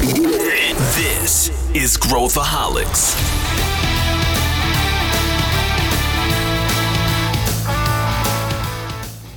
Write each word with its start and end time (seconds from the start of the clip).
This 0.00 1.52
is 1.74 1.94
Growthaholics. 1.98 3.14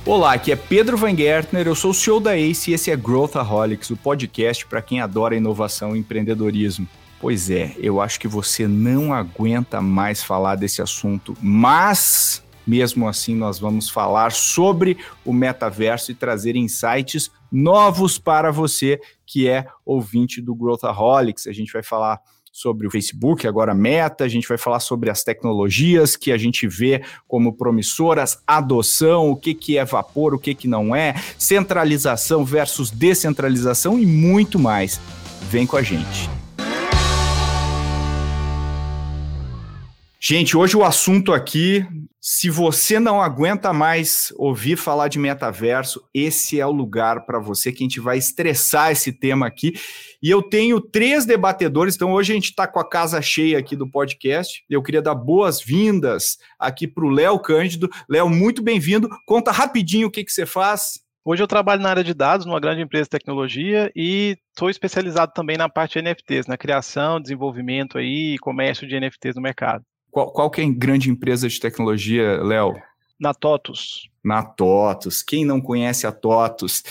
Olá, 0.06 0.32
aqui 0.32 0.50
é 0.50 0.56
Pedro 0.56 0.96
Van 0.96 1.14
Gertner, 1.14 1.66
eu 1.66 1.74
sou 1.74 1.90
o 1.90 1.94
CEO 1.94 2.18
da 2.18 2.34
ACE 2.34 2.70
e 2.70 2.74
esse 2.74 2.90
é 2.90 2.96
Growthaholics, 2.96 3.90
o 3.90 3.96
podcast 3.98 4.64
para 4.64 4.80
quem 4.80 5.02
adora 5.02 5.36
inovação 5.36 5.94
e 5.94 5.98
empreendedorismo. 5.98 6.88
Pois 7.20 7.50
é, 7.50 7.74
eu 7.78 8.00
acho 8.00 8.18
que 8.18 8.26
você 8.26 8.66
não 8.66 9.12
aguenta 9.12 9.82
mais 9.82 10.22
falar 10.22 10.56
desse 10.56 10.80
assunto, 10.80 11.36
mas 11.42 12.42
mesmo 12.66 13.08
assim 13.08 13.34
nós 13.34 13.58
vamos 13.58 13.88
falar 13.88 14.32
sobre 14.32 14.96
o 15.24 15.32
metaverso 15.32 16.10
e 16.10 16.14
trazer 16.14 16.56
insights 16.56 17.30
novos 17.50 18.18
para 18.18 18.50
você 18.50 19.00
que 19.26 19.48
é 19.48 19.66
ouvinte 19.84 20.40
do 20.40 20.54
Growthaholics. 20.54 21.46
A 21.46 21.52
gente 21.52 21.72
vai 21.72 21.82
falar 21.82 22.20
sobre 22.54 22.86
o 22.86 22.90
Facebook, 22.90 23.48
agora 23.48 23.74
Meta, 23.74 24.22
a 24.22 24.28
gente 24.28 24.46
vai 24.46 24.56
falar 24.56 24.78
sobre 24.78 25.10
as 25.10 25.24
tecnologias 25.24 26.14
que 26.14 26.30
a 26.30 26.38
gente 26.38 26.68
vê 26.68 27.02
como 27.26 27.52
promissoras, 27.52 28.38
adoção, 28.46 29.30
o 29.30 29.36
que, 29.36 29.54
que 29.54 29.76
é 29.76 29.84
vapor, 29.84 30.32
o 30.32 30.38
que, 30.38 30.54
que 30.54 30.68
não 30.68 30.94
é, 30.94 31.14
centralização 31.36 32.44
versus 32.44 32.92
descentralização 32.92 33.98
e 33.98 34.06
muito 34.06 34.56
mais. 34.56 35.00
Vem 35.50 35.66
com 35.66 35.76
a 35.76 35.82
gente. 35.82 36.30
Gente, 40.20 40.56
hoje 40.56 40.76
o 40.76 40.84
assunto 40.84 41.32
aqui, 41.32 41.84
se 42.26 42.48
você 42.48 42.98
não 42.98 43.20
aguenta 43.20 43.70
mais 43.70 44.32
ouvir 44.36 44.76
falar 44.76 45.08
de 45.08 45.18
metaverso, 45.18 46.02
esse 46.14 46.58
é 46.58 46.64
o 46.64 46.70
lugar 46.70 47.26
para 47.26 47.38
você 47.38 47.70
que 47.70 47.82
a 47.82 47.86
gente 47.86 48.00
vai 48.00 48.16
estressar 48.16 48.90
esse 48.90 49.12
tema 49.12 49.46
aqui. 49.46 49.74
E 50.22 50.30
eu 50.30 50.42
tenho 50.42 50.80
três 50.80 51.26
debatedores, 51.26 51.94
então 51.94 52.14
hoje 52.14 52.32
a 52.32 52.34
gente 52.34 52.48
está 52.48 52.66
com 52.66 52.80
a 52.80 52.88
casa 52.88 53.20
cheia 53.20 53.58
aqui 53.58 53.76
do 53.76 53.86
podcast. 53.86 54.64
Eu 54.70 54.82
queria 54.82 55.02
dar 55.02 55.14
boas-vindas 55.14 56.38
aqui 56.58 56.88
para 56.88 57.04
o 57.04 57.10
Léo 57.10 57.38
Cândido. 57.40 57.90
Léo, 58.08 58.30
muito 58.30 58.62
bem-vindo. 58.62 59.06
Conta 59.26 59.52
rapidinho 59.52 60.06
o 60.06 60.10
que, 60.10 60.24
que 60.24 60.32
você 60.32 60.46
faz. 60.46 60.94
Hoje 61.26 61.42
eu 61.42 61.46
trabalho 61.46 61.82
na 61.82 61.90
área 61.90 62.04
de 62.04 62.14
dados, 62.14 62.46
numa 62.46 62.58
grande 62.60 62.80
empresa 62.80 63.04
de 63.04 63.10
tecnologia, 63.10 63.92
e 63.94 64.38
sou 64.58 64.70
especializado 64.70 65.32
também 65.34 65.58
na 65.58 65.68
parte 65.68 65.98
de 65.98 66.02
NFTs, 66.02 66.46
na 66.46 66.56
criação, 66.56 67.20
desenvolvimento 67.20 67.98
aí, 67.98 68.36
e 68.36 68.38
comércio 68.38 68.88
de 68.88 68.98
NFTs 68.98 69.34
no 69.34 69.42
mercado. 69.42 69.84
Qual, 70.14 70.30
qual 70.30 70.48
que 70.48 70.60
é 70.60 70.64
a 70.64 70.70
grande 70.70 71.10
empresa 71.10 71.48
de 71.48 71.58
tecnologia, 71.58 72.40
Léo? 72.40 72.80
Na 73.18 73.34
TOTUS. 73.34 74.08
Na 74.24 74.44
TOTUS. 74.44 75.24
Quem 75.24 75.44
não 75.44 75.60
conhece 75.60 76.06
a 76.06 76.12
TOTUS? 76.12 76.84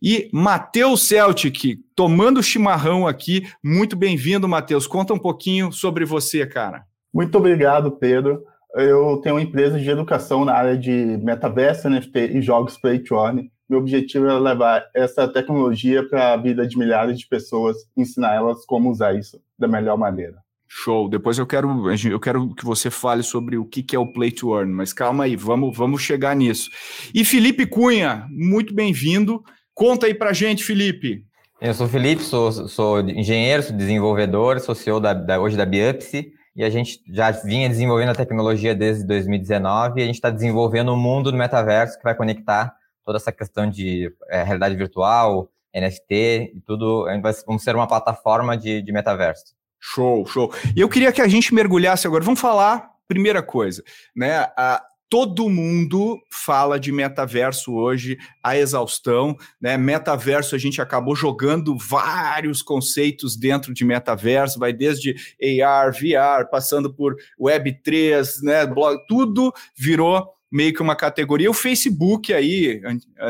E 0.00 0.30
Matheus 0.32 1.02
Celtic, 1.02 1.80
tomando 1.96 2.40
chimarrão 2.40 3.08
aqui. 3.08 3.42
Muito 3.60 3.96
bem-vindo, 3.96 4.48
Matheus. 4.48 4.86
Conta 4.86 5.12
um 5.12 5.18
pouquinho 5.18 5.72
sobre 5.72 6.04
você, 6.04 6.46
cara. 6.46 6.84
Muito 7.12 7.36
obrigado, 7.36 7.90
Pedro. 7.90 8.44
Eu 8.76 9.16
tenho 9.16 9.34
uma 9.34 9.42
empresa 9.42 9.76
de 9.76 9.90
educação 9.90 10.44
na 10.44 10.54
área 10.54 10.78
de 10.78 10.92
metaverso, 10.92 11.90
NFT 11.90 12.36
e 12.36 12.40
jogos 12.40 12.78
play 12.78 13.00
to 13.00 13.16
earn. 13.16 13.50
Meu 13.68 13.80
objetivo 13.80 14.28
é 14.28 14.38
levar 14.38 14.84
essa 14.94 15.26
tecnologia 15.26 16.08
para 16.08 16.34
a 16.34 16.36
vida 16.36 16.64
de 16.64 16.78
milhares 16.78 17.18
de 17.18 17.26
pessoas, 17.26 17.78
ensinar 17.96 18.36
elas 18.36 18.64
como 18.64 18.92
usar 18.92 19.18
isso 19.18 19.42
da 19.58 19.66
melhor 19.66 19.98
maneira. 19.98 20.38
Show. 20.72 21.08
Depois 21.08 21.36
eu 21.36 21.46
quero, 21.46 21.90
eu 21.90 22.20
quero 22.20 22.54
que 22.54 22.64
você 22.64 22.90
fale 22.90 23.24
sobre 23.24 23.58
o 23.58 23.64
que 23.64 23.84
é 23.94 23.98
o 23.98 24.06
Play 24.06 24.30
to 24.30 24.56
Earn, 24.56 24.72
mas 24.72 24.92
calma 24.92 25.24
aí, 25.24 25.34
vamos, 25.34 25.76
vamos 25.76 26.00
chegar 26.00 26.36
nisso. 26.36 26.70
E 27.12 27.24
Felipe 27.24 27.66
Cunha, 27.66 28.24
muito 28.30 28.72
bem-vindo. 28.72 29.42
Conta 29.74 30.06
aí 30.06 30.14
pra 30.14 30.32
gente, 30.32 30.62
Felipe. 30.62 31.24
Eu 31.60 31.74
sou 31.74 31.86
o 31.86 31.88
Felipe, 31.88 32.22
sou, 32.22 32.52
sou 32.52 33.00
engenheiro, 33.00 33.64
sou 33.64 33.76
desenvolvedor, 33.76 34.60
sou 34.60 34.74
CEO 34.74 35.00
da, 35.00 35.12
da, 35.12 35.40
hoje 35.40 35.56
da 35.56 35.66
Biopsy, 35.66 36.30
e 36.54 36.62
a 36.62 36.70
gente 36.70 37.00
já 37.12 37.32
vinha 37.32 37.68
desenvolvendo 37.68 38.10
a 38.10 38.14
tecnologia 38.14 38.72
desde 38.72 39.04
2019 39.04 39.98
e 39.98 40.04
a 40.04 40.06
gente 40.06 40.14
está 40.14 40.30
desenvolvendo 40.30 40.92
um 40.92 40.96
mundo 40.96 41.32
do 41.32 41.36
metaverso 41.36 41.98
que 41.98 42.04
vai 42.04 42.14
conectar 42.14 42.72
toda 43.04 43.18
essa 43.18 43.32
questão 43.32 43.68
de 43.68 44.08
é, 44.28 44.44
realidade 44.44 44.76
virtual, 44.76 45.50
NFT 45.74 46.52
e 46.54 46.60
tudo. 46.64 47.06
Vamos 47.44 47.64
ser 47.64 47.74
uma 47.74 47.88
plataforma 47.88 48.56
de, 48.56 48.80
de 48.80 48.92
metaverso. 48.92 49.58
Show, 49.80 50.26
show. 50.26 50.54
E 50.76 50.80
eu 50.80 50.88
queria 50.88 51.10
que 51.10 51.22
a 51.22 51.28
gente 51.28 51.54
mergulhasse 51.54 52.06
agora. 52.06 52.22
Vamos 52.22 52.40
falar, 52.40 52.90
primeira 53.08 53.42
coisa, 53.42 53.82
né? 54.14 54.46
A, 54.56 54.82
todo 55.10 55.50
mundo 55.50 56.22
fala 56.30 56.78
de 56.78 56.92
metaverso 56.92 57.74
hoje, 57.74 58.16
a 58.40 58.56
exaustão, 58.56 59.36
né? 59.60 59.76
Metaverso, 59.76 60.54
a 60.54 60.58
gente 60.58 60.80
acabou 60.80 61.16
jogando 61.16 61.76
vários 61.76 62.62
conceitos 62.62 63.36
dentro 63.36 63.74
de 63.74 63.84
metaverso, 63.84 64.60
vai 64.60 64.72
desde 64.72 65.16
AR, 65.64 65.92
VR, 65.92 66.48
passando 66.48 66.94
por 66.94 67.16
Web3, 67.38 68.42
né? 68.42 68.64
Blog, 68.66 68.98
tudo 69.08 69.52
virou 69.76 70.28
meio 70.50 70.72
que 70.72 70.82
uma 70.82 70.94
categoria. 70.94 71.50
O 71.50 71.54
Facebook 71.54 72.32
aí, 72.32 72.80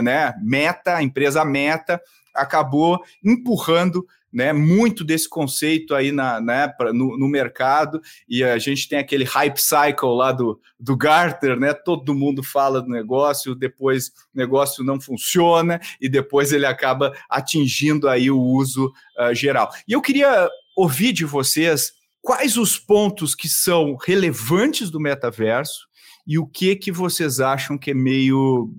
né? 0.03 0.35
Meta, 0.43 0.97
a 0.97 1.03
empresa 1.03 1.45
Meta, 1.47 1.99
acabou 2.35 3.03
empurrando 3.25 4.07
né, 4.33 4.53
muito 4.53 5.05
desse 5.05 5.29
conceito 5.29 5.95
aí 5.95 6.13
na, 6.13 6.41
né, 6.41 6.69
pra, 6.69 6.93
no, 6.93 7.19
no, 7.19 7.29
mercado, 7.29 8.01
e 8.29 8.45
a 8.45 8.59
gente 8.59 8.89
tem 8.89 8.99
aquele 8.99 9.25
hype 9.25 9.59
cycle 9.59 10.15
lá 10.17 10.33
do, 10.33 10.61
do 10.79 10.97
Gartner, 10.97 11.59
né, 11.59 11.75
todo 11.75 12.15
mundo 12.15 12.43
fala 12.43 12.81
do 12.81 12.89
negócio, 12.89 13.55
depois 13.55 14.09
o 14.35 14.39
negócio 14.39 14.85
não 14.85 15.01
funciona, 15.01 15.81
e 16.01 16.09
depois 16.09 16.53
ele 16.53 16.67
acaba 16.67 17.13
atingindo 17.29 18.09
aí 18.09 18.31
o 18.31 18.41
uso 18.41 18.93
uh, 19.19 19.35
geral. 19.35 19.71
E 19.87 19.93
eu 19.93 20.01
queria 20.01 20.49
ouvir 20.77 21.13
de 21.13 21.25
vocês 21.25 21.93
quais 22.23 22.57
os 22.57 22.79
pontos 22.79 23.35
que 23.35 23.49
são 23.49 23.97
relevantes 23.97 24.91
do 24.91 25.01
metaverso, 25.01 25.89
e 26.27 26.39
o 26.39 26.47
que 26.47 26.77
que 26.77 26.93
vocês 26.93 27.41
acham 27.41 27.77
que 27.77 27.91
é 27.91 27.95
meio 27.95 28.73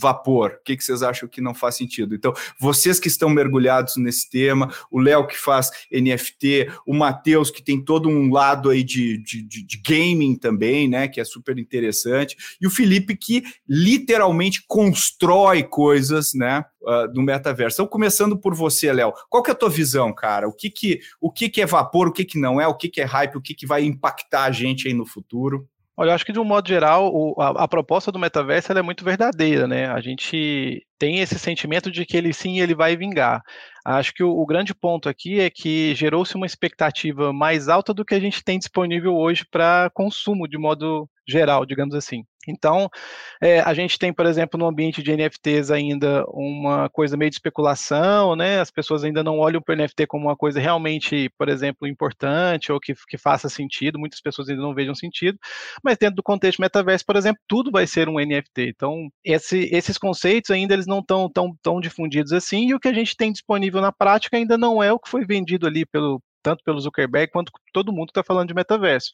vapor? 0.00 0.58
O 0.60 0.64
que 0.64 0.76
que 0.76 0.84
vocês 0.84 1.02
acham 1.02 1.28
que 1.28 1.40
não 1.40 1.54
faz 1.54 1.76
sentido? 1.76 2.14
Então, 2.14 2.32
vocês 2.58 3.00
que 3.00 3.08
estão 3.08 3.28
mergulhados 3.28 3.96
nesse 3.96 4.28
tema, 4.28 4.72
o 4.90 5.00
Léo 5.00 5.26
que 5.26 5.36
faz 5.36 5.70
NFT, 5.92 6.70
o 6.86 6.94
Matheus 6.94 7.50
que 7.50 7.62
tem 7.62 7.82
todo 7.82 8.08
um 8.08 8.32
lado 8.32 8.70
aí 8.70 8.82
de, 8.82 9.18
de, 9.18 9.42
de, 9.42 9.82
gaming 9.86 10.36
também, 10.36 10.88
né, 10.88 11.08
que 11.08 11.20
é 11.20 11.24
super 11.24 11.58
interessante, 11.58 12.36
e 12.60 12.66
o 12.66 12.70
Felipe 12.70 13.16
que 13.16 13.42
literalmente 13.68 14.64
constrói 14.66 15.62
coisas, 15.62 16.32
né, 16.34 16.64
uh, 16.82 17.12
do 17.12 17.22
metaverso. 17.22 17.76
Então, 17.76 17.86
começando 17.86 18.36
por 18.38 18.54
você, 18.54 18.92
Léo, 18.92 19.12
qual 19.28 19.42
que 19.42 19.50
é 19.50 19.52
a 19.52 19.56
tua 19.56 19.70
visão, 19.70 20.12
cara? 20.12 20.48
O 20.48 20.52
que 20.52 20.70
que, 20.70 21.00
o 21.20 21.30
que 21.30 21.48
que 21.48 21.60
é 21.60 21.66
vapor, 21.66 22.08
o 22.08 22.12
que 22.12 22.24
que 22.24 22.38
não 22.38 22.60
é, 22.60 22.66
o 22.66 22.74
que 22.74 22.88
que 22.88 23.00
é 23.00 23.04
hype, 23.04 23.36
o 23.36 23.40
que 23.40 23.54
que 23.54 23.66
vai 23.66 23.84
impactar 23.84 24.44
a 24.44 24.50
gente 24.50 24.88
aí 24.88 24.94
no 24.94 25.06
futuro? 25.06 25.68
Olha, 25.96 26.10
eu 26.10 26.14
acho 26.14 26.26
que 26.26 26.32
de 26.32 26.40
um 26.40 26.44
modo 26.44 26.68
geral, 26.68 27.08
o, 27.14 27.40
a, 27.40 27.64
a, 27.64 27.68
proposta 27.68 28.10
do 28.10 28.18
metaverso 28.18 28.72
é 28.72 28.82
muito 28.82 29.04
verdadeira, 29.04 29.68
né? 29.68 29.86
A 29.86 30.00
gente 30.00 30.84
tem 30.98 31.20
esse 31.20 31.38
sentimento 31.38 31.88
de 31.90 32.04
que 32.04 32.16
ele 32.16 32.32
sim, 32.32 32.58
ele 32.58 32.74
vai 32.74 32.96
vingar. 32.96 33.42
Acho 33.84 34.12
que 34.12 34.24
o, 34.24 34.30
o 34.30 34.44
grande 34.44 34.74
ponto 34.74 35.08
aqui 35.08 35.38
é 35.40 35.48
que 35.48 35.94
gerou-se 35.94 36.34
uma 36.34 36.46
expectativa 36.46 37.32
mais 37.32 37.68
alta 37.68 37.94
do 37.94 38.04
que 38.04 38.14
a 38.14 38.20
gente 38.20 38.42
tem 38.42 38.58
disponível 38.58 39.14
hoje 39.14 39.44
para 39.48 39.88
consumo 39.94 40.48
de 40.48 40.58
modo 40.58 41.08
geral, 41.28 41.64
digamos 41.64 41.94
assim. 41.94 42.24
Então, 42.48 42.88
é, 43.40 43.60
a 43.60 43.74
gente 43.74 43.98
tem, 43.98 44.12
por 44.12 44.26
exemplo, 44.26 44.58
no 44.58 44.66
ambiente 44.66 45.02
de 45.02 45.16
NFTs 45.16 45.70
ainda 45.70 46.24
uma 46.28 46.88
coisa 46.88 47.16
meio 47.16 47.30
de 47.30 47.36
especulação, 47.36 48.36
né? 48.36 48.60
As 48.60 48.70
pessoas 48.70 49.04
ainda 49.04 49.22
não 49.22 49.38
olham 49.38 49.60
para 49.60 49.74
o 49.74 49.76
NFT 49.76 50.06
como 50.06 50.26
uma 50.26 50.36
coisa 50.36 50.60
realmente, 50.60 51.30
por 51.38 51.48
exemplo, 51.48 51.86
importante 51.86 52.72
ou 52.72 52.80
que, 52.80 52.94
que 53.08 53.18
faça 53.18 53.48
sentido, 53.48 53.98
muitas 53.98 54.20
pessoas 54.20 54.48
ainda 54.48 54.62
não 54.62 54.74
vejam 54.74 54.94
sentido, 54.94 55.38
mas 55.82 55.96
dentro 55.98 56.16
do 56.16 56.22
contexto 56.22 56.60
metaverso, 56.60 57.04
por 57.06 57.16
exemplo, 57.16 57.40
tudo 57.48 57.70
vai 57.70 57.86
ser 57.86 58.08
um 58.08 58.18
NFT. 58.18 58.68
Então, 58.68 59.08
esse, 59.24 59.68
esses 59.72 59.98
conceitos 59.98 60.50
ainda 60.50 60.74
eles 60.74 60.86
não 60.86 61.00
estão 61.00 61.30
tão, 61.30 61.56
tão 61.62 61.80
difundidos 61.80 62.32
assim, 62.32 62.68
e 62.68 62.74
o 62.74 62.80
que 62.80 62.88
a 62.88 62.92
gente 62.92 63.16
tem 63.16 63.32
disponível 63.32 63.80
na 63.80 63.92
prática 63.92 64.36
ainda 64.36 64.56
não 64.58 64.82
é 64.82 64.92
o 64.92 64.98
que 64.98 65.08
foi 65.08 65.24
vendido 65.24 65.66
ali 65.66 65.84
pelo, 65.86 66.20
tanto 66.44 66.62
pelo 66.62 66.78
Zuckerberg 66.78 67.32
quanto 67.32 67.50
todo 67.72 67.92
mundo 67.92 68.10
está 68.10 68.22
falando 68.22 68.48
de 68.48 68.54
metaverso. 68.54 69.12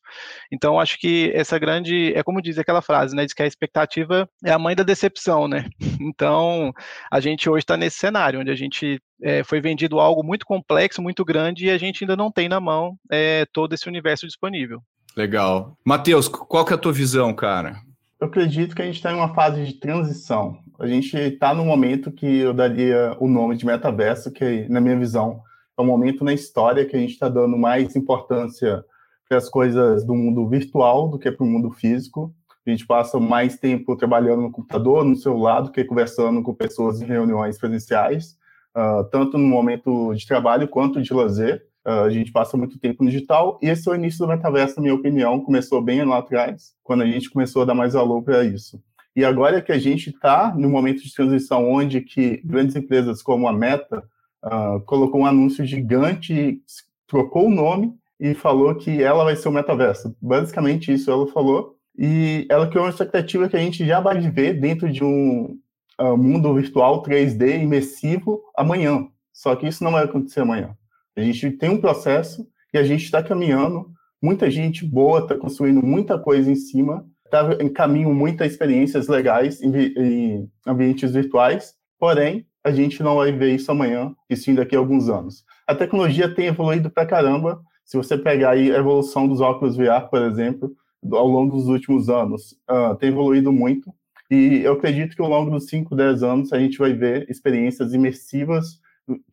Então, 0.53 0.81
acho 0.81 0.99
que 0.99 1.31
essa 1.33 1.57
grande, 1.59 2.13
é 2.15 2.25
como 2.25 2.43
diz 2.43 2.59
aquela 2.59 2.83
frase, 2.83 3.15
né, 3.15 3.25
diz 3.25 3.33
que 3.33 3.43
a 3.43 3.47
expectativa 3.47 4.29
é 4.45 4.51
a 4.51 4.59
mãe 4.59 4.75
da 4.75 4.83
decepção, 4.83 5.47
né? 5.49 5.71
Então, 6.11 6.73
a 7.11 7.21
gente 7.21 7.49
hoje 7.49 7.63
está 7.63 7.77
nesse 7.77 7.99
cenário, 7.99 8.41
onde 8.41 8.51
a 8.51 8.55
gente 8.55 9.01
é, 9.23 9.45
foi 9.45 9.61
vendido 9.61 10.01
algo 10.01 10.25
muito 10.25 10.45
complexo, 10.45 11.01
muito 11.01 11.25
grande, 11.25 11.67
e 11.67 11.71
a 11.71 11.79
gente 11.79 12.03
ainda 12.03 12.17
não 12.17 12.33
tem 12.33 12.49
na 12.49 12.59
mão 12.59 12.97
é, 13.13 13.47
todo 13.53 13.75
esse 13.75 13.87
universo 13.87 14.27
disponível. 14.27 14.81
Legal. 15.17 15.77
Matheus, 15.85 16.27
qual 16.27 16.65
que 16.65 16.73
é 16.73 16.77
a 16.77 16.79
tua 16.79 16.93
visão, 16.93 17.33
cara? 17.35 17.77
Eu 18.21 18.27
acredito 18.27 18.75
que 18.75 18.83
a 18.83 18.85
gente 18.85 18.97
está 18.97 19.13
em 19.13 19.17
uma 19.17 19.35
fase 19.35 19.65
de 19.65 19.75
transição. 19.75 20.59
A 20.79 20.87
gente 20.87 21.17
está 21.17 21.55
no 21.55 21.65
momento 21.65 22.11
que 22.11 22.27
eu 22.27 22.53
daria 22.53 23.15
o 23.21 23.29
nome 23.29 23.57
de 23.57 23.65
metaverso, 23.65 24.33
que, 24.33 24.67
na 24.69 24.81
minha 24.81 24.99
visão, 24.99 25.43
é 25.81 25.83
um 25.83 25.87
momento 25.87 26.23
na 26.23 26.33
história 26.33 26.85
que 26.85 26.95
a 26.95 26.99
gente 26.99 27.13
está 27.13 27.29
dando 27.29 27.57
mais 27.57 27.97
importância 27.97 28.85
para 29.29 29.39
as 29.39 29.49
coisas 29.49 30.05
do 30.05 30.15
mundo 30.15 30.47
virtual 30.49 31.09
do 31.09 31.19
que 31.19 31.31
para 31.31 31.45
o 31.45 31.49
mundo 31.49 31.71
físico. 31.71 32.35
A 32.67 32.71
gente 32.71 32.87
passa 32.87 33.19
mais 33.19 33.59
tempo 33.59 33.97
trabalhando 33.97 34.43
no 34.43 34.51
computador, 34.51 35.05
no 35.05 35.17
celular, 35.17 35.63
do 35.63 35.73
que 35.73 35.85
conversando 35.85 36.43
com 36.43 36.55
pessoas 36.55 37.01
em 37.01 37.07
reuniões 37.07 37.59
presenciais. 37.59 38.39
uh, 38.77 39.03
tanto 39.11 39.37
no 39.37 39.47
momento 39.47 40.15
de 40.15 40.27
trabalho 40.27 40.69
quanto 40.69 41.03
de 41.03 41.13
lazer. 41.13 41.67
Uh, 41.85 42.05
a 42.05 42.11
gente 42.11 42.31
passa 42.31 42.57
muito 42.57 42.79
tempo 42.79 43.03
no 43.03 43.11
digital 43.11 43.59
e 43.63 43.69
esse 43.69 43.89
é 43.89 43.93
o 43.93 43.95
início 43.95 44.25
do 44.25 44.29
metaverso, 44.29 44.77
na 44.77 44.83
minha 44.83 44.95
opinião, 44.95 45.41
começou 45.41 45.81
bem 45.81 46.05
lá 46.05 46.19
atrás, 46.19 46.75
quando 46.85 47.03
a 47.03 47.07
gente 47.07 47.31
começou 47.31 47.63
a 47.63 47.65
dar 47.65 47.75
mais 47.75 47.95
valor 47.95 48.23
para 48.23 48.45
isso. 48.45 48.81
E 49.17 49.25
agora 49.25 49.63
que 49.63 49.73
a 49.73 49.79
gente 49.79 50.11
está 50.11 50.55
no 50.55 50.69
momento 50.69 51.03
de 51.03 51.13
transição 51.13 51.69
onde 51.69 52.01
que 52.01 52.41
grandes 52.45 52.77
empresas 52.77 53.23
como 53.23 53.49
a 53.49 53.53
Meta 53.53 54.05
uh, 54.45 54.81
colocou 54.81 55.21
um 55.21 55.27
anúncio 55.27 55.65
gigante, 55.65 56.61
trocou 57.07 57.47
o 57.47 57.51
nome 57.51 57.95
e 58.19 58.35
falou 58.35 58.75
que 58.75 59.03
ela 59.03 59.25
vai 59.25 59.37
ser 59.37 59.49
o 59.49 59.53
metaverso. 59.53 60.15
Basicamente 60.21 60.93
isso 60.93 61.11
ela 61.11 61.27
falou. 61.29 61.77
E 61.99 62.47
ela 62.49 62.69
criou 62.69 62.85
uma 62.85 62.91
expectativa 62.91 63.49
que 63.49 63.57
a 63.57 63.61
gente 63.61 63.85
já 63.85 64.01
vai 64.01 64.19
viver 64.19 64.55
dentro 64.55 64.91
de 64.91 65.03
um 65.03 65.59
uh, 66.01 66.17
mundo 66.17 66.55
virtual 66.55 67.03
3D 67.03 67.63
imersivo 67.63 68.43
amanhã. 68.57 69.07
Só 69.33 69.55
que 69.57 69.67
isso 69.67 69.83
não 69.83 69.93
vai 69.93 70.05
acontecer 70.05 70.41
amanhã. 70.41 70.77
A 71.17 71.23
gente 71.23 71.51
tem 71.53 71.71
um 71.71 71.81
processo 71.81 72.47
e 72.73 72.79
a 72.79 72.83
gente 72.83 73.05
está 73.05 73.23
caminhando. 73.23 73.91
Muita 74.23 74.51
gente 74.51 74.85
boa 74.85 75.21
está 75.21 75.35
construindo 75.35 75.83
muita 75.83 76.19
coisa 76.19 76.51
em 76.51 76.55
cima, 76.55 77.07
está 77.25 77.57
em 77.61 77.69
caminho 77.69 78.15
muitas 78.15 78.53
experiências 78.53 79.09
legais 79.09 79.63
em, 79.63 79.71
em 79.75 80.51
ambientes 80.67 81.13
virtuais. 81.13 81.75
Porém, 81.99 82.47
a 82.65 82.71
gente 82.71 83.03
não 83.03 83.17
vai 83.17 83.33
ver 83.33 83.55
isso 83.55 83.71
amanhã, 83.71 84.15
e 84.29 84.37
sim 84.37 84.55
daqui 84.55 84.77
a 84.77 84.79
alguns 84.79 85.09
anos. 85.09 85.45
A 85.67 85.75
tecnologia 85.75 86.33
tem 86.35 86.47
evoluído 86.47 86.91
pra 86.91 87.07
caramba. 87.07 87.61
Se 87.85 87.97
você 87.97 88.17
pegar 88.17 88.51
aí 88.51 88.73
a 88.73 88.79
evolução 88.79 89.27
dos 89.27 89.41
óculos 89.41 89.77
VR, 89.77 90.09
por 90.11 90.23
exemplo, 90.23 90.75
ao 91.13 91.27
longo 91.27 91.57
dos 91.57 91.67
últimos 91.67 92.09
anos, 92.09 92.53
uh, 92.71 92.95
tem 92.97 93.09
evoluído 93.09 93.53
muito. 93.53 93.93
E 94.31 94.61
eu 94.63 94.75
acredito 94.75 95.17
que 95.17 95.23
ao 95.23 95.29
longo 95.29 95.51
dos 95.51 95.67
5, 95.67 95.95
10 95.97 96.23
anos 96.23 96.53
a 96.53 96.59
gente 96.59 96.79
vai 96.79 96.93
ver 96.93 97.29
experiências 97.29 97.93
imersivas, 97.93 98.79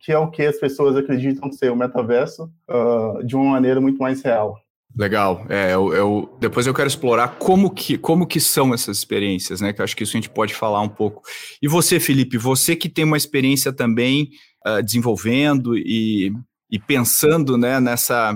que 0.00 0.10
é 0.10 0.18
o 0.18 0.30
que 0.30 0.42
as 0.42 0.58
pessoas 0.58 0.96
acreditam 0.96 1.52
ser 1.52 1.70
o 1.70 1.76
metaverso, 1.76 2.50
uh, 2.68 3.24
de 3.24 3.36
uma 3.36 3.52
maneira 3.52 3.80
muito 3.80 3.98
mais 3.98 4.22
real. 4.22 4.58
Legal. 4.96 5.46
É, 5.48 5.74
eu, 5.74 5.92
eu, 5.92 6.36
depois 6.40 6.66
eu 6.66 6.74
quero 6.74 6.88
explorar 6.88 7.36
como 7.38 7.70
que, 7.70 7.96
como 7.96 8.26
que 8.26 8.40
são 8.40 8.74
essas 8.74 8.98
experiências, 8.98 9.60
né? 9.60 9.72
Que 9.72 9.80
eu 9.80 9.84
acho 9.84 9.96
que 9.96 10.02
isso 10.02 10.16
a 10.16 10.20
gente 10.20 10.30
pode 10.30 10.54
falar 10.54 10.80
um 10.80 10.88
pouco. 10.88 11.22
E 11.62 11.68
você, 11.68 12.00
Felipe, 12.00 12.36
você 12.36 12.74
que 12.74 12.88
tem 12.88 13.04
uma 13.04 13.16
experiência 13.16 13.72
também 13.72 14.30
uh, 14.66 14.82
desenvolvendo 14.82 15.76
e, 15.76 16.32
e 16.70 16.78
pensando 16.78 17.56
né, 17.56 17.78
nessa 17.78 18.34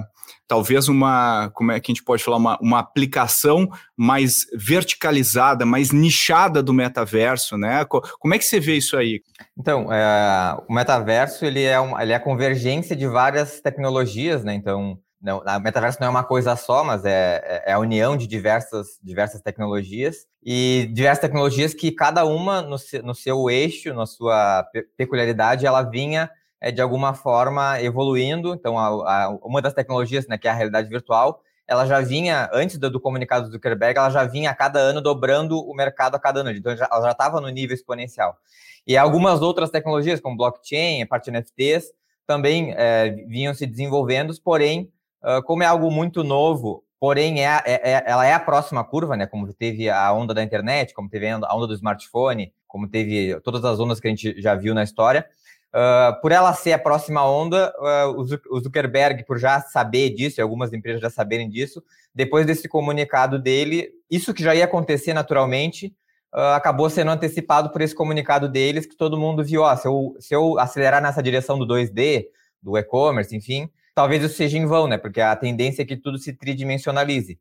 talvez 0.53 0.87
uma, 0.87 1.51
como 1.55 1.73
é 1.73 1.81
que 1.81 1.91
a 1.91 1.95
gente 1.95 2.05
pode 2.05 2.23
falar, 2.23 2.37
uma, 2.37 2.59
uma 2.61 2.79
aplicação 2.79 3.67
mais 3.97 4.41
verticalizada, 4.55 5.65
mais 5.65 5.91
nichada 5.91 6.63
do 6.63 6.75
metaverso, 6.75 7.57
né? 7.57 7.87
Como 7.87 8.35
é 8.35 8.39
que 8.39 8.45
você 8.45 8.61
vê 8.61 8.77
isso 8.77 8.95
aí? 8.99 9.23
Então, 9.59 9.91
é, 9.91 10.55
o 10.69 10.75
metaverso 10.75 11.47
ele 11.47 11.63
é, 11.63 11.77
ele 12.01 12.13
é 12.13 12.17
a 12.17 12.21
convergência 12.21 12.95
de 12.95 13.07
várias 13.07 13.63
tecnologias, 13.63 14.45
né? 14.45 14.55
Então, 14.55 14.99
não, 15.23 15.41
a 15.47 15.61
metaverso 15.61 15.99
não 16.01 16.09
é 16.09 16.11
uma 16.11 16.25
coisa 16.25 16.57
só, 16.57 16.83
mas 16.83 17.05
é, 17.05 17.41
é, 17.45 17.71
é 17.71 17.73
a 17.73 17.79
união 17.79 18.17
de 18.17 18.27
diversas, 18.27 18.99
diversas 19.01 19.41
tecnologias 19.41 20.27
e 20.43 20.91
diversas 20.93 21.21
tecnologias 21.21 21.73
que 21.73 21.93
cada 21.93 22.25
uma 22.25 22.61
no, 22.61 22.77
no 23.05 23.15
seu 23.15 23.49
eixo, 23.49 23.95
na 23.95 24.05
sua 24.05 24.67
peculiaridade, 24.97 25.65
ela 25.65 25.83
vinha 25.83 26.29
é, 26.61 26.73
de 26.73 26.83
alguma 26.83 27.15
forma 27.15 27.81
evoluindo. 27.81 28.53
Então, 28.53 28.77
a, 28.77 28.87
a, 28.87 29.29
uma 29.45 29.63
das 29.63 29.73
tecnologias, 29.73 30.27
né, 30.27 30.37
que 30.37 30.49
é 30.49 30.51
a 30.51 30.55
realidade 30.55 30.89
virtual, 30.89 31.41
ela 31.69 31.87
já 31.87 32.01
vinha, 32.01 32.51
antes 32.53 32.77
do, 32.77 32.91
do, 32.91 33.01
comunicado 33.01 33.47
do 33.47 33.53
Zuckerberg, 33.53 33.97
ela 33.97 34.11
já 34.11 34.25
vinha 34.25 34.51
a 34.51 34.55
cada 34.55 34.81
ano 34.81 35.01
dobrando 35.01 35.57
o 35.57 35.73
mercado 35.73 36.17
a 36.17 36.19
cada 36.19 36.41
ano. 36.41 36.51
Então, 36.51 36.77
já, 36.77 36.89
ela 36.91 37.03
já 37.03 37.13
estava 37.13 37.41
no 37.41 37.49
nível 37.49 37.75
exponencial. 37.75 38.37
E 38.85 38.97
algumas 38.97 39.41
outras 39.41 39.71
tecnologias, 39.71 40.21
como 40.21 40.37
blockchain, 40.37 41.03
a 41.03 41.07
parte 41.07 41.31
de 41.31 41.39
NFTs, 41.39 41.93
também 42.27 42.75
é, 42.77 43.11
vinham 43.29 43.55
se 43.55 43.67
desenvolvendo, 43.67 44.35
porém, 44.43 44.91
como 45.45 45.63
é 45.63 45.67
algo 45.67 45.91
muito 45.91 46.25
novo, 46.25 46.85
porém 46.99 47.45
é, 47.45 47.63
é, 47.67 47.91
é, 47.93 48.05
ela 48.07 48.27
é 48.27 48.33
a 48.33 48.41
próxima 48.41 48.85
curva, 48.85 49.17
né? 49.17 49.27
Como 49.27 49.53
teve 49.53 49.91
a 49.91 50.13
onda 50.13 50.33
da 50.33 50.43
internet, 50.43 50.95
como 50.95 51.09
teve 51.09 51.29
a 51.29 51.55
onda 51.55 51.67
do 51.67 51.75
smartphone, 51.75 52.53
como 52.67 52.89
teve 52.89 53.41
todas 53.41 53.65
as 53.65 53.81
ondas 53.81 54.01
que 54.01 54.07
a 54.07 54.11
gente 54.11 54.41
já 54.41 54.55
viu 54.55 54.75
na 54.75 54.83
história. 54.83 55.27
Uh, 55.73 56.21
por 56.21 56.31
ela 56.33 56.53
ser 56.53 56.75
a 56.75 56.79
próxima 56.79 57.27
onda, 57.27 57.73
uh, 57.79 58.21
o 58.51 58.61
Zuckerberg, 58.61 59.25
por 59.25 59.39
já 59.39 59.59
saber 59.59 60.11
disso, 60.11 60.39
e 60.39 60.43
algumas 60.43 60.71
empresas 60.73 61.01
já 61.01 61.09
saberem 61.09 61.49
disso, 61.49 61.83
depois 62.15 62.45
desse 62.45 62.69
comunicado 62.69 63.39
dele, 63.39 63.89
isso 64.11 64.35
que 64.35 64.43
já 64.43 64.55
ia 64.55 64.67
acontecer 64.67 65.15
naturalmente, 65.15 65.87
uh, 66.35 66.55
acabou 66.55 66.91
sendo 66.91 67.11
antecipado 67.11 67.71
por 67.71 67.81
esse 67.81 67.95
comunicado 67.95 68.51
deles, 68.51 68.85
que 68.85 68.95
todo 68.95 69.19
mundo 69.19 69.43
viu, 69.43 69.65
se 69.77 69.89
eu, 69.89 70.15
se 70.21 70.35
eu 70.35 70.59
acelerar 70.59 71.03
nessa 71.03 71.23
direção 71.23 71.59
do 71.59 71.67
2D, 71.67 72.27
do 72.63 72.77
e-commerce, 72.77 73.35
enfim, 73.35 73.71
talvez 73.95 74.23
isso 74.23 74.37
seja 74.37 74.59
em 74.59 74.67
vão, 74.67 74.87
né? 74.87 74.99
Porque 74.99 75.21
a 75.21 75.35
tendência 75.37 75.83
é 75.83 75.85
que 75.85 75.97
tudo 75.97 76.19
se 76.19 76.33
tridimensionalize. 76.33 77.39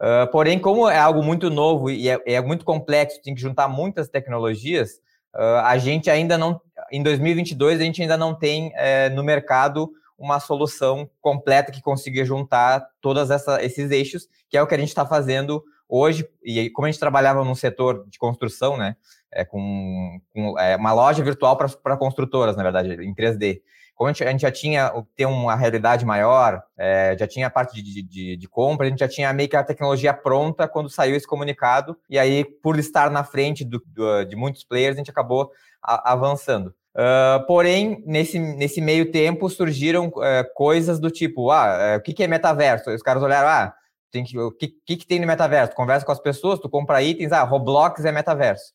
Uh, 0.00 0.30
porém, 0.30 0.58
como 0.58 0.88
é 0.88 0.98
algo 0.98 1.22
muito 1.22 1.48
novo 1.48 1.90
e 1.90 2.08
é, 2.08 2.20
é, 2.26 2.40
muito 2.40 2.64
complexo, 2.64 3.22
tem 3.22 3.34
que 3.34 3.40
juntar 3.40 3.68
muitas 3.68 4.08
tecnologias, 4.08 5.00
uh, 5.34 5.62
a 5.64 5.78
gente 5.78 6.10
ainda 6.10 6.36
não, 6.36 6.60
em 6.90 7.02
2022, 7.02 7.80
a 7.80 7.84
gente 7.84 8.02
ainda 8.02 8.16
não 8.16 8.34
tem 8.34 8.72
é, 8.74 9.08
no 9.10 9.22
mercado 9.22 9.90
uma 10.18 10.40
solução 10.40 11.08
completa 11.20 11.72
que 11.72 11.82
consiga 11.82 12.24
juntar 12.24 12.86
todos 13.00 13.30
esses 13.60 13.90
eixos, 13.90 14.28
que 14.48 14.56
é 14.56 14.62
o 14.62 14.66
que 14.66 14.74
a 14.74 14.78
gente 14.78 14.88
está 14.88 15.06
fazendo 15.06 15.62
hoje. 15.88 16.26
E 16.42 16.70
como 16.70 16.86
a 16.86 16.90
gente 16.90 17.00
trabalhava 17.00 17.44
no 17.44 17.54
setor 17.54 18.06
de 18.08 18.18
construção, 18.18 18.76
né, 18.76 18.96
é, 19.32 19.44
com, 19.44 20.20
com 20.32 20.58
é, 20.58 20.76
uma 20.76 20.92
loja 20.92 21.22
virtual 21.22 21.56
para 21.56 21.96
construtoras, 21.96 22.56
na 22.56 22.62
verdade, 22.62 22.94
em 22.94 23.14
3D 23.14 23.60
como 23.94 24.08
a 24.08 24.12
gente, 24.12 24.24
a 24.24 24.30
gente 24.30 24.40
já 24.40 24.50
tinha 24.50 24.92
ter 25.14 25.26
uma 25.26 25.54
realidade 25.54 26.04
maior, 26.04 26.62
é, 26.76 27.16
já 27.18 27.26
tinha 27.26 27.46
a 27.46 27.50
parte 27.50 27.80
de, 27.80 28.02
de, 28.02 28.36
de, 28.36 28.48
compra, 28.48 28.86
a 28.86 28.90
gente 28.90 28.98
já 28.98 29.08
tinha 29.08 29.32
meio 29.32 29.48
que 29.48 29.56
a 29.56 29.62
tecnologia 29.62 30.12
pronta 30.12 30.66
quando 30.66 30.90
saiu 30.90 31.14
esse 31.14 31.26
comunicado, 31.26 31.96
e 32.10 32.18
aí, 32.18 32.44
por 32.44 32.78
estar 32.78 33.10
na 33.10 33.22
frente 33.22 33.64
do, 33.64 33.80
do, 33.86 34.24
de 34.24 34.34
muitos 34.34 34.64
players, 34.64 34.96
a 34.96 34.98
gente 34.98 35.10
acabou 35.10 35.50
a, 35.82 36.12
avançando. 36.12 36.74
Uh, 36.96 37.44
porém, 37.46 38.02
nesse, 38.06 38.38
nesse 38.38 38.80
meio 38.80 39.10
tempo 39.10 39.48
surgiram 39.50 40.08
uh, 40.08 40.54
coisas 40.54 41.00
do 41.00 41.10
tipo, 41.10 41.50
ah, 41.50 41.94
uh, 41.94 41.98
o 41.98 42.00
que, 42.00 42.12
que 42.12 42.22
é 42.22 42.28
metaverso? 42.28 42.90
Os 42.90 43.02
caras 43.02 43.22
olharam, 43.22 43.48
ah, 43.48 43.74
tem 44.12 44.22
que, 44.22 44.38
o 44.38 44.52
que, 44.52 44.68
que, 44.86 44.96
que 44.96 45.06
tem 45.06 45.18
no 45.20 45.26
metaverso? 45.26 45.74
Conversa 45.74 46.06
com 46.06 46.12
as 46.12 46.20
pessoas, 46.20 46.60
tu 46.60 46.68
compra 46.68 47.02
itens, 47.02 47.32
ah, 47.32 47.42
Roblox 47.42 48.04
é 48.04 48.12
metaverso. 48.12 48.72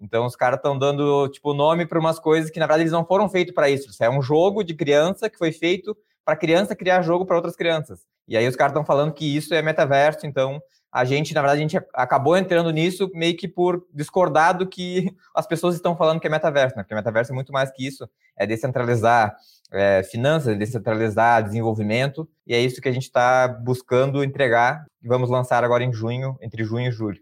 Então 0.00 0.26
os 0.26 0.36
caras 0.36 0.58
estão 0.58 0.78
dando 0.78 1.28
tipo 1.28 1.54
nome 1.54 1.86
para 1.86 1.98
umas 1.98 2.18
coisas 2.18 2.50
que 2.50 2.58
na 2.58 2.66
verdade 2.66 2.82
eles 2.82 2.92
não 2.92 3.04
foram 3.04 3.28
feitos 3.28 3.54
para 3.54 3.70
isso. 3.70 3.90
Isso 3.90 4.02
é 4.04 4.10
um 4.10 4.22
jogo 4.22 4.62
de 4.62 4.74
criança 4.74 5.30
que 5.30 5.38
foi 5.38 5.52
feito 5.52 5.96
para 6.24 6.36
criança 6.36 6.76
criar 6.76 7.02
jogo 7.02 7.24
para 7.24 7.36
outras 7.36 7.56
crianças. 7.56 8.00
E 8.28 8.36
aí 8.36 8.46
os 8.46 8.56
caras 8.56 8.72
estão 8.72 8.84
falando 8.84 9.12
que 9.12 9.36
isso 9.36 9.52
é 9.54 9.62
metaverso, 9.62 10.26
então 10.26 10.60
a 10.92 11.04
gente, 11.04 11.32
na 11.34 11.40
verdade, 11.40 11.60
a 11.60 11.62
gente 11.62 11.86
acabou 11.94 12.36
entrando 12.36 12.70
nisso 12.70 13.10
meio 13.14 13.36
que 13.36 13.46
por 13.46 13.86
discordar 13.94 14.56
do 14.56 14.66
que 14.66 15.14
as 15.34 15.46
pessoas 15.46 15.76
estão 15.76 15.96
falando 15.96 16.20
que 16.20 16.26
é 16.26 16.30
metaverso, 16.30 16.76
né? 16.76 16.82
Porque 16.82 16.94
metaverso 16.94 17.32
é 17.32 17.34
muito 17.34 17.52
mais 17.52 17.70
que 17.70 17.86
isso, 17.86 18.08
é 18.36 18.46
descentralizar 18.46 19.36
é, 19.70 20.02
finanças, 20.02 20.58
descentralizar 20.58 21.44
desenvolvimento, 21.44 22.28
e 22.44 22.54
é 22.54 22.60
isso 22.60 22.80
que 22.80 22.88
a 22.88 22.92
gente 22.92 23.04
está 23.04 23.46
buscando 23.46 24.24
entregar, 24.24 24.84
e 25.00 25.06
vamos 25.06 25.30
lançar 25.30 25.62
agora 25.62 25.84
em 25.84 25.92
junho, 25.92 26.36
entre 26.40 26.64
junho 26.64 26.88
e 26.88 26.92
julho. 26.92 27.20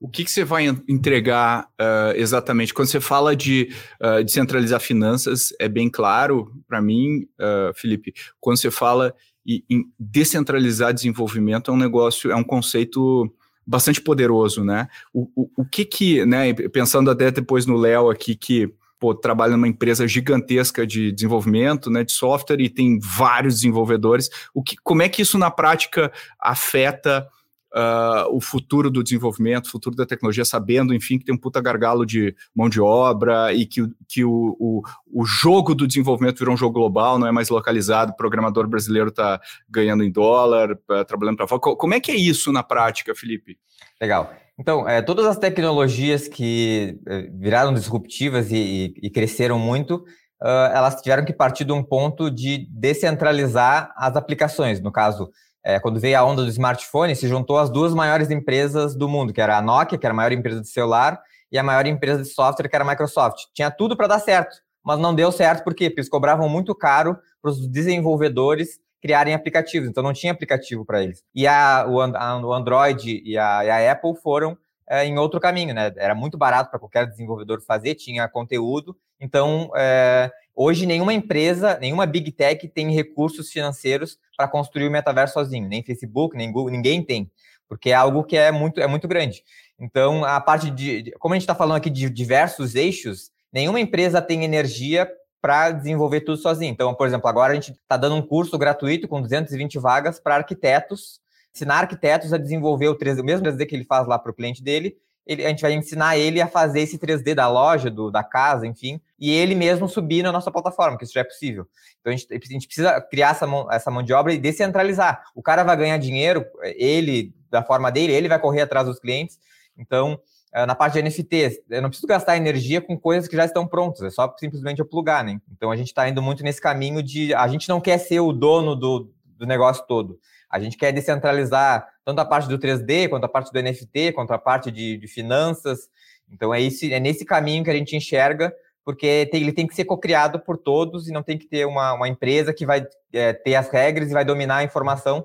O 0.00 0.08
que, 0.08 0.24
que 0.24 0.30
você 0.30 0.44
vai 0.44 0.66
entregar 0.88 1.68
uh, 1.78 2.16
exatamente? 2.16 2.72
Quando 2.72 2.88
você 2.88 3.00
fala 3.00 3.36
de 3.36 3.70
uh, 4.00 4.24
descentralizar 4.24 4.80
finanças, 4.80 5.52
é 5.60 5.68
bem 5.68 5.90
claro 5.90 6.50
para 6.66 6.80
mim, 6.80 7.28
uh, 7.38 7.74
Felipe, 7.74 8.14
quando 8.40 8.58
você 8.58 8.70
fala 8.70 9.14
em 9.46 9.84
descentralizar 9.98 10.94
desenvolvimento, 10.94 11.70
é 11.70 11.74
um 11.74 11.76
negócio, 11.76 12.30
é 12.30 12.36
um 12.36 12.44
conceito 12.44 13.30
bastante 13.66 14.00
poderoso, 14.00 14.64
né? 14.64 14.88
O, 15.12 15.28
o, 15.34 15.50
o 15.58 15.64
que 15.64 15.84
que, 15.84 16.24
né, 16.24 16.52
pensando 16.54 17.10
até 17.10 17.30
depois 17.30 17.66
no 17.66 17.76
Léo 17.76 18.10
aqui, 18.10 18.34
que 18.34 18.72
pô, 18.98 19.14
trabalha 19.14 19.52
numa 19.52 19.68
empresa 19.68 20.06
gigantesca 20.06 20.86
de 20.86 21.10
desenvolvimento, 21.12 21.90
né, 21.90 22.04
de 22.04 22.12
software 22.12 22.60
e 22.60 22.68
tem 22.68 22.98
vários 23.00 23.56
desenvolvedores, 23.56 24.28
o 24.54 24.62
que, 24.62 24.76
como 24.82 25.02
é 25.02 25.08
que 25.08 25.22
isso 25.22 25.38
na 25.38 25.50
prática 25.50 26.12
afeta 26.38 27.26
uh, 27.74 28.34
o 28.34 28.40
futuro 28.40 28.90
do 28.90 29.02
desenvolvimento, 29.02 29.66
o 29.66 29.70
futuro 29.70 29.96
da 29.96 30.06
tecnologia, 30.06 30.44
sabendo, 30.44 30.94
enfim, 30.94 31.18
que 31.18 31.24
tem 31.24 31.34
um 31.34 31.38
puta 31.38 31.60
gargalo 31.60 32.04
de 32.04 32.34
mão 32.54 32.68
de 32.68 32.80
obra 32.80 33.52
e 33.52 33.66
que, 33.66 33.82
que 34.08 34.24
o, 34.24 34.56
o, 34.58 34.82
o 35.12 35.24
jogo 35.24 35.74
do 35.74 35.86
desenvolvimento 35.86 36.38
virou 36.38 36.54
um 36.54 36.58
jogo 36.58 36.74
global, 36.74 37.18
não 37.18 37.26
é 37.26 37.32
mais 37.32 37.48
localizado, 37.48 38.12
o 38.12 38.16
programador 38.16 38.68
brasileiro 38.68 39.08
está 39.08 39.40
ganhando 39.68 40.02
em 40.02 40.10
dólar, 40.10 40.72
uh, 40.72 41.04
trabalhando 41.04 41.36
para 41.36 41.46
fora. 41.46 41.60
Como 41.60 41.94
é 41.94 42.00
que 42.00 42.10
é 42.10 42.16
isso 42.16 42.52
na 42.52 42.62
prática, 42.62 43.14
Felipe? 43.14 43.58
Legal. 44.00 44.32
Então, 44.58 44.86
é, 44.86 45.00
todas 45.00 45.24
as 45.24 45.38
tecnologias 45.38 46.28
que 46.28 46.98
é, 47.08 47.30
viraram 47.32 47.72
disruptivas 47.72 48.52
e, 48.52 48.56
e, 48.56 49.06
e 49.06 49.10
cresceram 49.10 49.58
muito, 49.58 50.04
uh, 50.42 50.70
elas 50.74 51.00
tiveram 51.00 51.24
que 51.24 51.32
partir 51.32 51.64
de 51.64 51.72
um 51.72 51.82
ponto 51.82 52.30
de 52.30 52.66
descentralizar 52.70 53.90
as 53.96 54.16
aplicações. 54.16 54.78
No 54.80 54.92
caso, 54.92 55.30
é, 55.64 55.78
quando 55.78 56.00
veio 56.00 56.18
a 56.18 56.24
onda 56.24 56.42
do 56.42 56.48
smartphone, 56.48 57.14
se 57.14 57.28
juntou 57.28 57.58
as 57.58 57.70
duas 57.70 57.94
maiores 57.94 58.30
empresas 58.30 58.94
do 58.94 59.08
mundo, 59.08 59.32
que 59.32 59.40
era 59.40 59.58
a 59.58 59.62
Nokia, 59.62 59.98
que 59.98 60.06
era 60.06 60.12
a 60.12 60.16
maior 60.16 60.32
empresa 60.32 60.60
de 60.60 60.68
celular, 60.68 61.20
e 61.52 61.58
a 61.58 61.62
maior 61.62 61.86
empresa 61.86 62.22
de 62.22 62.28
software, 62.28 62.68
que 62.68 62.76
era 62.76 62.84
a 62.84 62.88
Microsoft. 62.88 63.46
Tinha 63.52 63.70
tudo 63.70 63.96
para 63.96 64.06
dar 64.06 64.20
certo, 64.20 64.56
mas 64.84 64.98
não 64.98 65.14
deu 65.14 65.30
certo 65.32 65.64
por 65.64 65.74
quê? 65.74 65.90
Porque 65.90 66.00
eles 66.00 66.08
cobravam 66.08 66.48
muito 66.48 66.74
caro 66.74 67.18
para 67.42 67.50
os 67.50 67.66
desenvolvedores 67.66 68.78
criarem 69.02 69.34
aplicativos, 69.34 69.88
então 69.88 70.02
não 70.02 70.12
tinha 70.12 70.32
aplicativo 70.32 70.84
para 70.84 71.02
eles. 71.02 71.24
E 71.34 71.46
a, 71.46 71.86
o, 71.88 72.00
a, 72.00 72.38
o 72.38 72.52
Android 72.52 73.22
e 73.24 73.36
a, 73.36 73.64
e 73.64 73.70
a 73.70 73.92
Apple 73.92 74.14
foram 74.22 74.56
é, 74.88 75.06
em 75.06 75.18
outro 75.18 75.40
caminho, 75.40 75.74
né? 75.74 75.92
Era 75.96 76.14
muito 76.14 76.36
barato 76.36 76.70
para 76.70 76.78
qualquer 76.78 77.06
desenvolvedor 77.06 77.62
fazer, 77.62 77.94
tinha 77.94 78.28
conteúdo. 78.28 78.96
Então, 79.18 79.70
é, 79.76 80.30
hoje 80.62 80.84
nenhuma 80.84 81.14
empresa, 81.14 81.78
nenhuma 81.80 82.04
big 82.04 82.30
tech 82.32 82.68
tem 82.68 82.92
recursos 82.92 83.50
financeiros 83.50 84.18
para 84.36 84.46
construir 84.46 84.88
o 84.88 84.90
metaverso 84.90 85.32
sozinho, 85.32 85.66
nem 85.66 85.82
Facebook, 85.82 86.36
nem 86.36 86.52
Google, 86.52 86.70
ninguém 86.70 87.02
tem, 87.02 87.30
porque 87.66 87.88
é 87.88 87.94
algo 87.94 88.22
que 88.22 88.36
é 88.36 88.52
muito, 88.52 88.78
é 88.78 88.86
muito 88.86 89.08
grande. 89.08 89.42
Então, 89.78 90.22
a 90.22 90.38
parte 90.38 90.70
de, 90.70 91.12
como 91.18 91.32
a 91.32 91.36
gente 91.36 91.44
está 91.44 91.54
falando 91.54 91.78
aqui 91.78 91.88
de 91.88 92.10
diversos 92.10 92.74
eixos, 92.74 93.30
nenhuma 93.50 93.80
empresa 93.80 94.20
tem 94.20 94.44
energia 94.44 95.10
para 95.40 95.70
desenvolver 95.70 96.20
tudo 96.20 96.36
sozinho. 96.36 96.70
Então, 96.70 96.94
por 96.94 97.06
exemplo, 97.06 97.26
agora 97.26 97.52
a 97.52 97.54
gente 97.54 97.72
está 97.72 97.96
dando 97.96 98.16
um 98.16 98.22
curso 98.22 98.58
gratuito 98.58 99.08
com 99.08 99.22
220 99.22 99.78
vagas 99.78 100.20
para 100.20 100.34
arquitetos 100.34 101.20
ensinar 101.54 101.78
arquitetos 101.78 102.32
a 102.32 102.38
desenvolver 102.38 102.88
o 102.88 102.96
3D, 102.96 103.20
o 103.20 103.24
mesmo 103.24 103.46
3D 103.46 103.66
que 103.66 103.74
ele 103.74 103.84
faz 103.84 104.06
lá 104.06 104.18
para 104.18 104.30
o 104.30 104.34
cliente 104.34 104.62
dele, 104.62 104.96
ele, 105.26 105.44
a 105.44 105.48
gente 105.48 105.62
vai 105.62 105.72
ensinar 105.72 106.16
ele 106.16 106.40
a 106.40 106.48
fazer 106.48 106.80
esse 106.80 106.98
3D 106.98 107.34
da 107.34 107.48
loja, 107.48 107.90
do, 107.90 108.10
da 108.10 108.22
casa, 108.22 108.66
enfim, 108.66 109.00
e 109.18 109.30
ele 109.30 109.54
mesmo 109.54 109.88
subir 109.88 110.22
na 110.22 110.32
nossa 110.32 110.50
plataforma, 110.50 110.98
que 110.98 111.04
isso 111.04 111.12
já 111.12 111.20
é 111.20 111.24
possível. 111.24 111.66
Então 112.00 112.12
a 112.12 112.16
gente, 112.16 112.26
a 112.32 112.52
gente 112.52 112.66
precisa 112.66 113.00
criar 113.00 113.30
essa 113.30 113.46
mão, 113.46 113.70
essa 113.70 113.90
mão 113.90 114.02
de 114.02 114.12
obra 114.12 114.32
e 114.32 114.38
descentralizar. 114.38 115.22
O 115.34 115.42
cara 115.42 115.62
vai 115.62 115.76
ganhar 115.76 115.98
dinheiro, 115.98 116.44
ele, 116.62 117.34
da 117.50 117.62
forma 117.62 117.90
dele, 117.90 118.12
ele 118.12 118.28
vai 118.28 118.38
correr 118.38 118.62
atrás 118.62 118.86
dos 118.86 118.98
clientes. 118.98 119.38
Então, 119.76 120.20
eh, 120.52 120.66
na 120.66 120.74
parte 120.74 120.94
de 120.94 121.02
NFT, 121.02 121.64
eu 121.70 121.82
não 121.82 121.88
preciso 121.90 122.06
gastar 122.06 122.36
energia 122.36 122.80
com 122.80 122.98
coisas 122.98 123.28
que 123.28 123.36
já 123.36 123.44
estão 123.44 123.66
prontas, 123.66 124.02
é 124.02 124.10
só 124.10 124.34
simplesmente 124.38 124.80
eu 124.80 124.86
plugar, 124.86 125.22
né? 125.22 125.40
Então 125.52 125.70
a 125.70 125.76
gente 125.76 125.88
está 125.88 126.08
indo 126.08 126.20
muito 126.20 126.42
nesse 126.42 126.60
caminho 126.60 127.02
de 127.02 127.32
a 127.34 127.46
gente 127.46 127.68
não 127.68 127.80
quer 127.80 127.98
ser 127.98 128.20
o 128.20 128.32
dono 128.32 128.74
do, 128.74 129.12
do 129.24 129.46
negócio 129.46 129.84
todo. 129.86 130.18
A 130.50 130.58
gente 130.58 130.76
quer 130.76 130.92
descentralizar 130.92 131.86
tanto 132.04 132.20
a 132.20 132.24
parte 132.24 132.48
do 132.48 132.58
3D, 132.58 133.08
quanto 133.08 133.24
a 133.24 133.28
parte 133.28 133.52
do 133.52 133.62
NFT, 133.62 134.12
quanto 134.12 134.32
a 134.32 134.38
parte 134.38 134.70
de, 134.70 134.96
de 134.96 135.06
finanças. 135.06 135.88
Então, 136.30 136.52
é, 136.54 136.62
esse, 136.62 136.92
é 136.92 137.00
nesse 137.00 137.24
caminho 137.24 137.64
que 137.64 137.70
a 137.70 137.74
gente 137.74 137.96
enxerga, 137.96 138.52
porque 138.84 139.28
tem, 139.30 139.42
ele 139.42 139.52
tem 139.52 139.66
que 139.66 139.74
ser 139.74 139.84
cocriado 139.84 140.40
por 140.40 140.56
todos 140.56 141.08
e 141.08 141.12
não 141.12 141.22
tem 141.22 141.36
que 141.36 141.46
ter 141.46 141.66
uma, 141.66 141.92
uma 141.94 142.08
empresa 142.08 142.52
que 142.52 142.64
vai 142.64 142.86
é, 143.12 143.32
ter 143.32 143.54
as 143.54 143.68
regras 143.68 144.10
e 144.10 144.14
vai 144.14 144.24
dominar 144.24 144.58
a 144.58 144.64
informação, 144.64 145.24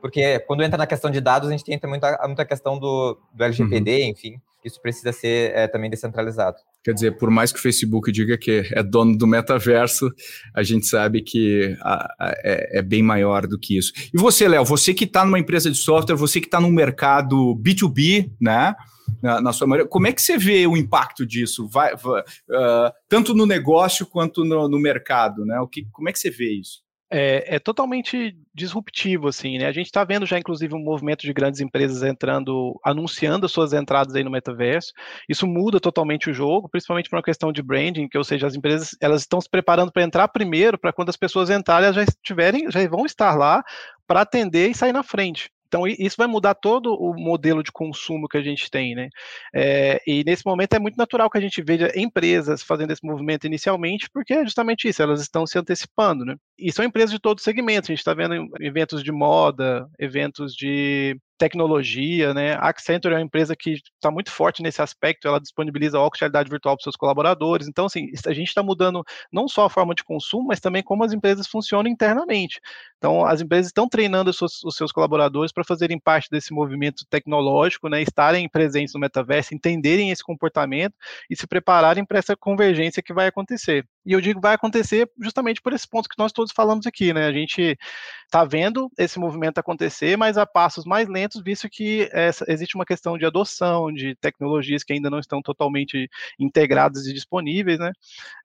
porque 0.00 0.38
quando 0.40 0.62
entra 0.62 0.78
na 0.78 0.86
questão 0.86 1.10
de 1.10 1.20
dados, 1.20 1.48
a 1.48 1.52
gente 1.52 1.64
tem 1.64 1.78
muita, 1.88 2.20
muita 2.26 2.44
questão 2.44 2.78
do, 2.78 3.18
do 3.32 3.44
LGPD, 3.44 4.02
uhum. 4.02 4.08
enfim, 4.10 4.40
isso 4.64 4.80
precisa 4.80 5.12
ser 5.12 5.52
é, 5.54 5.68
também 5.68 5.90
descentralizado. 5.90 6.58
Quer 6.84 6.92
dizer, 6.92 7.16
por 7.16 7.30
mais 7.30 7.50
que 7.50 7.58
o 7.58 7.62
Facebook 7.62 8.12
diga 8.12 8.36
que 8.36 8.62
é 8.70 8.82
dono 8.82 9.16
do 9.16 9.26
metaverso, 9.26 10.12
a 10.52 10.62
gente 10.62 10.86
sabe 10.86 11.22
que 11.22 11.74
a, 11.80 12.04
a, 12.20 12.34
é, 12.44 12.78
é, 12.78 12.82
bem 12.82 13.02
maior 13.02 13.46
do 13.46 13.58
que 13.58 13.78
isso. 13.78 13.90
E 14.12 14.18
você, 14.18 14.46
Léo, 14.46 14.66
você 14.66 14.92
que 14.92 15.04
está 15.04 15.24
numa 15.24 15.38
empresa 15.38 15.70
de 15.70 15.78
software, 15.78 16.14
você 16.14 16.42
que 16.42 16.46
está 16.46 16.60
no 16.60 16.70
mercado 16.70 17.56
B2B, 17.56 18.30
né? 18.38 18.74
Na, 19.22 19.40
na, 19.40 19.52
sua 19.52 19.66
maioria, 19.66 19.88
como 19.88 20.06
é 20.06 20.12
que 20.12 20.20
você 20.20 20.36
vê 20.36 20.66
o 20.66 20.76
impacto 20.76 21.24
disso? 21.24 21.66
Vai, 21.68 21.96
vai 21.96 22.20
uh, 22.20 22.92
tanto 23.08 23.34
no 23.34 23.46
negócio 23.46 24.04
quanto 24.04 24.44
no, 24.44 24.68
no 24.68 24.78
mercado, 24.78 25.46
né? 25.46 25.58
O 25.60 25.68
que, 25.68 25.86
como 25.90 26.10
é 26.10 26.12
que 26.12 26.18
você 26.18 26.30
vê 26.30 26.52
isso? 26.52 26.83
É, 27.16 27.54
é, 27.54 27.58
totalmente 27.60 28.36
disruptivo, 28.52 29.28
assim, 29.28 29.56
né? 29.56 29.66
A 29.66 29.72
gente 29.72 29.86
está 29.86 30.02
vendo 30.02 30.26
já, 30.26 30.36
inclusive, 30.36 30.74
um 30.74 30.82
movimento 30.82 31.22
de 31.22 31.32
grandes 31.32 31.60
empresas 31.60 32.02
entrando, 32.02 32.76
anunciando 32.84 33.46
as 33.46 33.52
suas 33.52 33.72
entradas 33.72 34.16
aí 34.16 34.24
no 34.24 34.32
metaverso. 34.32 34.92
Isso 35.28 35.46
muda 35.46 35.78
totalmente 35.78 36.28
o 36.28 36.34
jogo, 36.34 36.68
principalmente 36.68 37.08
por 37.08 37.14
uma 37.14 37.22
questão 37.22 37.52
de 37.52 37.62
branding, 37.62 38.08
que, 38.08 38.18
ou 38.18 38.24
seja, 38.24 38.48
as 38.48 38.56
empresas 38.56 38.96
elas 39.00 39.20
estão 39.20 39.40
se 39.40 39.48
preparando 39.48 39.92
para 39.92 40.02
entrar 40.02 40.26
primeiro, 40.26 40.76
para 40.76 40.92
quando 40.92 41.10
as 41.10 41.16
pessoas 41.16 41.50
entrarem, 41.50 41.84
elas 41.84 41.94
já 41.94 42.02
estiverem, 42.02 42.68
já 42.68 42.84
vão 42.88 43.06
estar 43.06 43.36
lá 43.36 43.62
para 44.08 44.22
atender 44.22 44.70
e 44.70 44.74
sair 44.74 44.92
na 44.92 45.04
frente. 45.04 45.53
Então, 45.74 45.88
isso 45.88 46.14
vai 46.16 46.28
mudar 46.28 46.54
todo 46.54 46.94
o 46.94 47.12
modelo 47.14 47.60
de 47.60 47.72
consumo 47.72 48.28
que 48.28 48.38
a 48.38 48.42
gente 48.42 48.70
tem, 48.70 48.94
né? 48.94 49.08
É, 49.52 50.00
e 50.06 50.22
nesse 50.22 50.46
momento 50.46 50.72
é 50.72 50.78
muito 50.78 50.96
natural 50.96 51.28
que 51.28 51.36
a 51.36 51.40
gente 51.40 51.60
veja 51.60 51.90
empresas 51.96 52.62
fazendo 52.62 52.92
esse 52.92 53.04
movimento 53.04 53.44
inicialmente, 53.44 54.08
porque 54.08 54.34
é 54.34 54.44
justamente 54.44 54.86
isso, 54.86 55.02
elas 55.02 55.20
estão 55.20 55.44
se 55.44 55.58
antecipando, 55.58 56.24
né? 56.24 56.36
E 56.56 56.70
são 56.72 56.84
empresas 56.84 57.10
de 57.10 57.18
todos 57.18 57.40
os 57.40 57.44
segmentos, 57.44 57.90
a 57.90 57.92
gente 57.92 57.98
está 57.98 58.14
vendo 58.14 58.48
eventos 58.60 59.02
de 59.02 59.10
moda, 59.10 59.88
eventos 59.98 60.54
de 60.54 61.18
tecnologia, 61.44 62.32
né? 62.32 62.54
A 62.54 62.68
Accenture 62.70 63.12
é 63.12 63.18
uma 63.18 63.22
empresa 63.22 63.54
que 63.54 63.72
está 63.72 64.10
muito 64.10 64.30
forte 64.30 64.62
nesse 64.62 64.80
aspecto, 64.80 65.28
ela 65.28 65.38
disponibiliza 65.38 65.98
óculos 65.98 66.18
de 66.18 66.22
realidade 66.22 66.48
virtual 66.48 66.74
para 66.74 66.82
seus 66.82 66.96
colaboradores. 66.96 67.68
Então, 67.68 67.84
assim, 67.84 68.08
a 68.26 68.32
gente 68.32 68.48
está 68.48 68.62
mudando 68.62 69.04
não 69.30 69.46
só 69.46 69.66
a 69.66 69.70
forma 69.70 69.94
de 69.94 70.02
consumo, 70.02 70.46
mas 70.46 70.60
também 70.60 70.82
como 70.82 71.04
as 71.04 71.12
empresas 71.12 71.46
funcionam 71.46 71.90
internamente. 71.90 72.60
Então, 72.96 73.26
as 73.26 73.42
empresas 73.42 73.66
estão 73.66 73.86
treinando 73.86 74.30
os 74.30 74.38
seus, 74.38 74.64
os 74.64 74.74
seus 74.74 74.90
colaboradores 74.90 75.52
para 75.52 75.64
fazerem 75.64 75.98
parte 76.00 76.30
desse 76.30 76.52
movimento 76.52 77.04
tecnológico, 77.10 77.88
né? 77.88 78.00
Estarem 78.00 78.48
presentes 78.48 78.94
no 78.94 79.00
metaverso, 79.00 79.54
entenderem 79.54 80.10
esse 80.10 80.24
comportamento 80.24 80.94
e 81.28 81.36
se 81.36 81.46
prepararem 81.46 82.04
para 82.06 82.18
essa 82.18 82.34
convergência 82.34 83.02
que 83.02 83.12
vai 83.12 83.26
acontecer. 83.26 83.86
E 84.06 84.12
eu 84.12 84.20
digo 84.20 84.40
vai 84.40 84.54
acontecer 84.54 85.10
justamente 85.20 85.62
por 85.62 85.72
esse 85.72 85.88
ponto 85.88 86.08
que 86.08 86.18
nós 86.18 86.32
todos 86.32 86.52
falamos 86.52 86.86
aqui, 86.86 87.12
né? 87.12 87.26
A 87.26 87.32
gente 87.32 87.78
está 88.24 88.44
vendo 88.44 88.90
esse 88.98 89.18
movimento 89.18 89.58
acontecer, 89.58 90.16
mas 90.16 90.36
a 90.36 90.44
passos 90.44 90.84
mais 90.84 91.08
lentos, 91.08 91.42
visto 91.42 91.68
que 91.70 92.08
essa, 92.12 92.44
existe 92.48 92.74
uma 92.74 92.84
questão 92.84 93.16
de 93.16 93.24
adoção 93.24 93.92
de 93.92 94.14
tecnologias 94.16 94.82
que 94.82 94.92
ainda 94.92 95.08
não 95.08 95.18
estão 95.18 95.40
totalmente 95.40 96.08
integradas 96.38 97.06
e 97.06 97.14
disponíveis, 97.14 97.78
né? 97.78 97.92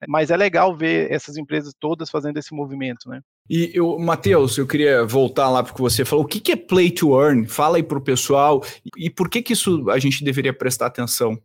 Mas 0.08 0.30
é 0.30 0.36
legal 0.36 0.76
ver 0.76 1.10
essas 1.10 1.36
empresas 1.36 1.74
todas 1.78 2.08
fazendo 2.08 2.38
esse 2.38 2.54
movimento, 2.54 3.08
né? 3.08 3.20
E 3.48 3.70
eu, 3.74 3.98
Matheus, 3.98 4.56
eu 4.56 4.66
queria 4.66 5.04
voltar 5.04 5.50
lá 5.50 5.62
porque 5.62 5.82
você 5.82 6.04
falou, 6.04 6.24
o 6.24 6.28
que, 6.28 6.38
que 6.38 6.52
é 6.52 6.56
play 6.56 6.90
to 6.90 7.20
earn? 7.20 7.48
Fala 7.48 7.78
aí 7.78 7.82
para 7.82 7.98
o 7.98 8.02
pessoal 8.02 8.62
e 8.96 9.10
por 9.10 9.28
que 9.28 9.42
que 9.42 9.54
isso 9.54 9.90
a 9.90 9.98
gente 9.98 10.22
deveria 10.22 10.52
prestar 10.52 10.86
atenção? 10.86 11.36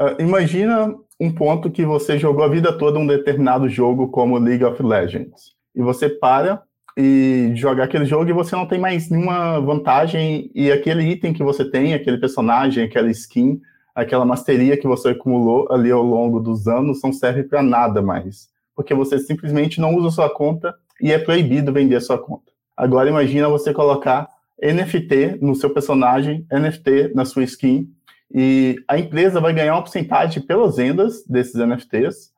Uh, 0.00 0.20
imagina 0.20 0.94
um 1.20 1.32
ponto 1.32 1.70
que 1.70 1.84
você 1.84 2.18
jogou 2.18 2.44
a 2.44 2.48
vida 2.48 2.76
toda 2.76 2.98
um 2.98 3.06
determinado 3.06 3.68
jogo 3.68 4.08
como 4.08 4.38
League 4.38 4.64
of 4.64 4.82
Legends. 4.82 5.54
E 5.74 5.82
você 5.82 6.08
para 6.08 6.62
e 6.96 7.52
joga 7.54 7.84
aquele 7.84 8.04
jogo 8.04 8.30
e 8.30 8.32
você 8.32 8.54
não 8.54 8.66
tem 8.66 8.78
mais 8.78 9.10
nenhuma 9.10 9.60
vantagem 9.60 10.50
e 10.54 10.70
aquele 10.70 11.02
item 11.02 11.32
que 11.32 11.42
você 11.42 11.64
tem, 11.68 11.94
aquele 11.94 12.18
personagem, 12.18 12.84
aquela 12.84 13.10
skin, 13.10 13.60
aquela 13.94 14.24
masteria 14.24 14.76
que 14.76 14.86
você 14.86 15.10
acumulou 15.10 15.70
ali 15.72 15.90
ao 15.90 16.02
longo 16.02 16.40
dos 16.40 16.68
anos 16.68 17.00
não 17.02 17.12
serve 17.12 17.44
para 17.44 17.62
nada 17.62 18.00
mais, 18.00 18.48
porque 18.76 18.94
você 18.94 19.18
simplesmente 19.18 19.80
não 19.80 19.94
usa 19.94 20.10
sua 20.10 20.30
conta 20.30 20.74
e 21.00 21.12
é 21.12 21.18
proibido 21.18 21.72
vender 21.72 22.00
sua 22.00 22.18
conta. 22.18 22.52
Agora 22.76 23.08
imagina 23.08 23.48
você 23.48 23.72
colocar 23.72 24.28
NFT 24.60 25.38
no 25.40 25.54
seu 25.54 25.70
personagem, 25.70 26.46
NFT 26.50 27.12
na 27.14 27.24
sua 27.24 27.44
skin 27.44 27.92
e 28.32 28.76
a 28.88 28.98
empresa 28.98 29.40
vai 29.40 29.52
ganhar 29.52 29.74
uma 29.74 29.82
porcentagem 29.82 30.42
pelas 30.42 30.76
vendas 30.76 31.24
desses 31.26 31.54
NFTs, 31.54 32.32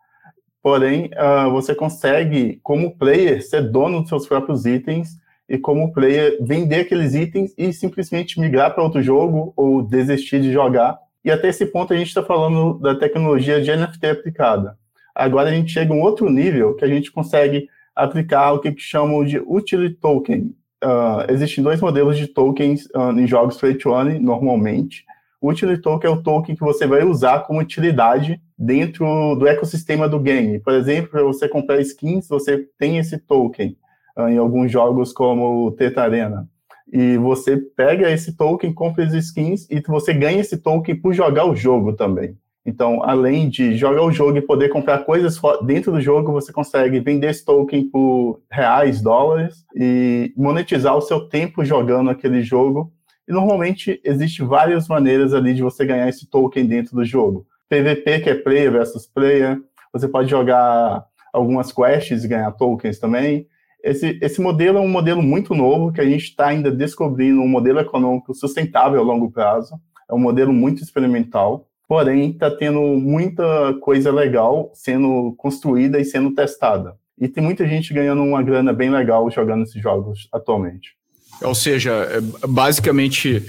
porém, 0.62 1.10
uh, 1.14 1.50
você 1.50 1.74
consegue, 1.74 2.60
como 2.62 2.96
player, 2.96 3.42
ser 3.46 3.62
dono 3.70 4.00
dos 4.00 4.08
seus 4.08 4.26
próprios 4.26 4.66
itens 4.66 5.16
e, 5.48 5.56
como 5.56 5.92
player, 5.92 6.38
vender 6.40 6.80
aqueles 6.80 7.14
itens 7.14 7.54
e 7.56 7.72
simplesmente 7.72 8.40
migrar 8.40 8.74
para 8.74 8.82
outro 8.82 9.02
jogo 9.02 9.52
ou 9.56 9.82
desistir 9.82 10.40
de 10.40 10.52
jogar. 10.52 10.98
E 11.24 11.30
até 11.30 11.48
esse 11.48 11.66
ponto 11.66 11.92
a 11.92 11.96
gente 11.96 12.08
está 12.08 12.22
falando 12.22 12.78
da 12.78 12.94
tecnologia 12.94 13.60
de 13.60 13.74
NFT 13.74 14.06
aplicada. 14.06 14.76
Agora 15.14 15.48
a 15.48 15.52
gente 15.52 15.72
chega 15.72 15.92
a 15.92 15.96
um 15.96 16.02
outro 16.02 16.28
nível 16.28 16.74
que 16.74 16.84
a 16.84 16.88
gente 16.88 17.10
consegue 17.10 17.68
aplicar 17.94 18.52
o 18.52 18.58
que 18.60 18.74
chamam 18.76 19.24
de 19.24 19.38
utility 19.38 19.94
token. 19.94 20.54
Uh, 20.84 21.32
existem 21.32 21.64
dois 21.64 21.80
modelos 21.80 22.18
de 22.18 22.26
tokens 22.26 22.86
uh, 22.94 23.10
em 23.18 23.26
jogos 23.26 23.58
free 23.58 23.74
to 23.74 23.90
normalmente. 24.20 25.04
Utility 25.42 25.82
token 25.82 26.10
é 26.10 26.12
o 26.12 26.22
token 26.22 26.54
que 26.54 26.62
você 26.62 26.86
vai 26.86 27.04
usar 27.04 27.40
como 27.40 27.60
utilidade 27.60 28.40
dentro 28.58 29.34
do 29.34 29.46
ecossistema 29.46 30.08
do 30.08 30.18
game. 30.18 30.58
Por 30.58 30.72
exemplo, 30.72 31.10
para 31.10 31.22
você 31.22 31.48
comprar 31.48 31.80
skins, 31.80 32.28
você 32.28 32.66
tem 32.78 32.98
esse 32.98 33.18
token 33.18 33.76
uh, 34.16 34.28
em 34.28 34.38
alguns 34.38 34.72
jogos 34.72 35.12
como 35.12 35.66
o 35.66 35.72
Teta 35.72 36.02
Arena. 36.02 36.48
E 36.92 37.16
você 37.18 37.56
pega 37.56 38.10
esse 38.10 38.36
token, 38.36 38.72
compra 38.72 39.04
as 39.04 39.12
skins 39.12 39.66
e 39.70 39.82
você 39.86 40.14
ganha 40.14 40.40
esse 40.40 40.56
token 40.56 40.96
por 40.96 41.12
jogar 41.12 41.44
o 41.44 41.56
jogo 41.56 41.92
também. 41.92 42.36
Então, 42.64 43.02
além 43.04 43.48
de 43.48 43.76
jogar 43.76 44.02
o 44.02 44.10
jogo 44.10 44.36
e 44.38 44.42
poder 44.42 44.70
comprar 44.70 45.04
coisas 45.04 45.40
dentro 45.64 45.92
do 45.92 46.00
jogo, 46.00 46.32
você 46.32 46.52
consegue 46.52 46.98
vender 46.98 47.30
esse 47.30 47.44
token 47.44 47.84
por 47.88 48.40
reais, 48.50 49.00
dólares 49.00 49.64
e 49.74 50.32
monetizar 50.36 50.96
o 50.96 51.00
seu 51.00 51.28
tempo 51.28 51.64
jogando 51.64 52.10
aquele 52.10 52.42
jogo 52.42 52.92
e 53.28 53.32
normalmente 53.32 54.00
existe 54.04 54.42
várias 54.42 54.88
maneiras 54.88 55.34
ali 55.34 55.54
de 55.54 55.62
você 55.62 55.84
ganhar 55.84 56.08
esse 56.08 56.28
token 56.28 56.66
dentro 56.66 56.94
do 56.94 57.04
jogo. 57.04 57.46
PVP, 57.68 58.20
que 58.20 58.30
é 58.30 58.34
player 58.34 58.70
versus 58.70 59.06
player, 59.06 59.60
você 59.92 60.06
pode 60.06 60.30
jogar 60.30 61.04
algumas 61.32 61.72
quests 61.72 62.24
e 62.24 62.28
ganhar 62.28 62.52
tokens 62.52 62.98
também. 62.98 63.46
Esse, 63.82 64.18
esse 64.22 64.40
modelo 64.40 64.78
é 64.78 64.80
um 64.80 64.88
modelo 64.88 65.22
muito 65.22 65.54
novo 65.54 65.92
que 65.92 66.00
a 66.00 66.04
gente 66.04 66.24
está 66.24 66.48
ainda 66.48 66.70
descobrindo 66.70 67.40
um 67.40 67.48
modelo 67.48 67.80
econômico 67.80 68.34
sustentável 68.34 69.00
a 69.00 69.04
longo 69.04 69.30
prazo. 69.30 69.74
É 70.10 70.14
um 70.14 70.18
modelo 70.18 70.52
muito 70.52 70.82
experimental. 70.82 71.68
porém 71.88 72.30
está 72.30 72.50
tendo 72.50 72.80
muita 72.80 73.74
coisa 73.80 74.10
legal 74.10 74.70
sendo 74.74 75.34
construída 75.36 76.00
e 76.00 76.04
sendo 76.04 76.34
testada. 76.34 76.96
E 77.18 77.28
tem 77.28 77.42
muita 77.42 77.66
gente 77.66 77.94
ganhando 77.94 78.22
uma 78.22 78.42
grana 78.42 78.72
bem 78.72 78.90
legal 78.90 79.30
jogando 79.30 79.62
esses 79.62 79.80
jogos 79.80 80.28
atualmente. 80.32 80.96
Ou 81.42 81.54
seja, 81.54 81.92
é, 81.92 82.20
basicamente 82.46 83.42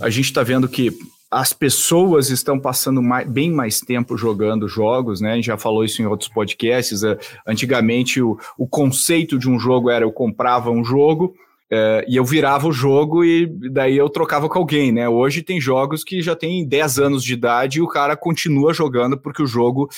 a 0.00 0.10
gente 0.10 0.26
está 0.26 0.42
vendo 0.42 0.68
que 0.68 0.92
as 1.30 1.52
pessoas 1.52 2.30
estão 2.30 2.58
passando 2.58 3.02
mais, 3.02 3.28
bem 3.28 3.50
mais 3.50 3.80
tempo 3.80 4.16
jogando 4.16 4.66
jogos, 4.66 5.20
né? 5.20 5.32
A 5.32 5.34
gente 5.34 5.46
já 5.46 5.58
falou 5.58 5.84
isso 5.84 6.00
em 6.00 6.06
outros 6.06 6.30
podcasts. 6.30 7.02
É, 7.02 7.18
antigamente, 7.46 8.20
o, 8.22 8.38
o 8.56 8.66
conceito 8.66 9.38
de 9.38 9.48
um 9.48 9.58
jogo 9.58 9.90
era 9.90 10.04
eu 10.04 10.12
comprava 10.12 10.70
um 10.70 10.82
jogo 10.82 11.34
é, 11.70 12.04
e 12.08 12.16
eu 12.16 12.24
virava 12.24 12.66
o 12.66 12.72
jogo 12.72 13.22
e 13.22 13.46
daí 13.70 13.96
eu 13.96 14.08
trocava 14.08 14.48
com 14.48 14.58
alguém, 14.58 14.90
né? 14.90 15.06
Hoje 15.06 15.42
tem 15.42 15.60
jogos 15.60 16.02
que 16.02 16.22
já 16.22 16.34
tem 16.34 16.66
10 16.66 16.98
anos 16.98 17.22
de 17.22 17.34
idade 17.34 17.78
e 17.78 17.82
o 17.82 17.88
cara 17.88 18.16
continua 18.16 18.72
jogando 18.72 19.18
porque 19.18 19.42
o 19.42 19.46
jogo 19.46 19.88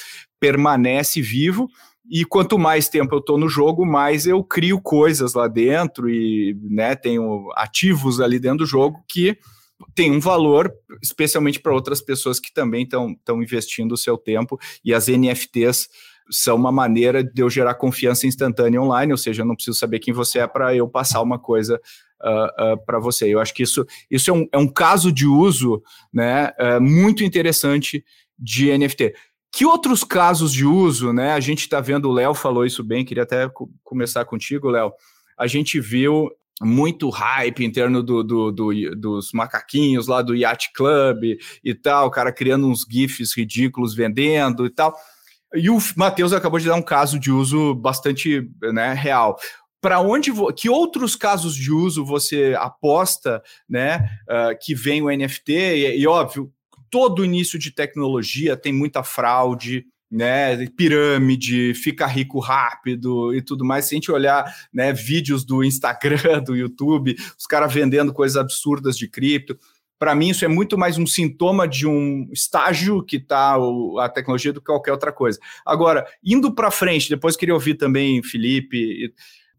permanece 0.41 1.23
vivo. 1.23 1.71
E 2.09 2.25
quanto 2.25 2.59
mais 2.59 2.89
tempo 2.89 3.15
eu 3.15 3.19
estou 3.19 3.39
no 3.39 3.49
jogo, 3.49 3.85
mais 3.85 4.27
eu 4.27 4.43
crio 4.43 4.81
coisas 4.81 5.35
lá 5.35 5.47
dentro 5.47 6.09
e 6.09 6.57
né, 6.63 6.97
tenho 6.97 7.51
ativos 7.55 8.21
ali 8.21 8.39
dentro 8.39 8.59
do 8.59 8.67
jogo 8.67 9.05
que 9.09 9.39
tem 9.95 10.11
um 10.11 10.21
valor, 10.21 10.73
especialmente 11.03 11.61
para 11.61 11.73
outras 11.73 12.01
pessoas 12.01 12.39
que 12.39 12.53
também 12.53 12.83
estão 12.83 13.43
investindo 13.43 13.93
o 13.93 13.97
seu 13.97 14.17
tempo, 14.19 14.59
e 14.85 14.93
as 14.93 15.09
NFTs 15.09 15.89
são 16.31 16.57
uma 16.57 16.71
maneira 16.71 17.25
de 17.25 17.43
eu 17.43 17.51
gerar 17.51 17.75
confiança 17.75 18.27
instantânea 18.27 18.81
online, 18.81 19.13
ou 19.13 19.19
seja, 19.19 19.43
eu 19.43 19.47
não 19.47 19.55
preciso 19.55 19.79
saber 19.79 19.99
quem 19.99 20.15
você 20.15 20.41
é 20.41 20.47
para 20.47 20.75
eu 20.75 20.89
passar 20.89 21.21
uma 21.21 21.39
coisa 21.39 21.77
uh, 21.77 21.81
ah, 22.21 22.45
uh, 22.45 22.73
ah, 22.73 22.77
para 22.77 23.01
você. 23.01 23.27
Eu 23.27 23.41
acho 23.41 23.53
que 23.53 23.65
isso, 23.65 23.85
isso 24.11 24.31
é, 24.31 24.35
um, 24.35 24.47
é 24.53 24.59
um 24.59 24.69
caso 24.69 25.11
de 25.11 25.27
uso 25.27 25.83
né, 26.13 26.53
uh, 26.61 26.81
muito 26.81 27.25
interessante 27.25 28.05
de 28.39 28.77
NFT. 28.77 29.13
Que 29.53 29.65
outros 29.65 30.05
casos 30.05 30.53
de 30.53 30.65
uso, 30.65 31.13
né? 31.13 31.33
A 31.33 31.41
gente 31.41 31.61
está 31.61 31.81
vendo, 31.81 32.09
o 32.09 32.13
Léo 32.13 32.35
falou 32.35 32.65
isso 32.65 32.85
bem, 32.85 33.05
queria 33.05 33.25
até 33.25 33.51
começar 33.83 34.25
contigo, 34.25 34.71
Léo. 34.71 34.93
A 35.37 35.47
gente 35.47 35.81
viu 35.81 36.31
muito 36.63 37.09
hype 37.09 37.65
em 37.65 37.73
torno 37.73 38.03
do, 38.03 38.23
do, 38.23 38.53
do, 38.53 38.97
dos 38.97 39.33
macaquinhos 39.33 40.07
lá 40.07 40.21
do 40.21 40.35
Yacht 40.35 40.73
Club 40.75 41.39
e 41.65 41.75
tal, 41.75 42.07
o 42.07 42.11
cara 42.11 42.31
criando 42.33 42.69
uns 42.69 42.85
GIFs 42.89 43.35
ridículos 43.35 43.95
vendendo 43.95 44.67
e 44.67 44.71
tal. 44.71 44.95
E 45.55 45.69
o 45.71 45.79
Matheus 45.97 46.33
acabou 46.33 46.61
de 46.61 46.67
dar 46.67 46.77
um 46.77 46.83
caso 46.83 47.19
de 47.19 47.31
uso 47.31 47.75
bastante 47.75 48.49
né, 48.63 48.93
real. 48.93 49.37
Para 49.81 50.01
onde 50.01 50.31
que 50.55 50.69
outros 50.69 51.17
casos 51.17 51.55
de 51.55 51.73
uso 51.73 52.05
você 52.05 52.55
aposta, 52.59 53.43
né, 53.69 54.09
uh, 54.29 54.57
que 54.61 54.75
vem 54.75 55.03
o 55.03 55.11
NFT 55.11 55.53
e, 55.53 56.01
e 56.01 56.07
óbvio 56.07 56.53
todo 56.91 57.25
início 57.25 57.59
de 57.59 57.71
tecnologia 57.71 58.57
tem 58.57 58.73
muita 58.73 59.03
fraude, 59.03 59.87
né, 60.11 60.67
pirâmide, 60.77 61.73
fica 61.75 62.05
rico 62.05 62.41
rápido 62.41 63.33
e 63.35 63.41
tudo 63.41 63.65
mais. 63.65 63.85
Se 63.85 63.95
a 63.95 63.97
gente 63.97 64.11
olhar 64.11 64.45
né, 64.73 64.93
vídeos 64.93 65.45
do 65.45 65.63
Instagram, 65.63 66.43
do 66.43 66.57
YouTube, 66.57 67.15
os 67.39 67.47
caras 67.47 67.73
vendendo 67.73 68.13
coisas 68.13 68.37
absurdas 68.37 68.99
de 68.99 69.07
cripto. 69.07 69.57
Para 69.99 70.15
mim, 70.15 70.31
isso 70.31 70.45
é 70.45 70.49
muito 70.49 70.79
mais 70.79 70.97
um 70.97 71.07
sintoma 71.07 71.69
de 71.69 71.87
um 71.87 72.27
estágio 72.33 73.05
que 73.05 73.17
está 73.17 73.57
a 73.99 74.09
tecnologia 74.09 74.53
do 74.53 74.61
que 74.61 74.67
qualquer 74.67 74.93
outra 74.93 75.13
coisa. 75.13 75.39
Agora, 75.65 76.07
indo 76.25 76.55
para 76.55 76.71
frente, 76.71 77.11
depois 77.11 77.37
queria 77.37 77.55
ouvir 77.55 77.75
também, 77.75 78.23
Felipe, 78.23 79.13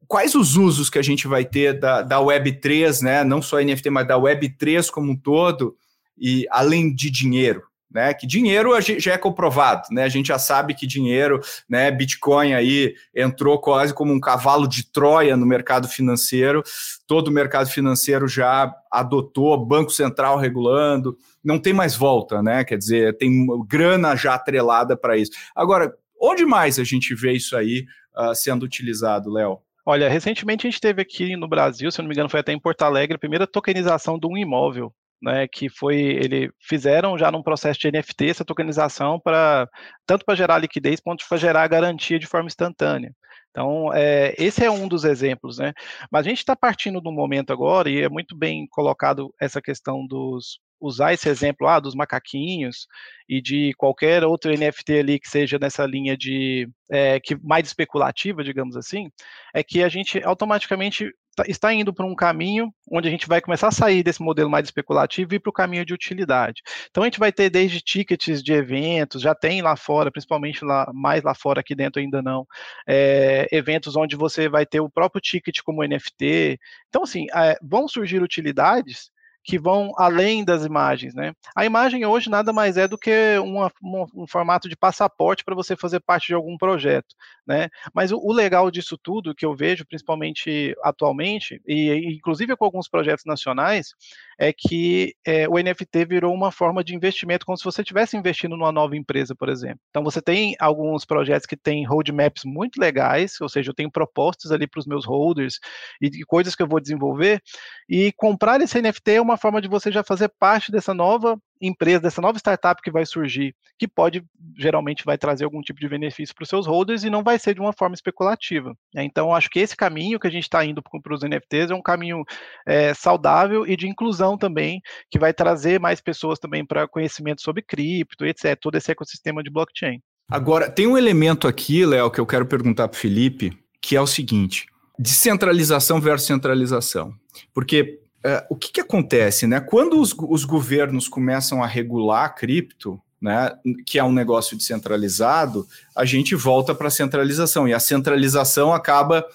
quais 0.08 0.34
os 0.34 0.58
usos 0.58 0.90
que 0.90 0.98
a 0.98 1.04
gente 1.04 1.28
vai 1.28 1.46
ter 1.46 1.80
da, 1.80 2.02
da 2.02 2.18
Web3, 2.18 3.02
né? 3.04 3.24
Não 3.24 3.42
só 3.42 3.62
NFT, 3.62 3.92
mas 3.92 4.08
da 4.08 4.18
Web3 4.18 4.90
como 4.90 5.12
um 5.12 5.16
todo, 5.16 5.78
e 6.22 6.46
além 6.52 6.94
de 6.94 7.10
dinheiro 7.10 7.64
né? 7.92 8.14
Que 8.14 8.26
dinheiro 8.26 8.72
já 8.82 9.14
é 9.14 9.18
comprovado, 9.18 9.88
né? 9.92 10.04
A 10.04 10.10
gente 10.10 10.28
já 10.28 10.40
sabe 10.40 10.74
que 10.74 10.88
dinheiro, 10.88 11.42
né? 11.70 11.92
Bitcoin 11.92 12.54
aí 12.54 12.96
entrou 13.14 13.60
quase 13.60 13.94
como 13.94 14.14
um 14.14 14.20
cavalo 14.20 14.68
de 14.68 14.90
Troia 14.90 15.36
no 15.36 15.46
mercado 15.46 15.88
financeiro. 15.88 16.64
Todo 17.06 17.28
o 17.28 17.32
mercado 17.32 17.70
financeiro 17.70 18.28
já 18.28 18.74
adotou, 18.92 19.66
Banco 19.66 19.92
Central 19.92 20.38
regulando, 20.38 21.18
não 21.44 21.60
tem 21.60 21.74
mais 21.74 21.96
volta, 21.96 22.42
né? 22.42 22.64
Quer 22.64 22.78
dizer, 22.78 23.18
tem 23.18 23.46
grana 23.68 24.16
já 24.16 24.36
atrelada 24.36 24.96
para 24.96 25.18
isso. 25.18 25.32
Agora, 25.56 25.94
onde 26.20 26.46
mais 26.46 26.80
a 26.80 26.84
gente 26.84 27.14
vê 27.14 27.34
isso 27.34 27.58
aí 27.58 27.86
uh, 28.18 28.34
sendo 28.34 28.64
utilizado, 28.64 29.30
Léo? 29.30 29.60
Olha, 29.86 30.08
recentemente 30.08 30.66
a 30.66 30.70
gente 30.70 30.80
teve 30.80 31.02
aqui 31.02 31.36
no 31.36 31.48
Brasil, 31.48 31.92
se 31.92 32.00
não 32.00 32.08
me 32.08 32.14
engano, 32.14 32.30
foi 32.30 32.40
até 32.40 32.54
em 32.54 32.60
Porto 32.60 32.84
Alegre, 32.84 33.16
a 33.16 33.20
primeira 33.20 33.48
tokenização 33.48 34.18
de 34.18 34.28
um 34.28 34.38
imóvel 34.38 34.94
né, 35.22 35.48
que 35.48 35.70
foi 35.70 35.98
ele 35.98 36.52
fizeram 36.60 37.18
já 37.18 37.32
num 37.32 37.44
processo 37.44 37.80
de 37.80 37.92
NFT 37.92 38.30
essa 38.30 38.46
tokenização 38.46 39.20
para 39.20 39.70
tanto 40.06 40.26
para 40.26 40.36
gerar 40.36 40.58
liquidez 40.58 41.00
quanto 41.00 41.26
para 41.28 41.38
gerar 41.38 41.68
garantia 41.68 42.18
de 42.20 42.28
forma 42.28 42.48
instantânea. 42.48 43.14
Então, 43.52 43.94
é, 43.94 44.34
esse 44.38 44.64
é 44.64 44.72
um 44.72 44.88
dos 44.88 45.04
exemplos, 45.04 45.58
né? 45.58 45.74
Mas 46.10 46.26
a 46.26 46.30
gente 46.30 46.40
está 46.40 46.56
partindo 46.56 47.02
do 47.02 47.12
momento 47.12 47.52
agora, 47.52 47.90
e 47.90 48.02
é 48.02 48.10
muito 48.10 48.36
bem 48.36 48.66
colocado 48.70 49.34
essa 49.40 49.62
questão 49.62 50.08
dos 50.08 50.60
usar 50.82 51.14
esse 51.14 51.30
exemplo 51.30 51.68
ah, 51.68 51.80
dos 51.80 51.94
macaquinhos 51.94 52.88
e 53.30 53.40
de 53.40 53.72
qualquer 53.78 54.24
outro 54.24 54.52
NFT 54.52 55.00
ali 55.00 55.20
que 55.20 55.30
seja 55.30 55.60
nessa 55.60 55.86
linha 55.86 56.18
de 56.18 56.68
é, 56.90 57.20
que 57.20 57.36
mais 57.44 57.68
especulativa, 57.68 58.44
digamos 58.44 58.76
assim, 58.76 59.10
é 59.54 59.64
que 59.64 59.84
a 59.84 59.90
gente 59.90 60.22
automaticamente 60.24 61.14
está 61.48 61.74
indo 61.74 61.94
para 61.94 62.06
um 62.06 62.16
caminho 62.16 62.74
onde 62.90 63.08
a 63.08 63.12
gente 63.12 63.28
vai 63.28 63.40
começar 63.42 63.70
a 63.70 63.72
sair 63.72 64.04
desse 64.04 64.22
modelo 64.22 64.50
mais 64.50 64.66
especulativo 64.66 65.34
e 65.34 65.40
para 65.40 65.50
o 65.50 65.54
caminho 65.54 65.86
de 65.86 65.94
utilidade. 65.94 66.62
Então 66.90 67.04
a 67.04 67.06
gente 67.06 67.20
vai 67.20 67.32
ter 67.32 67.50
desde 67.50 67.82
tickets 67.82 68.44
de 68.44 68.54
eventos, 68.54 69.22
já 69.22 69.34
tem 69.34 69.62
lá 69.62 69.76
fora, 69.76 70.12
principalmente 70.12 70.64
lá 70.66 70.92
mais 70.94 71.24
lá 71.24 71.34
fora, 71.34 71.62
aqui 71.62 71.74
dentro 71.74 72.02
ainda 72.02 72.22
não, 72.22 72.46
é, 72.88 73.48
eventos 73.52 73.96
onde 73.96 74.16
você 74.16 74.50
vai 74.50 74.66
ter 74.66 74.80
o 74.80 74.90
próprio 74.90 75.22
ticket 75.22 75.60
como 75.64 75.84
NFT. 75.84 76.60
Então 76.90 77.04
assim, 77.04 77.28
é, 77.34 77.58
vão 77.62 77.88
surgir 77.88 78.22
utilidades 78.22 79.10
que 79.44 79.58
vão 79.58 79.92
além 79.98 80.46
das 80.46 80.64
imagens, 80.64 81.14
né? 81.16 81.34
A 81.56 81.66
imagem 81.66 82.06
hoje 82.06 82.30
nada 82.30 82.54
mais 82.54 82.78
é 82.78 82.88
do 82.88 82.98
que 82.98 83.38
uma, 83.40 83.72
uma, 83.82 84.06
um 84.16 84.28
formato 84.28 84.70
de 84.70 84.76
passaporte 84.76 85.44
para 85.44 85.56
você 85.56 85.76
fazer 85.76 86.00
parte 86.00 86.28
de 86.28 86.34
algum 86.34 86.58
projeto, 86.58 87.16
né? 87.46 87.68
Mas 87.94 88.12
o, 88.12 88.18
o, 88.18 88.32
legal 88.32 88.70
disso 88.70 88.98
tudo 88.98 89.34
que 89.34 89.46
eu 89.46 89.56
vejo, 89.56 89.86
principalmente 89.86 90.76
atualmente, 90.84 91.62
e 91.68 92.16
inclusive 92.16 92.56
com 92.56 92.66
alguns 92.66 92.88
projetos 92.88 93.26
nacionais, 93.26 93.94
é 94.42 94.52
que 94.52 95.14
é, 95.24 95.48
o 95.48 95.54
NFT 95.54 96.04
virou 96.06 96.34
uma 96.34 96.52
forma 96.52 96.84
de 96.84 96.96
investimento 96.96 97.46
como 97.46 97.56
se 97.56 97.64
você 97.64 97.84
estivesse 97.84 98.18
investindo 98.18 98.58
numa 98.58 98.72
nova 98.72 98.98
empresa, 98.98 99.36
por 99.36 99.48
exemplo. 99.50 99.80
Então 99.92 100.04
você 100.04 100.20
tem 100.20 100.56
alguns 100.60 101.06
projetos 101.06 101.46
que 101.46 101.56
têm 101.56 101.86
roadmaps 101.86 102.44
muito 102.44 102.82
legais, 102.82 103.40
ou 103.40 103.48
seja, 103.48 103.70
eu 103.70 103.76
tenho 103.76 103.92
propostas 103.92 104.52
ali 104.52 104.66
para 104.66 104.80
os 104.80 104.88
meus 104.88 105.06
holders 105.06 105.60
e, 106.02 106.08
e 106.08 106.26
coisas 106.26 106.56
que 106.56 106.64
eu 106.64 106.68
vou 106.68 106.80
desenvolver, 106.80 107.40
e 107.88 108.12
comprar 108.14 108.60
esse 108.62 108.82
NFT 108.82 109.12
é 109.12 109.22
uma 109.22 109.38
forma 109.38 109.62
de 109.62 109.68
você 109.68 109.92
já 109.92 110.04
fazer 110.04 110.32
parte 110.40 110.72
dessa 110.72 110.92
nova 110.92 111.38
empresa, 111.62 112.02
dessa 112.02 112.22
nova 112.22 112.38
startup 112.38 112.82
que 112.82 112.92
vai 112.92 113.06
surgir, 113.06 113.56
que 113.78 113.88
pode, 113.88 114.24
geralmente, 114.58 115.06
vai 115.06 115.18
trazer 115.18 115.46
algum 115.46 115.62
tipo 115.62 115.80
de 115.80 115.88
benefício 115.88 116.34
para 116.34 116.44
os 116.44 116.50
seus 116.50 116.66
holders 116.66 117.04
e 117.04 117.10
não 117.10 117.24
vai 117.24 117.38
ser 117.38 117.54
de 117.54 117.62
uma 117.62 117.72
forma 117.72 117.94
especulativa. 117.94 118.76
Né? 118.94 119.04
Então, 119.04 119.34
acho 119.34 119.50
que 119.50 119.60
esse 119.60 119.76
caminho 119.76 120.20
que 120.20 120.28
a 120.28 120.32
gente 120.32 120.44
está 120.44 120.66
indo 120.66 120.82
para 120.82 121.14
os 121.14 121.22
NFTs 121.22 121.72
é 121.72 121.76
um 121.76 121.82
caminho 121.82 122.24
é, 122.66 122.94
saudável 122.94 123.66
e 123.68 123.78
de 123.78 123.88
inclusão 123.88 124.38
também, 124.38 124.82
que 125.10 125.20
vai 125.20 125.34
trazer 125.34 125.80
mais 125.80 126.02
pessoas 126.02 126.40
também 126.40 126.66
para 126.66 126.88
conhecimento 126.88 127.42
sobre 127.42 127.62
cripto, 127.62 128.26
etc., 128.26 128.58
todo 128.60 128.76
esse 128.76 128.92
ecossistema 128.92 129.44
de 129.44 129.50
blockchain. 129.50 130.02
Agora, 130.30 130.70
tem 130.70 130.88
um 130.88 130.98
elemento 130.98 131.48
aqui, 131.48 131.86
Léo, 131.86 132.10
que 132.10 132.20
eu 132.20 132.26
quero 132.26 132.46
perguntar 132.46 132.88
para 132.88 132.96
o 132.96 133.00
Felipe, 133.00 133.52
que 133.82 133.96
é 133.96 134.02
o 134.02 134.08
seguinte: 134.08 134.66
descentralização 134.98 136.00
versus 136.00 136.28
centralização. 136.28 137.14
Porque 137.54 138.00
uh, 138.26 138.46
o 138.50 138.56
que, 138.56 138.72
que, 138.72 138.82
acontece, 138.82 139.48
né? 139.48 139.60
Quando 139.60 140.00
os, 140.00 140.16
os, 140.18 140.46
governos 140.46 141.08
começam 141.08 141.64
a 141.64 141.68
regular 141.68 142.26
a 142.26 142.30
cripto, 142.30 143.02
né, 143.22 143.52
que 143.86 144.00
é 144.00 144.04
um 144.04 144.12
negócio 144.12 144.58
descentralizado, 144.58 145.68
a 145.96 146.06
gente 146.06 146.36
volta 146.36 146.74
para 146.74 146.88
a 146.88 146.92
centralização. 146.92 147.68
E 147.68 147.74
a 147.74 147.80
centralização 147.80 148.74
acaba, 148.74 149.26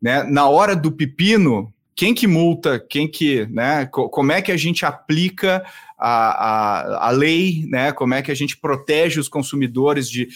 né, 0.00 0.22
na 0.22 0.48
hora 0.48 0.74
do 0.74 0.90
pepino, 0.90 1.72
quem 1.94 2.14
que 2.14 2.26
multa, 2.26 2.78
quem 2.78 3.06
que, 3.06 3.46
né, 3.46 3.86
como 3.86 4.32
é 4.32 4.40
que 4.40 4.50
a 4.50 4.56
gente 4.56 4.86
aplica 4.86 5.64
a, 5.98 6.08
a, 6.08 7.08
a 7.08 7.10
lei, 7.10 7.66
né, 7.68 7.92
como 7.92 8.14
é 8.14 8.22
que 8.22 8.30
a 8.30 8.34
gente 8.34 8.56
protege 8.56 9.20
os 9.20 9.28
consumidores 9.28 10.08
de... 10.08 10.28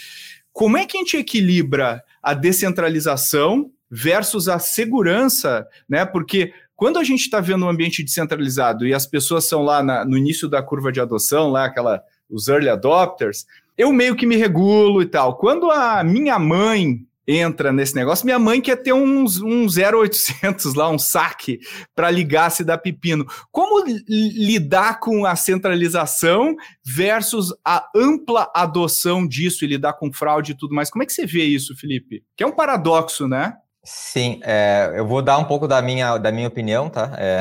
Como 0.53 0.77
é 0.77 0.85
que 0.85 0.97
a 0.97 1.01
gente 1.01 1.17
equilibra 1.17 2.03
a 2.23 2.35
descentralização 2.35 3.71
versus 3.91 4.49
a 4.49 4.59
segurança, 4.59 5.67
né? 5.89 6.05
Porque 6.05 6.53
quando 6.79 6.97
a 6.97 7.03
gente 7.03 7.23
está 7.23 7.41
vendo 7.41 7.67
um 7.67 7.69
ambiente 7.69 8.05
descentralizado 8.05 8.87
e 8.87 8.95
as 8.95 9.05
pessoas 9.05 9.45
são 9.45 9.65
lá 9.65 9.83
na, 9.83 10.05
no 10.05 10.17
início 10.17 10.49
da 10.49 10.63
curva 10.63 10.93
de 10.93 11.01
adoção, 11.01 11.51
lá 11.51 11.65
aquela 11.65 12.01
os 12.31 12.47
early 12.47 12.69
adopters, 12.69 13.47
eu 13.77 13.93
meio 13.93 14.15
que 14.15 14.25
me 14.25 14.37
regulo 14.37 15.03
e 15.03 15.07
tal. 15.07 15.37
Quando 15.39 15.73
a 15.73 16.05
minha 16.05 16.39
mãe 16.39 17.05
entra 17.29 17.71
nesse 17.71 17.95
negócio. 17.95 18.25
Minha 18.25 18.39
mãe 18.39 18.59
quer 18.59 18.77
ter 18.77 18.95
uns, 18.95 19.43
um 19.43 19.67
0800 19.67 20.73
lá, 20.73 20.89
um 20.89 20.99
saque 20.99 21.61
para 21.95 22.11
ligar 22.11 22.49
se 22.49 22.65
dá 22.65 22.79
pepino. 22.79 23.27
Como 23.53 23.85
lidar 24.09 24.99
com 24.99 25.27
a 25.27 25.37
centralização 25.37 26.57
versus 26.83 27.53
a 27.63 27.87
ampla 27.95 28.51
adoção 28.55 29.29
disso 29.29 29.63
e 29.65 29.69
lidar 29.69 29.93
com 29.93 30.11
fraude 30.11 30.53
e 30.53 30.57
tudo 30.57 30.75
mais? 30.75 30.89
Como 30.89 31.03
é 31.03 31.07
que 31.07 31.13
você 31.13 31.27
vê 31.27 31.45
isso, 31.45 31.77
Felipe? 31.77 32.25
Que 32.35 32.43
é 32.43 32.47
um 32.47 32.53
paradoxo, 32.53 33.29
né? 33.29 33.55
Sim, 33.91 34.39
é, 34.45 34.93
eu 34.97 35.07
vou 35.07 35.23
dar 35.23 35.39
um 35.39 35.45
pouco 35.45 35.67
da 35.67 35.81
minha, 35.81 36.19
da 36.19 36.31
minha 36.31 36.47
opinião, 36.47 36.91
tá? 36.91 37.11
É, 37.17 37.41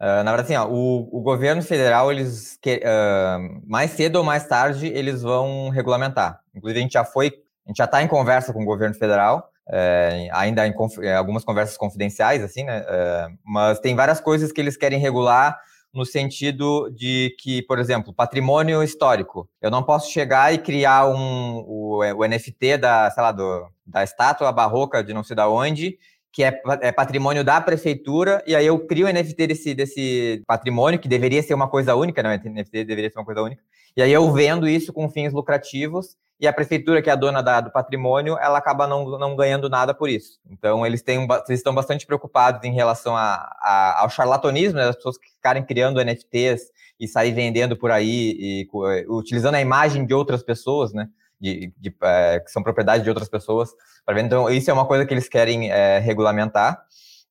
uh, 0.00 0.24
na 0.24 0.32
verdade, 0.34 0.52
assim, 0.52 0.56
ó, 0.56 0.66
o, 0.68 1.08
o 1.16 1.22
governo 1.22 1.62
federal, 1.62 2.10
eles 2.10 2.58
que, 2.60 2.82
uh, 2.82 3.62
mais 3.70 3.92
cedo 3.92 4.16
ou 4.16 4.24
mais 4.24 4.44
tarde, 4.48 4.88
eles 4.88 5.22
vão 5.22 5.68
regulamentar. 5.68 6.40
Inclusive, 6.52 6.80
a 6.80 6.82
gente 6.82 6.92
já 6.92 7.04
foi, 7.04 7.28
a 7.64 7.70
gente 7.70 7.76
já 7.76 7.84
está 7.84 8.02
em 8.02 8.08
conversa 8.08 8.52
com 8.52 8.62
o 8.62 8.66
governo 8.66 8.96
federal, 8.96 9.48
é, 9.72 10.28
ainda 10.32 10.66
em 10.66 10.74
algumas 11.16 11.44
conversas 11.44 11.76
confidenciais, 11.76 12.42
assim, 12.42 12.64
né? 12.64 12.84
É, 12.88 13.28
mas 13.44 13.78
tem 13.78 13.94
várias 13.94 14.20
coisas 14.20 14.50
que 14.50 14.60
eles 14.60 14.76
querem 14.76 14.98
regular 14.98 15.56
no 15.92 16.04
sentido 16.04 16.88
de 16.90 17.34
que, 17.38 17.62
por 17.62 17.78
exemplo, 17.78 18.12
patrimônio 18.12 18.82
histórico. 18.82 19.48
Eu 19.60 19.70
não 19.70 19.82
posso 19.82 20.10
chegar 20.10 20.54
e 20.54 20.58
criar 20.58 21.08
um, 21.08 21.64
o, 21.66 21.98
o 21.98 22.24
NFT 22.26 22.78
da, 22.78 23.10
sei 23.10 23.22
lá, 23.22 23.32
do, 23.32 23.66
da 23.84 24.04
estátua 24.04 24.52
barroca 24.52 25.02
de 25.02 25.12
não 25.12 25.24
sei 25.24 25.34
da 25.34 25.48
onde, 25.48 25.98
que 26.32 26.44
é, 26.44 26.62
é, 26.80 26.92
patrimônio 26.92 27.42
da 27.42 27.60
prefeitura, 27.60 28.42
e 28.46 28.54
aí 28.54 28.64
eu 28.64 28.78
crio 28.86 29.06
o 29.06 29.12
NFT 29.12 29.46
desse, 29.48 29.74
desse 29.74 30.42
patrimônio, 30.46 30.98
que 31.00 31.08
deveria 31.08 31.42
ser 31.42 31.54
uma 31.54 31.68
coisa 31.68 31.94
única, 31.96 32.22
não, 32.22 32.30
NFT 32.30 32.84
deveria 32.84 33.10
ser 33.10 33.18
uma 33.18 33.24
coisa 33.24 33.42
única, 33.42 33.62
e 33.96 34.02
aí 34.02 34.12
eu 34.12 34.30
vendo 34.32 34.68
isso 34.68 34.92
com 34.92 35.08
fins 35.08 35.32
lucrativos, 35.32 36.16
e 36.40 36.48
a 36.48 36.52
prefeitura, 36.52 37.02
que 37.02 37.10
é 37.10 37.12
a 37.12 37.16
dona 37.16 37.42
da, 37.42 37.60
do 37.60 37.70
patrimônio, 37.70 38.38
ela 38.40 38.56
acaba 38.56 38.86
não, 38.86 39.04
não 39.18 39.36
ganhando 39.36 39.68
nada 39.68 39.92
por 39.92 40.08
isso. 40.08 40.40
Então, 40.50 40.86
eles, 40.86 41.02
têm, 41.02 41.24
eles 41.24 41.60
estão 41.60 41.74
bastante 41.74 42.06
preocupados 42.06 42.64
em 42.64 42.72
relação 42.72 43.14
a, 43.14 43.34
a, 43.60 44.00
ao 44.00 44.08
charlatanismo, 44.08 44.78
né, 44.78 44.86
das 44.86 44.96
pessoas 44.96 45.18
que 45.18 45.30
ficarem 45.32 45.62
criando 45.62 46.02
NFTs 46.02 46.62
e 46.98 47.06
sair 47.06 47.32
vendendo 47.32 47.76
por 47.76 47.90
aí, 47.90 48.36
e, 48.38 48.62
e 48.62 49.06
utilizando 49.08 49.56
a 49.56 49.60
imagem 49.60 50.06
de 50.06 50.14
outras 50.14 50.42
pessoas, 50.42 50.94
né, 50.94 51.08
de, 51.38 51.74
de 51.76 51.94
é, 52.02 52.40
que 52.40 52.50
são 52.50 52.62
propriedade 52.62 53.04
de 53.04 53.10
outras 53.10 53.28
pessoas. 53.28 53.70
Então, 54.08 54.48
isso 54.48 54.70
é 54.70 54.72
uma 54.72 54.86
coisa 54.86 55.04
que 55.04 55.12
eles 55.12 55.28
querem 55.28 55.70
é, 55.70 55.98
regulamentar. 55.98 56.82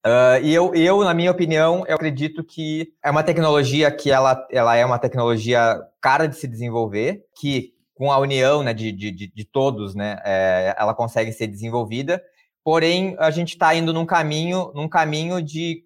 Uh, 0.06 0.40
e 0.42 0.54
eu, 0.54 0.74
eu, 0.76 1.04
na 1.04 1.14
minha 1.14 1.32
opinião, 1.32 1.84
eu 1.88 1.96
acredito 1.96 2.42
que 2.44 2.94
é 3.04 3.12
uma 3.12 3.24
tecnologia 3.24 3.92
que 3.92 4.10
ela, 4.10 4.48
ela 4.50 4.76
é 4.76 4.86
uma 4.86 4.98
tecnologia 4.98 5.82
cara 6.00 6.26
de 6.26 6.38
se 6.38 6.48
desenvolver, 6.48 7.26
que 7.38 7.74
com 8.00 8.14
a 8.14 8.18
união 8.18 8.64
né, 8.64 8.74
de, 8.74 8.94
de, 8.94 9.12
de 9.12 9.44
todos, 9.44 9.94
né, 9.94 10.22
é, 10.24 10.74
ela 10.80 10.94
consegue 10.94 11.34
ser 11.34 11.48
desenvolvida. 11.48 12.24
Porém, 12.64 13.18
a 13.20 13.30
gente 13.30 13.50
está 13.50 13.76
indo 13.76 13.92
num 13.92 14.06
caminho, 14.06 14.72
num 14.74 14.88
caminho 14.88 15.42
de, 15.42 15.84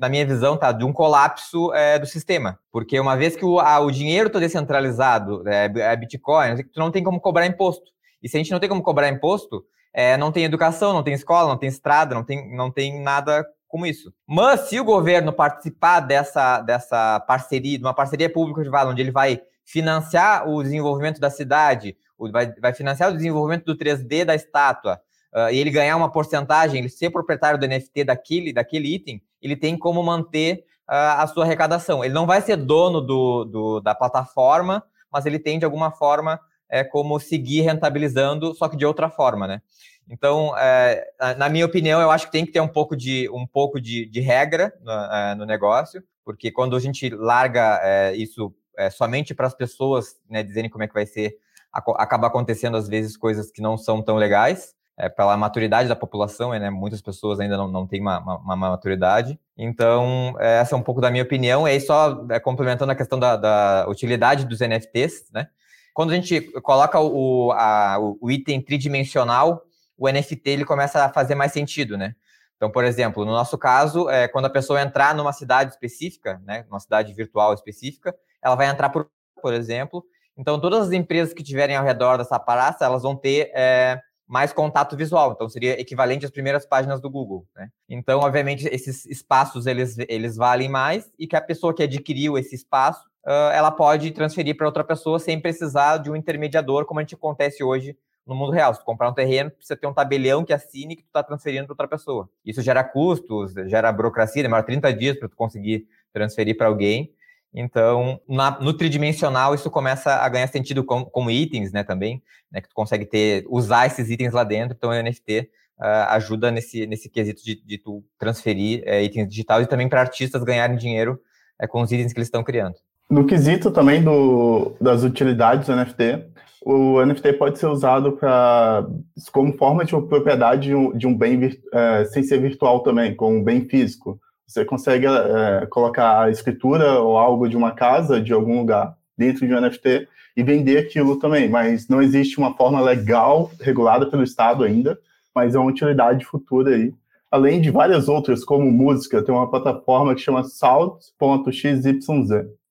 na 0.00 0.08
minha 0.08 0.24
visão, 0.24 0.56
tá, 0.56 0.70
de 0.70 0.84
um 0.84 0.92
colapso 0.92 1.74
é, 1.74 1.98
do 1.98 2.06
sistema. 2.06 2.56
Porque 2.70 3.00
uma 3.00 3.16
vez 3.16 3.34
que 3.34 3.44
o, 3.44 3.58
a, 3.58 3.80
o 3.80 3.90
dinheiro 3.90 4.28
está 4.28 4.38
descentralizado, 4.38 5.42
é, 5.48 5.64
é 5.64 5.96
Bitcoin, 5.96 6.56
tu 6.72 6.78
não 6.78 6.92
tem 6.92 7.02
como 7.02 7.20
cobrar 7.20 7.44
imposto. 7.48 7.90
E 8.22 8.28
se 8.28 8.36
a 8.36 8.38
gente 8.38 8.52
não 8.52 8.60
tem 8.60 8.68
como 8.68 8.80
cobrar 8.82 9.08
imposto, 9.08 9.64
é, 9.92 10.16
não 10.16 10.30
tem 10.30 10.44
educação, 10.44 10.92
não 10.92 11.02
tem 11.02 11.14
escola, 11.14 11.48
não 11.48 11.58
tem 11.58 11.68
estrada, 11.68 12.14
não 12.14 12.22
tem, 12.22 12.54
não 12.54 12.70
tem 12.70 13.02
nada 13.02 13.44
como 13.66 13.86
isso. 13.86 14.14
Mas 14.24 14.68
se 14.68 14.78
o 14.78 14.84
governo 14.84 15.32
participar 15.32 15.98
dessa, 15.98 16.60
dessa 16.60 17.18
parceria, 17.26 17.76
de 17.76 17.84
uma 17.84 17.94
parceria 17.94 18.32
público-privada, 18.32 18.88
onde 18.88 19.02
ele 19.02 19.10
vai 19.10 19.40
financiar 19.66 20.48
o 20.48 20.62
desenvolvimento 20.62 21.20
da 21.20 21.28
cidade, 21.28 21.96
vai, 22.18 22.54
vai 22.54 22.72
financiar 22.72 23.10
o 23.10 23.16
desenvolvimento 23.16 23.64
do 23.64 23.76
3D 23.76 24.24
da 24.24 24.34
estátua, 24.34 25.00
uh, 25.34 25.50
e 25.50 25.58
ele 25.58 25.70
ganhar 25.70 25.96
uma 25.96 26.10
porcentagem, 26.10 26.78
ele 26.78 26.88
ser 26.88 27.10
proprietário 27.10 27.58
do 27.58 27.66
NFT 27.66 28.04
daquele, 28.04 28.52
daquele 28.52 28.94
item, 28.94 29.20
ele 29.42 29.56
tem 29.56 29.76
como 29.76 30.02
manter 30.02 30.64
uh, 30.88 31.18
a 31.18 31.26
sua 31.26 31.44
arrecadação. 31.44 32.04
Ele 32.04 32.14
não 32.14 32.26
vai 32.26 32.40
ser 32.40 32.56
dono 32.56 33.00
do, 33.00 33.44
do, 33.44 33.80
da 33.80 33.94
plataforma, 33.94 34.82
mas 35.12 35.26
ele 35.26 35.38
tem, 35.38 35.58
de 35.58 35.64
alguma 35.64 35.90
forma, 35.90 36.40
é, 36.68 36.84
como 36.84 37.18
seguir 37.18 37.62
rentabilizando, 37.62 38.54
só 38.54 38.68
que 38.68 38.76
de 38.76 38.86
outra 38.86 39.10
forma, 39.10 39.46
né? 39.46 39.60
Então, 40.08 40.56
é, 40.56 41.04
na 41.36 41.48
minha 41.48 41.66
opinião, 41.66 42.00
eu 42.00 42.10
acho 42.10 42.26
que 42.26 42.32
tem 42.32 42.46
que 42.46 42.52
ter 42.52 42.60
um 42.60 42.68
pouco 42.68 42.96
de, 42.96 43.28
um 43.30 43.44
pouco 43.44 43.80
de, 43.80 44.06
de 44.06 44.20
regra 44.20 44.72
no, 44.80 44.92
é, 44.92 45.34
no 45.34 45.44
negócio, 45.44 46.02
porque 46.24 46.52
quando 46.52 46.76
a 46.76 46.80
gente 46.80 47.08
larga 47.10 47.80
é, 47.82 48.14
isso 48.14 48.54
é, 48.76 48.90
somente 48.90 49.34
para 49.34 49.46
as 49.46 49.54
pessoas 49.54 50.16
né, 50.28 50.42
dizerem 50.42 50.70
como 50.70 50.84
é 50.84 50.88
que 50.88 50.94
vai 50.94 51.06
ser, 51.06 51.36
acaba 51.72 52.26
acontecendo 52.26 52.76
às 52.76 52.88
vezes 52.88 53.16
coisas 53.16 53.50
que 53.50 53.60
não 53.60 53.76
são 53.76 54.02
tão 54.02 54.16
legais, 54.16 54.74
é, 54.98 55.08
pela 55.08 55.36
maturidade 55.36 55.88
da 55.88 55.96
população, 55.96 56.50
né, 56.50 56.70
muitas 56.70 57.02
pessoas 57.02 57.38
ainda 57.38 57.56
não, 57.56 57.68
não 57.68 57.86
têm 57.86 58.00
uma, 58.00 58.18
uma, 58.18 58.36
uma 58.38 58.56
maturidade. 58.56 59.38
Então, 59.56 60.34
é, 60.38 60.58
essa 60.60 60.74
é 60.74 60.78
um 60.78 60.82
pouco 60.82 61.00
da 61.00 61.10
minha 61.10 61.22
opinião. 61.22 61.68
E 61.68 61.72
aí, 61.72 61.80
só 61.80 62.24
é, 62.30 62.40
complementando 62.40 62.92
a 62.92 62.94
questão 62.94 63.18
da, 63.18 63.36
da, 63.36 63.86
utilidade 63.88 64.46
dos 64.46 64.60
NFTs, 64.60 65.30
né? 65.32 65.48
Quando 65.92 66.12
a 66.12 66.14
gente 66.14 66.40
coloca 66.60 67.00
o, 67.00 67.52
a, 67.52 67.98
o 67.98 68.30
item 68.30 68.60
tridimensional, 68.60 69.62
o 69.96 70.08
NFT 70.10 70.50
ele 70.50 70.64
começa 70.64 71.04
a 71.04 71.08
fazer 71.08 71.34
mais 71.34 71.52
sentido, 71.52 71.96
né? 71.96 72.14
Então, 72.56 72.70
por 72.70 72.84
exemplo, 72.84 73.24
no 73.24 73.32
nosso 73.32 73.56
caso, 73.58 74.08
é, 74.08 74.28
quando 74.28 74.46
a 74.46 74.50
pessoa 74.50 74.80
entrar 74.80 75.14
numa 75.14 75.32
cidade 75.32 75.72
específica, 75.72 76.40
né, 76.44 76.64
numa 76.68 76.80
cidade 76.80 77.12
virtual 77.12 77.52
específica, 77.52 78.14
ela 78.46 78.54
vai 78.54 78.68
entrar 78.68 78.90
por, 78.90 79.08
por 79.42 79.52
exemplo. 79.52 80.04
Então, 80.38 80.60
todas 80.60 80.86
as 80.86 80.92
empresas 80.92 81.34
que 81.34 81.42
tiverem 81.42 81.74
ao 81.74 81.84
redor 81.84 82.16
dessa 82.16 82.38
praça, 82.38 82.84
elas 82.84 83.02
vão 83.02 83.16
ter 83.16 83.50
é, 83.54 84.00
mais 84.26 84.52
contato 84.52 84.96
visual. 84.96 85.32
Então, 85.32 85.48
seria 85.48 85.80
equivalente 85.80 86.24
às 86.24 86.30
primeiras 86.30 86.64
páginas 86.64 87.00
do 87.00 87.10
Google. 87.10 87.44
Né? 87.56 87.70
Então, 87.88 88.20
obviamente, 88.20 88.68
esses 88.68 89.04
espaços 89.06 89.66
eles, 89.66 89.96
eles 90.08 90.36
valem 90.36 90.68
mais 90.68 91.10
e 91.18 91.26
que 91.26 91.34
a 91.34 91.40
pessoa 91.40 91.74
que 91.74 91.82
adquiriu 91.82 92.38
esse 92.38 92.54
espaço, 92.54 93.04
uh, 93.26 93.50
ela 93.52 93.72
pode 93.72 94.12
transferir 94.12 94.56
para 94.56 94.66
outra 94.66 94.84
pessoa 94.84 95.18
sem 95.18 95.40
precisar 95.40 95.98
de 95.98 96.10
um 96.10 96.14
intermediador, 96.14 96.84
como 96.84 97.00
a 97.00 97.02
gente 97.02 97.14
acontece 97.16 97.64
hoje 97.64 97.96
no 98.24 98.34
mundo 98.34 98.52
real. 98.52 98.74
Se 98.74 98.80
tu 98.80 98.86
comprar 98.86 99.08
um 99.08 99.14
terreno, 99.14 99.50
precisa 99.50 99.76
ter 99.76 99.86
um 99.86 99.94
tabelião 99.94 100.44
que 100.44 100.52
assine 100.52 100.94
que 100.94 101.02
tu 101.02 101.08
está 101.08 101.22
transferindo 101.22 101.66
para 101.66 101.72
outra 101.72 101.88
pessoa. 101.88 102.28
Isso 102.44 102.62
gera 102.62 102.84
custos, 102.84 103.54
gera 103.66 103.90
burocracia, 103.90 104.42
demora 104.42 104.62
30 104.62 104.92
dias 104.92 105.18
para 105.18 105.28
tu 105.28 105.36
conseguir 105.36 105.88
transferir 106.12 106.56
para 106.56 106.66
alguém. 106.66 107.12
Então, 107.58 108.20
na, 108.28 108.60
no 108.60 108.74
tridimensional, 108.74 109.54
isso 109.54 109.70
começa 109.70 110.16
a 110.16 110.28
ganhar 110.28 110.46
sentido 110.46 110.84
como, 110.84 111.06
como 111.06 111.30
itens, 111.30 111.72
né, 111.72 111.82
também, 111.82 112.22
né, 112.52 112.60
que 112.60 112.68
tu 112.68 112.74
consegue 112.74 113.06
ter, 113.06 113.46
usar 113.48 113.86
esses 113.86 114.10
itens 114.10 114.34
lá 114.34 114.44
dentro, 114.44 114.76
então 114.76 114.90
o 114.90 115.02
NFT 115.02 115.40
uh, 115.40 115.46
ah, 115.80 116.14
ajuda 116.16 116.50
nesse, 116.50 116.86
nesse 116.86 117.08
quesito 117.08 117.42
de, 117.42 117.58
de 117.64 117.78
tu 117.78 118.04
transferir 118.18 118.84
uh, 118.86 119.00
itens 119.00 119.26
digitais 119.26 119.64
e 119.64 119.68
também 119.68 119.88
para 119.88 120.02
artistas 120.02 120.44
ganharem 120.44 120.76
dinheiro 120.76 121.18
uh, 121.62 121.66
com 121.66 121.80
os 121.80 121.90
itens 121.90 122.12
que 122.12 122.18
eles 122.18 122.28
estão 122.28 122.44
criando. 122.44 122.74
No 123.08 123.24
quesito 123.24 123.70
também 123.70 124.02
do, 124.02 124.76
das 124.78 125.02
utilidades 125.02 125.66
do 125.66 125.74
NFT, 125.74 126.26
o 126.62 127.02
NFT 127.06 127.34
pode 127.34 127.58
ser 127.58 127.68
usado 127.68 128.12
para 128.12 128.86
como 129.32 129.56
forma 129.56 129.82
de 129.82 129.92
propriedade 129.92 130.68
de 130.68 130.74
um, 130.74 130.94
de 130.94 131.06
um 131.06 131.16
bem 131.16 131.46
uh, 131.46 132.04
sem 132.12 132.22
ser 132.22 132.38
virtual 132.38 132.80
também, 132.80 133.16
como 133.16 133.38
um 133.38 133.42
bem 133.42 133.64
físico. 133.64 134.20
Você 134.46 134.64
consegue 134.64 135.06
é, 135.06 135.66
colocar 135.66 136.22
a 136.22 136.30
escritura 136.30 137.00
ou 137.00 137.18
algo 137.18 137.48
de 137.48 137.56
uma 137.56 137.72
casa, 137.72 138.20
de 138.20 138.32
algum 138.32 138.60
lugar, 138.60 138.96
dentro 139.18 139.46
de 139.46 139.52
um 139.52 139.60
NFT 139.60 140.08
e 140.36 140.42
vender 140.42 140.78
aquilo 140.78 141.18
também. 141.18 141.48
Mas 141.48 141.88
não 141.88 142.00
existe 142.00 142.38
uma 142.38 142.54
forma 142.54 142.80
legal, 142.80 143.50
regulada 143.60 144.06
pelo 144.06 144.22
Estado 144.22 144.62
ainda, 144.62 144.98
mas 145.34 145.54
é 145.54 145.58
uma 145.58 145.70
utilidade 145.70 146.24
futura 146.24 146.76
aí. 146.76 146.94
Além 147.28 147.60
de 147.60 147.72
várias 147.72 148.08
outras, 148.08 148.44
como 148.44 148.70
música, 148.70 149.22
tem 149.22 149.34
uma 149.34 149.50
plataforma 149.50 150.14
que 150.14 150.20
chama 150.20 150.44
Salt.xyz. 150.44 152.08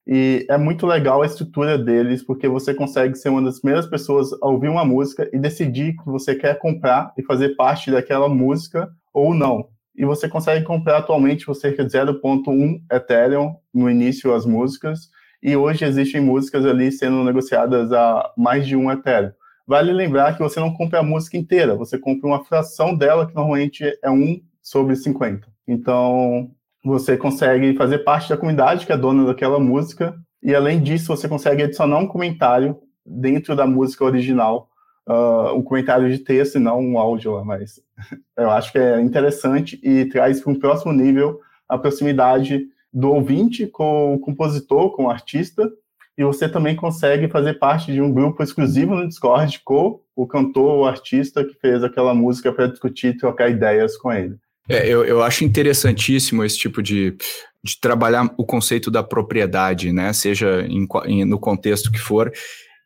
E 0.07 0.45
é 0.49 0.57
muito 0.57 0.87
legal 0.87 1.21
a 1.21 1.25
estrutura 1.25 1.77
deles, 1.77 2.23
porque 2.23 2.47
você 2.47 2.73
consegue 2.73 3.15
ser 3.15 3.29
uma 3.29 3.41
das 3.41 3.59
primeiras 3.59 3.85
pessoas 3.85 4.31
a 4.41 4.47
ouvir 4.47 4.69
uma 4.69 4.85
música 4.85 5.29
e 5.33 5.37
decidir 5.37 5.97
que 5.97 6.05
você 6.05 6.35
quer 6.35 6.57
comprar 6.57 7.11
e 7.17 7.23
fazer 7.23 7.55
parte 7.55 7.91
daquela 7.91 8.29
música 8.29 8.89
ou 9.13 9.33
não 9.33 9.67
e 9.97 10.05
você 10.05 10.27
consegue 10.27 10.63
comprar 10.65 10.97
atualmente 10.97 11.45
por 11.45 11.55
cerca 11.55 11.83
de 11.83 11.91
0.1 11.91 12.81
Ethereum 12.91 13.55
no 13.73 13.89
início 13.89 14.33
as 14.33 14.45
músicas, 14.45 15.09
e 15.41 15.55
hoje 15.55 15.85
existem 15.85 16.21
músicas 16.21 16.65
ali 16.65 16.91
sendo 16.91 17.23
negociadas 17.23 17.91
a 17.91 18.31
mais 18.37 18.65
de 18.65 18.75
um 18.75 18.91
Ethereum. 18.91 19.31
Vale 19.67 19.91
lembrar 19.91 20.33
que 20.33 20.43
você 20.43 20.59
não 20.59 20.73
compra 20.73 20.99
a 20.99 21.03
música 21.03 21.37
inteira, 21.37 21.75
você 21.75 21.97
compra 21.97 22.27
uma 22.27 22.43
fração 22.43 22.95
dela, 22.95 23.25
que 23.25 23.33
normalmente 23.33 23.83
é 24.03 24.09
1 24.09 24.41
sobre 24.61 24.95
50. 24.95 25.47
Então, 25.67 26.51
você 26.83 27.17
consegue 27.17 27.73
fazer 27.75 27.99
parte 27.99 28.29
da 28.29 28.37
comunidade 28.37 28.85
que 28.85 28.91
é 28.91 28.97
dona 28.97 29.25
daquela 29.25 29.59
música, 29.59 30.15
e 30.41 30.53
além 30.53 30.81
disso, 30.81 31.07
você 31.07 31.27
consegue 31.27 31.63
adicionar 31.63 31.97
um 31.97 32.07
comentário 32.07 32.77
dentro 33.03 33.55
da 33.55 33.65
música 33.65 34.03
original 34.03 34.69
uh, 35.07 35.53
um 35.55 35.63
comentário 35.63 36.09
de 36.09 36.19
texto 36.19 36.55
e 36.55 36.59
não 36.59 36.79
um 36.79 36.97
áudio 36.97 37.33
lá, 37.33 37.43
mas 37.43 37.81
eu 38.37 38.49
acho 38.49 38.71
que 38.71 38.77
é 38.77 38.99
interessante 39.01 39.79
e 39.83 40.05
traz 40.05 40.41
para 40.41 40.51
um 40.51 40.59
próximo 40.59 40.91
nível 40.91 41.39
a 41.67 41.77
proximidade 41.77 42.67
do 42.93 43.11
ouvinte 43.11 43.67
com 43.67 44.13
o 44.15 44.19
compositor, 44.19 44.91
com 44.95 45.05
o 45.05 45.09
artista, 45.09 45.69
e 46.17 46.23
você 46.23 46.47
também 46.47 46.75
consegue 46.75 47.27
fazer 47.27 47.55
parte 47.55 47.91
de 47.91 48.01
um 48.01 48.11
grupo 48.11 48.41
exclusivo 48.41 48.95
no 48.95 49.07
Discord 49.07 49.59
com 49.65 49.99
o 50.15 50.25
cantor, 50.25 50.79
o 50.79 50.85
artista 50.85 51.43
que 51.43 51.55
fez 51.55 51.83
aquela 51.83 52.13
música 52.13 52.53
para 52.53 52.67
discutir 52.67 53.07
e 53.07 53.17
trocar 53.17 53.49
ideias 53.49 53.97
com 53.97 54.13
ele. 54.13 54.37
É, 54.69 54.87
eu, 54.87 55.03
eu 55.03 55.21
acho 55.21 55.43
interessantíssimo 55.43 56.43
esse 56.43 56.57
tipo 56.57 56.81
de, 56.81 57.15
de 57.63 57.79
trabalhar 57.79 58.33
o 58.37 58.45
conceito 58.45 58.89
da 58.89 59.03
propriedade, 59.03 59.91
né? 59.91 60.11
Seja 60.13 60.65
em, 60.67 60.87
em, 61.05 61.25
no 61.25 61.37
contexto 61.37 61.91
que 61.91 61.99
for. 61.99 62.31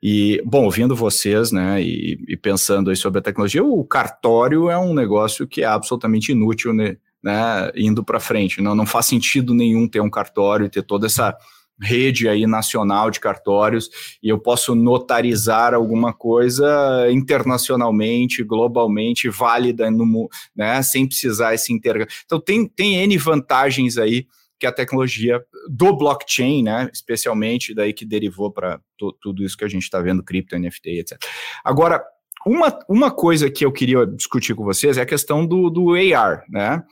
E, 0.01 0.41
bom, 0.45 0.63
ouvindo 0.63 0.95
vocês, 0.95 1.51
né, 1.51 1.81
e, 1.81 2.17
e, 2.27 2.37
pensando 2.37 2.89
aí 2.89 2.95
sobre 2.95 3.19
a 3.19 3.21
tecnologia, 3.21 3.63
o 3.63 3.83
cartório 3.83 4.69
é 4.69 4.77
um 4.77 4.93
negócio 4.93 5.45
que 5.45 5.61
é 5.61 5.65
absolutamente 5.65 6.31
inútil, 6.31 6.73
né, 6.73 6.95
né 7.21 7.69
indo 7.75 8.03
para 8.03 8.19
frente. 8.19 8.61
Não, 8.61 8.73
não 8.73 8.85
faz 8.85 9.07
sentido 9.07 9.53
nenhum 9.53 9.87
ter 9.87 9.99
um 9.99 10.09
cartório 10.09 10.69
ter 10.69 10.83
toda 10.83 11.07
essa 11.07 11.35
rede 11.81 12.27
aí 12.27 12.45
nacional 12.45 13.09
de 13.09 13.19
cartórios 13.19 13.89
e 14.21 14.27
eu 14.27 14.37
posso 14.37 14.75
notarizar 14.75 15.73
alguma 15.73 16.13
coisa 16.13 17.07
internacionalmente, 17.09 18.43
globalmente, 18.43 19.29
válida 19.29 19.89
no 19.89 20.29
né, 20.55 20.81
sem 20.81 21.07
precisar 21.07 21.53
esse 21.53 21.71
inter. 21.71 22.07
Então 22.25 22.39
tem, 22.39 22.67
tem 22.67 22.95
N 22.95 23.17
vantagens 23.17 23.97
aí 23.97 24.27
que 24.59 24.67
a 24.67 24.71
tecnologia 24.73 25.41
do 25.67 25.95
blockchain, 25.95 26.63
né, 26.63 26.89
especialmente 26.93 27.73
daí 27.73 27.93
que 27.93 28.05
derivou 28.05 28.51
para 28.51 28.79
tudo 29.21 29.43
isso 29.43 29.57
que 29.57 29.65
a 29.65 29.69
gente 29.69 29.83
está 29.83 29.99
vendo, 29.99 30.23
cripto, 30.23 30.57
NFT, 30.57 30.89
etc. 30.99 31.17
Agora, 31.63 32.03
uma, 32.45 32.79
uma 32.87 33.11
coisa 33.11 33.49
que 33.49 33.65
eu 33.65 33.71
queria 33.71 34.05
discutir 34.05 34.55
com 34.55 34.63
vocês 34.63 34.97
é 34.97 35.01
a 35.01 35.05
questão 35.05 35.45
do, 35.45 35.69
do 35.69 35.93
AR, 35.93 36.43
né? 36.49 36.83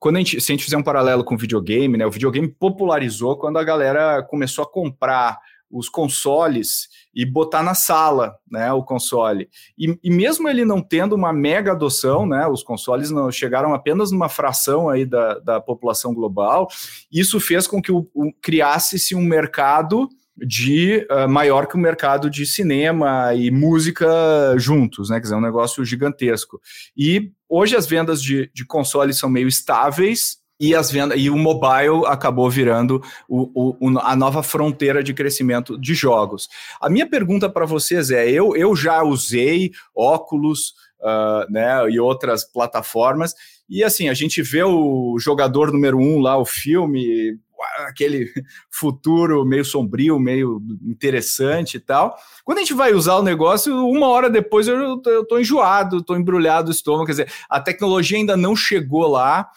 quando 0.00 0.16
a 0.16 0.18
gente, 0.18 0.40
se 0.40 0.50
a 0.50 0.54
gente 0.54 0.64
fizer 0.64 0.78
um 0.78 0.82
paralelo 0.82 1.22
com 1.22 1.34
o 1.34 1.38
videogame, 1.38 1.98
né, 1.98 2.06
o 2.06 2.10
videogame 2.10 2.48
popularizou 2.48 3.36
quando 3.36 3.58
a 3.58 3.64
galera 3.64 4.22
começou 4.22 4.64
a 4.64 4.70
comprar 4.70 5.38
os 5.70 5.88
consoles 5.88 6.88
e 7.14 7.24
botar 7.24 7.62
na 7.62 7.74
sala, 7.74 8.34
né, 8.50 8.72
o 8.72 8.82
console. 8.82 9.48
E, 9.78 9.98
e, 10.02 10.10
mesmo 10.10 10.48
ele 10.48 10.64
não 10.64 10.82
tendo 10.82 11.14
uma 11.14 11.32
mega 11.32 11.72
adoção, 11.72 12.26
né, 12.26 12.46
os 12.46 12.62
consoles 12.62 13.10
não 13.10 13.30
chegaram 13.30 13.72
apenas 13.72 14.10
numa 14.10 14.28
fração 14.28 14.88
aí 14.88 15.04
da, 15.04 15.38
da 15.38 15.60
população 15.60 16.14
global, 16.14 16.68
isso 17.12 17.38
fez 17.38 17.66
com 17.66 17.80
que 17.80 17.92
o, 17.92 18.08
o 18.14 18.32
criasse-se 18.40 19.14
um 19.14 19.22
mercado 19.22 20.08
de 20.36 21.06
uh, 21.10 21.28
maior 21.28 21.66
que 21.66 21.76
o 21.76 21.78
mercado 21.78 22.30
de 22.30 22.46
cinema 22.46 23.34
e 23.34 23.50
música 23.50 24.08
juntos, 24.56 25.10
né? 25.10 25.16
Quer 25.16 25.22
dizer, 25.22 25.34
é 25.34 25.38
um 25.38 25.42
negócio 25.42 25.84
gigantesco. 25.84 26.60
E 26.96 27.30
hoje 27.48 27.76
as 27.76 27.86
vendas 27.86 28.22
de, 28.22 28.50
de 28.54 28.64
consoles 28.64 29.18
são 29.18 29.28
meio 29.28 29.48
estáveis, 29.48 30.39
e 30.60 30.74
as 30.74 30.90
vendas 30.90 31.18
e 31.18 31.30
o 31.30 31.38
mobile 31.38 32.04
acabou 32.06 32.50
virando 32.50 33.02
o, 33.26 33.74
o, 33.80 33.98
a 34.00 34.14
nova 34.14 34.42
fronteira 34.42 35.02
de 35.02 35.14
crescimento 35.14 35.80
de 35.80 35.94
jogos. 35.94 36.48
A 36.78 36.90
minha 36.90 37.08
pergunta 37.08 37.48
para 37.48 37.64
vocês 37.64 38.10
é: 38.10 38.30
eu, 38.30 38.54
eu 38.54 38.76
já 38.76 39.02
usei 39.02 39.70
óculos 39.96 40.74
uh, 41.00 41.50
né, 41.50 41.90
e 41.90 41.98
outras 41.98 42.44
plataformas, 42.44 43.34
e 43.68 43.82
assim, 43.82 44.08
a 44.08 44.14
gente 44.14 44.42
vê 44.42 44.62
o 44.62 45.16
jogador 45.18 45.72
número 45.72 45.96
um 45.96 46.18
lá, 46.18 46.36
o 46.36 46.44
filme, 46.44 47.38
aquele 47.86 48.26
futuro 48.68 49.44
meio 49.44 49.64
sombrio, 49.64 50.18
meio 50.18 50.60
interessante 50.82 51.76
e 51.76 51.80
tal. 51.80 52.16
Quando 52.44 52.58
a 52.58 52.60
gente 52.62 52.74
vai 52.74 52.92
usar 52.92 53.14
o 53.16 53.22
negócio, 53.22 53.74
uma 53.86 54.08
hora 54.08 54.28
depois 54.28 54.66
eu, 54.66 55.00
eu 55.06 55.24
tô 55.24 55.38
enjoado, 55.38 56.02
tô 56.02 56.16
embrulhado 56.16 56.68
o 56.68 56.72
estômago, 56.72 57.06
quer 57.06 57.12
dizer, 57.12 57.32
a 57.48 57.60
tecnologia 57.60 58.18
ainda 58.18 58.36
não 58.36 58.56
chegou 58.56 59.06
lá. 59.06 59.48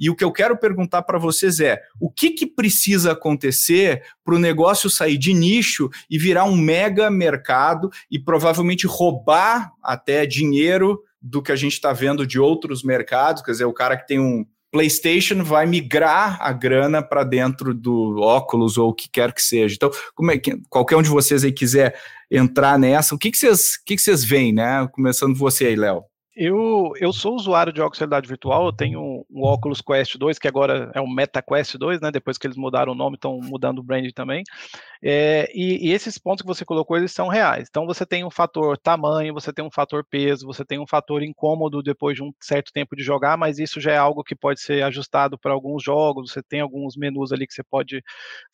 E 0.00 0.08
o 0.08 0.16
que 0.16 0.24
eu 0.24 0.32
quero 0.32 0.56
perguntar 0.56 1.02
para 1.02 1.18
vocês 1.18 1.60
é: 1.60 1.78
o 2.00 2.10
que, 2.10 2.30
que 2.30 2.46
precisa 2.46 3.12
acontecer 3.12 4.02
para 4.24 4.34
o 4.34 4.38
negócio 4.38 4.88
sair 4.88 5.18
de 5.18 5.34
nicho 5.34 5.90
e 6.10 6.18
virar 6.18 6.44
um 6.44 6.56
mega 6.56 7.10
mercado 7.10 7.90
e 8.10 8.18
provavelmente 8.18 8.86
roubar 8.86 9.70
até 9.82 10.24
dinheiro 10.24 10.98
do 11.20 11.42
que 11.42 11.52
a 11.52 11.56
gente 11.56 11.74
está 11.74 11.92
vendo 11.92 12.26
de 12.26 12.40
outros 12.40 12.82
mercados? 12.82 13.42
Quer 13.42 13.50
dizer, 13.50 13.64
o 13.66 13.74
cara 13.74 13.96
que 13.98 14.06
tem 14.06 14.18
um, 14.18 14.46
PlayStation 14.70 15.42
vai 15.42 15.66
migrar 15.66 16.38
a 16.40 16.52
grana 16.52 17.02
para 17.02 17.24
dentro 17.24 17.74
do 17.74 18.20
óculos 18.20 18.78
ou 18.78 18.90
o 18.90 18.94
que 18.94 19.08
quer 19.10 19.32
que 19.32 19.42
seja. 19.42 19.74
Então, 19.74 19.90
como 20.14 20.30
é 20.30 20.38
que 20.38 20.56
qualquer 20.68 20.96
um 20.96 21.02
de 21.02 21.08
vocês 21.08 21.44
aí 21.44 21.52
quiser 21.52 21.98
entrar 22.30 22.78
nessa, 22.78 23.14
o 23.14 23.18
que, 23.18 23.30
que 23.30 23.38
vocês, 23.38 23.76
que, 23.76 23.96
que 23.96 24.02
vocês 24.02 24.24
veem, 24.24 24.52
né? 24.52 24.88
Começando 24.92 25.36
você 25.36 25.66
aí, 25.66 25.76
Léo. 25.76 26.04
Eu, 26.36 26.92
eu 27.00 27.12
sou 27.12 27.34
usuário 27.34 27.72
de 27.72 27.80
óculos 27.80 27.98
de 27.98 28.02
realidade 28.02 28.28
virtual, 28.28 28.66
eu 28.66 28.72
tenho 28.72 29.00
um, 29.00 29.24
um 29.28 29.42
Oculus 29.42 29.80
Quest 29.80 30.16
2, 30.16 30.38
que 30.38 30.46
agora 30.46 30.90
é 30.94 31.00
um 31.00 31.12
Meta 31.12 31.42
Quest 31.42 31.76
2, 31.76 32.00
né? 32.00 32.10
Depois 32.12 32.38
que 32.38 32.46
eles 32.46 32.56
mudaram 32.56 32.92
o 32.92 32.94
nome, 32.94 33.16
estão 33.16 33.40
mudando 33.42 33.80
o 33.80 33.82
brand 33.82 34.08
também. 34.14 34.44
É, 35.02 35.50
e, 35.52 35.88
e, 35.88 35.92
esses 35.92 36.18
pontos 36.18 36.42
que 36.42 36.46
você 36.46 36.64
colocou, 36.64 36.96
eles 36.96 37.12
são 37.12 37.26
reais. 37.26 37.66
Então 37.68 37.84
você 37.84 38.06
tem 38.06 38.24
um 38.24 38.30
fator 38.30 38.78
tamanho, 38.78 39.34
você 39.34 39.52
tem 39.52 39.64
um 39.64 39.70
fator 39.70 40.04
peso, 40.08 40.46
você 40.46 40.64
tem 40.64 40.78
um 40.78 40.86
fator 40.86 41.22
incômodo 41.22 41.82
depois 41.82 42.14
de 42.16 42.22
um 42.22 42.32
certo 42.40 42.72
tempo 42.72 42.94
de 42.94 43.02
jogar, 43.02 43.36
mas 43.36 43.58
isso 43.58 43.80
já 43.80 43.92
é 43.92 43.96
algo 43.96 44.22
que 44.22 44.36
pode 44.36 44.60
ser 44.60 44.84
ajustado 44.84 45.36
para 45.36 45.52
alguns 45.52 45.82
jogos, 45.82 46.32
você 46.32 46.42
tem 46.42 46.60
alguns 46.60 46.96
menus 46.96 47.32
ali 47.32 47.46
que 47.46 47.54
você 47.54 47.64
pode 47.64 48.02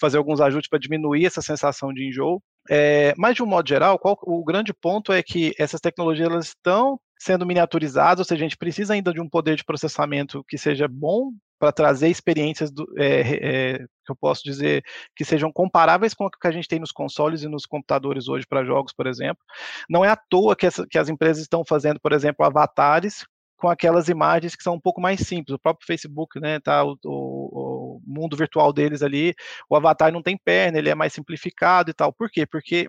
fazer 0.00 0.16
alguns 0.16 0.40
ajustes 0.40 0.68
para 0.68 0.78
diminuir 0.78 1.26
essa 1.26 1.42
sensação 1.42 1.92
de 1.92 2.08
enjoo. 2.08 2.42
É, 2.68 3.14
mas 3.16 3.36
de 3.36 3.42
um 3.42 3.46
modo 3.46 3.68
geral, 3.68 3.98
qual, 3.98 4.18
o 4.22 4.44
grande 4.44 4.72
ponto 4.74 5.12
é 5.12 5.22
que 5.22 5.52
essas 5.58 5.80
tecnologias 5.80 6.28
elas 6.28 6.48
estão 6.48 6.98
sendo 7.18 7.46
miniaturizadas, 7.46 8.18
ou 8.18 8.24
seja, 8.24 8.44
a 8.44 8.48
gente 8.48 8.56
precisa 8.56 8.94
ainda 8.94 9.12
de 9.12 9.20
um 9.20 9.28
poder 9.28 9.56
de 9.56 9.64
processamento 9.64 10.44
que 10.48 10.58
seja 10.58 10.86
bom 10.88 11.32
para 11.58 11.72
trazer 11.72 12.08
experiências 12.08 12.70
do, 12.70 12.86
é, 12.98 13.20
é, 13.20 13.78
que 13.78 14.12
eu 14.12 14.16
posso 14.16 14.42
dizer 14.44 14.84
que 15.14 15.24
sejam 15.24 15.50
comparáveis 15.50 16.12
com 16.12 16.26
o 16.26 16.30
que 16.30 16.46
a 16.46 16.50
gente 16.50 16.68
tem 16.68 16.78
nos 16.78 16.92
consoles 16.92 17.42
e 17.42 17.48
nos 17.48 17.64
computadores 17.64 18.28
hoje 18.28 18.46
para 18.46 18.64
jogos, 18.64 18.92
por 18.92 19.06
exemplo. 19.06 19.42
Não 19.88 20.04
é 20.04 20.10
à 20.10 20.16
toa 20.16 20.54
que, 20.54 20.66
essa, 20.66 20.86
que 20.88 20.98
as 20.98 21.08
empresas 21.08 21.42
estão 21.42 21.64
fazendo, 21.64 21.98
por 22.00 22.12
exemplo, 22.12 22.44
avatares 22.44 23.24
com 23.56 23.68
aquelas 23.68 24.08
imagens 24.08 24.54
que 24.54 24.62
são 24.62 24.74
um 24.74 24.80
pouco 24.80 25.00
mais 25.00 25.20
simples. 25.20 25.54
O 25.54 25.58
próprio 25.58 25.86
Facebook, 25.86 26.38
né, 26.38 26.60
tá 26.60 26.84
o, 26.84 26.98
o, 27.04 27.96
o, 27.96 28.02
mundo 28.06 28.36
virtual 28.36 28.72
deles 28.72 29.02
ali, 29.02 29.34
o 29.68 29.76
avatar 29.76 30.12
não 30.12 30.22
tem 30.22 30.36
perna, 30.36 30.78
ele 30.78 30.90
é 30.90 30.94
mais 30.94 31.12
simplificado 31.12 31.90
e 31.90 31.94
tal. 31.94 32.12
Por 32.12 32.30
quê? 32.30 32.46
Porque 32.46 32.88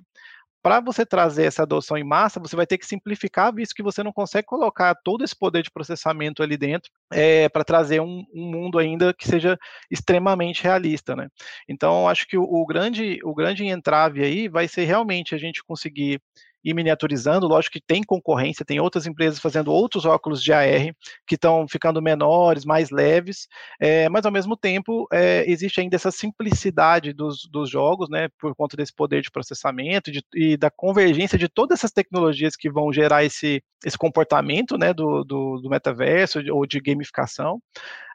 para 0.68 0.82
você 0.82 1.06
trazer 1.06 1.46
essa 1.46 1.64
adoção 1.64 1.98
em 1.98 2.04
massa, 2.04 2.42
você 2.42 2.54
vai 2.54 2.68
ter 2.68 2.78
que 2.78 2.86
simplificar, 2.86 3.56
visto 3.56 3.74
que 3.74 3.82
você 3.82 4.04
não 4.04 4.12
consegue 4.12 4.46
colocar 4.46 4.94
todo 5.02 5.24
esse 5.24 5.34
poder 5.34 5.64
de 5.64 5.72
processamento 5.72 6.44
ali 6.44 6.58
dentro 6.58 6.92
é, 7.10 7.48
para 7.48 7.64
trazer 7.64 8.02
um, 8.02 8.26
um, 8.36 8.52
mundo 8.52 8.78
ainda 8.78 9.14
que 9.14 9.26
seja 9.26 9.58
extremamente 9.90 10.62
realista, 10.62 11.16
né? 11.16 11.30
Então, 11.70 12.10
acho 12.10 12.28
que 12.28 12.38
o, 12.38 12.44
o, 12.44 12.66
grande, 12.66 13.18
o 13.24 13.34
grande 13.34 13.66
entrave 13.66 14.22
aí 14.22 14.50
vai 14.50 14.68
ser 14.68 14.84
realmente 14.84 15.34
a 15.34 15.38
gente 15.38 15.64
conseguir 15.64 16.22
e 16.68 16.74
miniaturizando. 16.74 17.48
Lógico 17.48 17.74
que 17.74 17.82
tem 17.82 18.04
concorrência, 18.04 18.66
tem 18.66 18.78
outras 18.82 19.08
empresas 19.08 19.40
fazendo 19.40 19.72
outros 19.72 20.04
óculos 20.04 20.44
de 20.44 20.52
AR 20.52 20.94
que 21.26 21.36
estão 21.36 21.66
ficando 21.66 22.02
menores, 22.02 22.66
mais 22.66 22.90
leves, 22.90 23.48
é, 23.80 24.10
mas 24.10 24.26
ao 24.26 24.32
mesmo 24.34 24.58
tempo 24.58 25.08
é, 25.14 25.50
existe 25.50 25.80
ainda 25.80 25.96
essa 25.96 26.12
simplicidade 26.12 27.14
dos, 27.14 27.48
dos 27.50 27.70
jogos, 27.70 28.10
né, 28.10 28.28
por 28.38 28.54
conta 28.54 28.76
desse 28.76 28.94
poder 28.94 29.22
de 29.22 29.32
processamento 29.32 30.12
de, 30.12 30.22
e 30.36 30.58
da 30.58 30.70
convergência 30.70 31.38
de 31.38 31.48
todas 31.48 31.80
essas 31.80 31.92
tecnologias 31.92 32.58
que 32.58 32.70
vão 32.70 32.92
gerar 32.92 33.24
esse, 33.24 33.64
esse 33.86 33.98
comportamento 33.98 34.78
né, 34.78 34.94
do, 34.94 35.24
do, 35.24 35.62
do 35.62 35.70
metaverso 35.70 36.40
ou 36.52 36.66
de 36.66 36.80
gamificação 36.80 37.62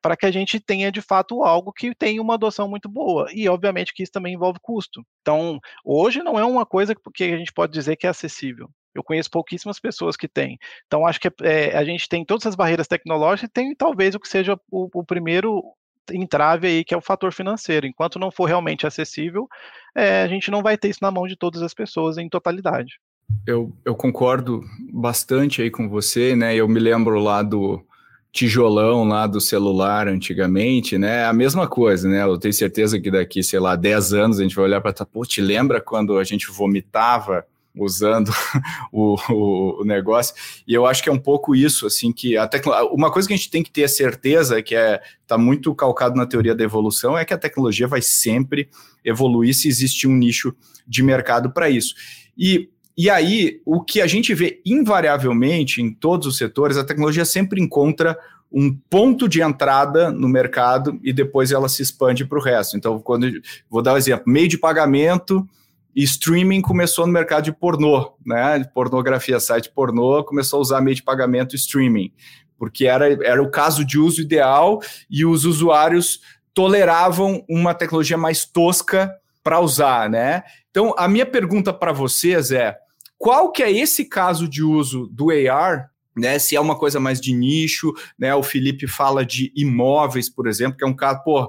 para 0.03 0.17
que 0.17 0.27
a 0.27 0.31
gente 0.31 0.59
tenha 0.59 0.91
de 0.91 1.01
fato 1.01 1.45
algo 1.45 1.73
que 1.73 1.95
tenha 1.95 2.21
uma 2.21 2.35
adoção 2.35 2.69
muito 2.69 2.89
boa. 2.89 3.29
E 3.33 3.49
obviamente 3.49 3.95
que 3.95 4.03
isso 4.03 4.13
também 4.13 4.35
envolve 4.35 4.59
custo. 4.61 5.05
Então, 5.21 5.61
hoje 5.85 6.23
não 6.23 6.39
é 6.39 6.45
uma 6.45 6.67
coisa 6.67 6.95
que 7.15 7.25
a 7.25 7.37
gente 7.39 7.53
pode 7.53 7.73
dizer 7.73 7.97
que 7.97 8.07
é 8.07 8.11
acessível. 8.11 8.69
Eu 8.95 9.03
conheço 9.03 9.31
pouquíssimas 9.31 9.79
pessoas 9.79 10.17
que 10.17 10.29
têm. 10.29 10.59
Então, 10.87 11.07
acho 11.07 11.21
que 11.21 11.29
é, 11.43 11.77
a 11.77 11.85
gente 11.85 12.09
tem 12.09 12.25
todas 12.25 12.47
as 12.47 12.57
barreiras 12.57 12.89
tecnológicas 12.89 13.49
e 13.49 13.53
tem 13.53 13.75
talvez 13.75 14.15
o 14.15 14.21
que 14.21 14.29
seja 14.29 14.59
o, 14.71 14.89
o 14.93 15.05
primeiro 15.05 15.63
entrave 16.11 16.67
aí, 16.67 16.85
que 16.85 16.93
é 16.93 16.97
o 16.97 17.01
fator 17.01 17.33
financeiro. 17.33 17.87
Enquanto 17.87 18.19
não 18.19 18.31
for 18.31 18.47
realmente 18.47 18.87
acessível, 18.87 19.49
é, 19.95 20.23
a 20.23 20.29
gente 20.29 20.51
não 20.51 20.63
vai 20.63 20.77
ter 20.77 20.89
isso 20.89 20.99
na 21.03 21.11
mão 21.11 21.27
de 21.27 21.37
todas 21.37 21.63
as 21.63 21.73
pessoas 21.73 22.19
em 22.19 22.29
totalidade. 22.29 22.99
Eu, 23.47 23.73
eu 23.85 23.95
concordo 23.95 24.65
bastante 24.93 25.63
aí 25.63 25.71
com 25.71 25.89
você, 25.89 26.37
né? 26.37 26.55
Eu 26.55 26.69
me 26.69 26.79
lembro 26.79 27.19
lá 27.19 27.43
do, 27.43 27.85
tijolão 28.33 29.05
lá 29.05 29.27
do 29.27 29.41
celular 29.41 30.09
antigamente, 30.09 30.97
né? 30.97 31.27
A 31.27 31.33
mesma 31.35 31.69
coisa, 31.69 32.09
né? 32.09 32.23
Eu 32.23 32.39
tenho 32.39 32.55
certeza 32.55 32.99
que 32.99 33.11
daqui, 33.11 33.43
sei 33.43 33.61
lá, 33.61 33.77
10 33.77 34.15
anos 34.15 34.41
a 34.41 34.43
gente 34.43 34.57
vai 34.57 34.65
olhar 34.65 34.81
para 34.81 34.93
pô, 35.05 35.25
te 35.27 35.43
lembra 35.43 35.81
quando 35.81 36.19
a 36.19 36.25
gente 36.25 36.51
vomitava 36.51 37.47
usando 37.77 38.31
o, 38.91 39.81
o, 39.81 39.85
negócio? 39.85 40.35
E 40.67 40.73
eu 40.73 40.87
acho 40.87 41.03
que 41.03 41.11
é 41.11 41.13
um 41.13 41.19
pouco 41.19 41.55
isso, 41.55 41.87
assim, 41.87 42.11
que 42.11 42.37
a 42.37 42.49
uma 42.91 43.11
coisa 43.11 43.29
que 43.29 43.35
a 43.35 43.37
gente 43.37 43.51
tem 43.51 43.63
que 43.63 43.71
ter 43.71 43.87
certeza, 43.89 44.63
que 44.63 44.75
é 44.75 45.01
tá 45.27 45.37
muito 45.37 45.75
calcado 45.75 46.17
na 46.17 46.27
teoria 46.27 46.55
da 46.55 46.65
evolução, 46.65 47.17
é 47.17 47.27
que 47.27 47.35
a 47.35 47.39
tecnologia 47.39 47.87
vai 47.87 48.01
sempre 48.01 48.71
evoluir 49.05 49.55
se 49.55 49.69
existe 49.69 50.09
um 50.09 50.17
nicho 50.17 50.55
de 50.87 51.03
mercado 51.03 51.51
para 51.51 51.69
isso. 51.69 51.95
E 52.37 52.71
e 52.97 53.09
aí, 53.09 53.61
o 53.65 53.81
que 53.83 54.01
a 54.01 54.07
gente 54.07 54.35
vê 54.35 54.61
invariavelmente 54.67 55.81
em 55.81 55.93
todos 55.93 56.27
os 56.27 56.37
setores, 56.37 56.77
a 56.77 56.85
tecnologia 56.85 57.25
sempre 57.25 57.61
encontra 57.61 58.19
um 58.53 58.71
ponto 58.91 59.27
de 59.27 59.41
entrada 59.41 60.11
no 60.11 60.29
mercado 60.29 61.01
e 61.03 61.13
depois 61.13 61.51
ela 61.53 61.69
se 61.69 61.83
expande 61.83 62.25
para 62.25 62.39
o 62.39 62.43
resto. 62.43 62.77
Então, 62.77 63.01
quando 63.01 63.27
vou 63.71 63.81
dar 63.81 63.95
um 63.95 63.97
exemplo, 63.97 64.31
meio 64.31 64.47
de 64.47 64.59
pagamento 64.59 65.49
e 65.97 66.03
streaming 66.03 66.61
começou 66.61 67.07
no 67.07 67.13
mercado 67.13 67.45
de 67.45 67.53
pornô, 67.53 68.13
né? 68.25 68.63
Pornografia, 68.75 69.41
site 69.41 69.71
pornô, 69.71 70.23
começou 70.23 70.59
a 70.59 70.63
usar 70.63 70.81
meio 70.83 70.97
de 70.97 71.03
pagamento 71.03 71.57
streaming, 71.57 72.13
porque 72.59 72.87
era, 72.87 73.11
era 73.25 73.43
o 73.43 73.51
caso 73.51 73.85
de 73.87 73.99
uso 73.99 74.21
ideal 74.21 74.81
e 75.11 75.25
os 75.25 75.47
usuários 75.47 76.21
toleravam 76.53 77.43
uma 77.49 77.73
tecnologia 77.73 78.19
mais 78.19 78.45
tosca 78.45 79.11
para 79.43 79.61
usar, 79.61 80.11
né? 80.11 80.43
Então, 80.71 80.95
a 80.97 81.09
minha 81.09 81.27
pergunta 81.27 81.73
para 81.73 81.93
vocês 81.93 82.51
é: 82.51 82.77
qual 83.23 83.53
que 83.53 83.63
é 83.63 83.71
esse 83.71 84.05
caso 84.05 84.49
de 84.49 84.65
uso 84.65 85.07
do 85.07 85.29
AR 85.31 85.89
né, 86.17 86.41
se 86.41 86.57
é 86.57 86.61
uma 86.61 86.77
coisa 86.77 86.99
mais 86.99 87.21
de 87.21 87.33
nicho, 87.33 87.93
né, 88.19 88.35
o 88.35 88.43
Felipe 88.43 88.89
fala 88.89 89.25
de 89.25 89.53
imóveis, 89.57 90.29
por 90.29 90.49
exemplo, 90.49 90.77
que 90.77 90.85
é 90.85 90.87
um 90.87 90.95
caso, 90.95 91.23
pô, 91.23 91.49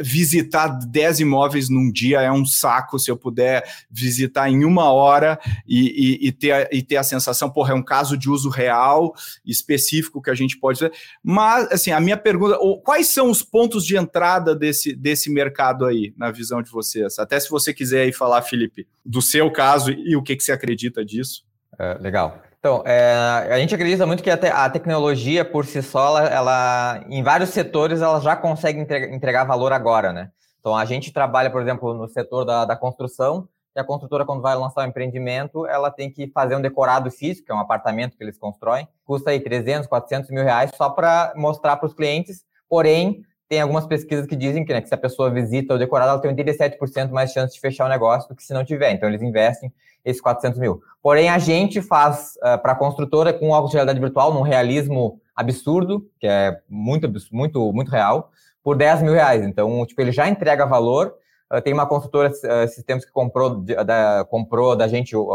visitar 0.00 0.68
10 0.68 1.20
imóveis 1.20 1.68
num 1.68 1.90
dia 1.90 2.20
é 2.20 2.30
um 2.30 2.44
saco 2.44 2.98
se 2.98 3.10
eu 3.10 3.16
puder 3.16 3.64
visitar 3.90 4.48
em 4.48 4.64
uma 4.64 4.92
hora 4.92 5.38
e, 5.66 6.18
e, 6.24 6.28
e, 6.28 6.32
ter, 6.32 6.68
e 6.72 6.82
ter 6.82 6.96
a 6.96 7.02
sensação, 7.02 7.50
porra, 7.50 7.72
é 7.72 7.74
um 7.74 7.82
caso 7.82 8.16
de 8.16 8.28
uso 8.30 8.48
real, 8.48 9.14
específico 9.44 10.22
que 10.22 10.30
a 10.30 10.34
gente 10.34 10.58
pode 10.58 10.78
fazer. 10.78 10.92
Mas, 11.22 11.70
assim, 11.72 11.90
a 11.90 12.00
minha 12.00 12.16
pergunta, 12.16 12.58
quais 12.84 13.08
são 13.08 13.30
os 13.30 13.42
pontos 13.42 13.84
de 13.84 13.96
entrada 13.96 14.54
desse, 14.54 14.94
desse 14.94 15.30
mercado 15.30 15.84
aí, 15.84 16.14
na 16.16 16.30
visão 16.30 16.62
de 16.62 16.70
vocês? 16.70 17.18
Até 17.18 17.38
se 17.38 17.50
você 17.50 17.72
quiser 17.74 18.02
aí 18.02 18.12
falar, 18.12 18.42
Felipe, 18.42 18.86
do 19.04 19.20
seu 19.20 19.50
caso 19.50 19.90
e 19.90 20.16
o 20.16 20.22
que, 20.22 20.36
que 20.36 20.44
você 20.44 20.52
acredita 20.52 21.04
disso. 21.04 21.44
É, 21.78 21.94
legal. 21.94 22.42
Então, 22.60 22.82
é, 22.84 23.14
a 23.50 23.58
gente 23.58 23.74
acredita 23.74 24.06
muito 24.06 24.22
que 24.22 24.30
a, 24.30 24.36
te, 24.36 24.46
a, 24.46 24.68
tecnologia 24.68 25.46
por 25.46 25.64
si 25.64 25.82
só, 25.82 26.18
ela, 26.18 26.28
ela, 26.28 27.04
em 27.08 27.22
vários 27.22 27.48
setores, 27.50 28.02
ela 28.02 28.20
já 28.20 28.36
consegue 28.36 28.78
entregar, 28.78 29.14
entregar, 29.14 29.44
valor 29.44 29.72
agora, 29.72 30.12
né? 30.12 30.30
Então, 30.60 30.76
a 30.76 30.84
gente 30.84 31.10
trabalha, 31.10 31.50
por 31.50 31.62
exemplo, 31.62 31.94
no 31.94 32.06
setor 32.06 32.44
da, 32.44 32.66
da, 32.66 32.76
construção, 32.76 33.48
e 33.74 33.80
a 33.80 33.84
construtora, 33.84 34.26
quando 34.26 34.42
vai 34.42 34.54
lançar 34.54 34.84
um 34.84 34.90
empreendimento, 34.90 35.66
ela 35.66 35.90
tem 35.90 36.12
que 36.12 36.28
fazer 36.28 36.54
um 36.54 36.60
decorado 36.60 37.10
físico, 37.10 37.46
que 37.46 37.52
é 37.52 37.54
um 37.54 37.60
apartamento 37.60 38.14
que 38.14 38.22
eles 38.22 38.36
constroem, 38.36 38.86
custa 39.06 39.30
aí 39.30 39.40
300, 39.40 39.88
400 39.88 40.30
mil 40.30 40.44
reais 40.44 40.70
só 40.76 40.90
para 40.90 41.32
mostrar 41.36 41.78
para 41.78 41.86
os 41.86 41.94
clientes, 41.94 42.44
porém, 42.68 43.24
tem 43.50 43.60
algumas 43.60 43.84
pesquisas 43.84 44.26
que 44.26 44.36
dizem 44.36 44.64
que, 44.64 44.72
né, 44.72 44.80
que 44.80 44.86
se 44.86 44.94
a 44.94 44.96
pessoa 44.96 45.28
visita 45.28 45.74
o 45.74 45.78
decorado, 45.78 46.12
ela 46.12 46.20
tem 46.20 46.32
87% 46.32 47.10
mais 47.10 47.32
chance 47.32 47.52
de 47.52 47.60
fechar 47.60 47.84
o 47.84 47.88
negócio 47.88 48.28
do 48.28 48.36
que 48.36 48.44
se 48.44 48.54
não 48.54 48.64
tiver. 48.64 48.92
Então, 48.92 49.08
eles 49.08 49.20
investem 49.20 49.72
esses 50.04 50.22
400 50.22 50.56
mil. 50.60 50.80
Porém, 51.02 51.28
a 51.28 51.36
gente 51.36 51.82
faz 51.82 52.34
uh, 52.36 52.62
para 52.62 52.72
a 52.72 52.76
construtora 52.76 53.32
com 53.32 53.50
óculos 53.50 53.72
de 53.72 53.76
realidade 53.76 53.98
virtual, 53.98 54.32
num 54.32 54.42
realismo 54.42 55.20
absurdo, 55.34 56.08
que 56.20 56.28
é 56.28 56.60
muito, 56.68 57.12
muito, 57.32 57.72
muito 57.72 57.90
real, 57.90 58.30
por 58.62 58.76
10 58.76 59.02
mil 59.02 59.14
reais. 59.14 59.44
Então, 59.44 59.84
tipo, 59.84 60.00
ele 60.00 60.12
já 60.12 60.28
entrega 60.28 60.64
valor. 60.64 61.16
Uh, 61.52 61.60
tem 61.60 61.72
uma 61.72 61.88
construtora 61.88 62.28
uh, 62.30 62.68
sistemas 62.68 63.04
que 63.04 63.10
comprou 63.10 63.62
da, 63.62 64.24
comprou 64.30 64.76
da 64.76 64.86
gente 64.86 65.16
o, 65.16 65.28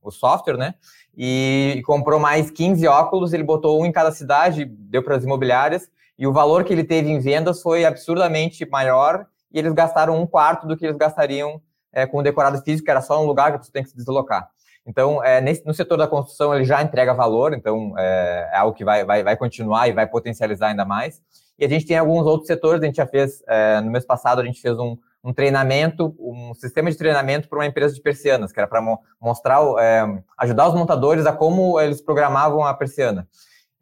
o 0.00 0.12
software, 0.12 0.56
né? 0.56 0.74
E, 1.16 1.74
e 1.78 1.82
comprou 1.82 2.20
mais 2.20 2.52
15 2.52 2.86
óculos, 2.86 3.32
ele 3.32 3.42
botou 3.42 3.82
um 3.82 3.84
em 3.84 3.90
cada 3.90 4.12
cidade, 4.12 4.64
deu 4.64 5.02
para 5.02 5.16
as 5.16 5.24
imobiliárias, 5.24 5.90
e 6.18 6.26
o 6.26 6.32
valor 6.32 6.64
que 6.64 6.72
ele 6.72 6.84
teve 6.84 7.08
em 7.10 7.20
vendas 7.20 7.62
foi 7.62 7.84
absurdamente 7.84 8.68
maior, 8.68 9.26
e 9.52 9.58
eles 9.58 9.72
gastaram 9.72 10.20
um 10.20 10.26
quarto 10.26 10.66
do 10.66 10.76
que 10.76 10.84
eles 10.84 10.96
gastariam 10.96 11.60
é, 11.92 12.06
com 12.06 12.18
o 12.18 12.22
decorado 12.22 12.60
físico, 12.62 12.84
que 12.84 12.90
era 12.90 13.00
só 13.00 13.22
um 13.22 13.26
lugar 13.26 13.52
que 13.52 13.64
você 13.64 13.72
tem 13.72 13.82
que 13.82 13.90
se 13.90 13.96
deslocar. 13.96 14.48
Então, 14.86 15.22
é, 15.22 15.40
nesse, 15.40 15.66
no 15.66 15.74
setor 15.74 15.98
da 15.98 16.08
construção, 16.08 16.54
ele 16.54 16.64
já 16.64 16.82
entrega 16.82 17.12
valor, 17.12 17.52
então 17.52 17.94
é, 17.98 18.48
é, 18.52 18.56
algo 18.56 18.74
que 18.74 18.84
vai, 18.84 19.04
vai, 19.04 19.22
vai 19.22 19.36
continuar 19.36 19.86
e 19.86 19.92
vai 19.92 20.06
potencializar 20.06 20.68
ainda 20.68 20.84
mais. 20.84 21.20
E 21.58 21.64
a 21.64 21.68
gente 21.68 21.86
tem 21.86 21.98
alguns 21.98 22.24
outros 22.24 22.46
setores, 22.46 22.82
a 22.82 22.86
gente 22.86 22.96
já 22.96 23.06
fez, 23.06 23.42
é, 23.46 23.80
no 23.80 23.90
mês 23.90 24.06
passado, 24.06 24.40
a 24.40 24.44
gente 24.44 24.60
fez 24.60 24.78
um, 24.78 24.96
um 25.22 25.32
treinamento, 25.32 26.16
um 26.18 26.54
sistema 26.54 26.90
de 26.90 26.96
treinamento 26.96 27.48
para 27.48 27.58
uma 27.58 27.66
empresa 27.66 27.94
de 27.94 28.00
persianas, 28.00 28.50
que 28.50 28.58
era 28.58 28.66
para 28.66 28.80
mo 28.80 28.98
mostrar, 29.20 29.60
é, 29.78 30.06
ajudar 30.38 30.68
os 30.68 30.74
montadores 30.74 31.26
a 31.26 31.32
como 31.32 31.78
eles 31.78 32.00
programavam 32.00 32.64
a 32.64 32.72
persiana. 32.72 33.28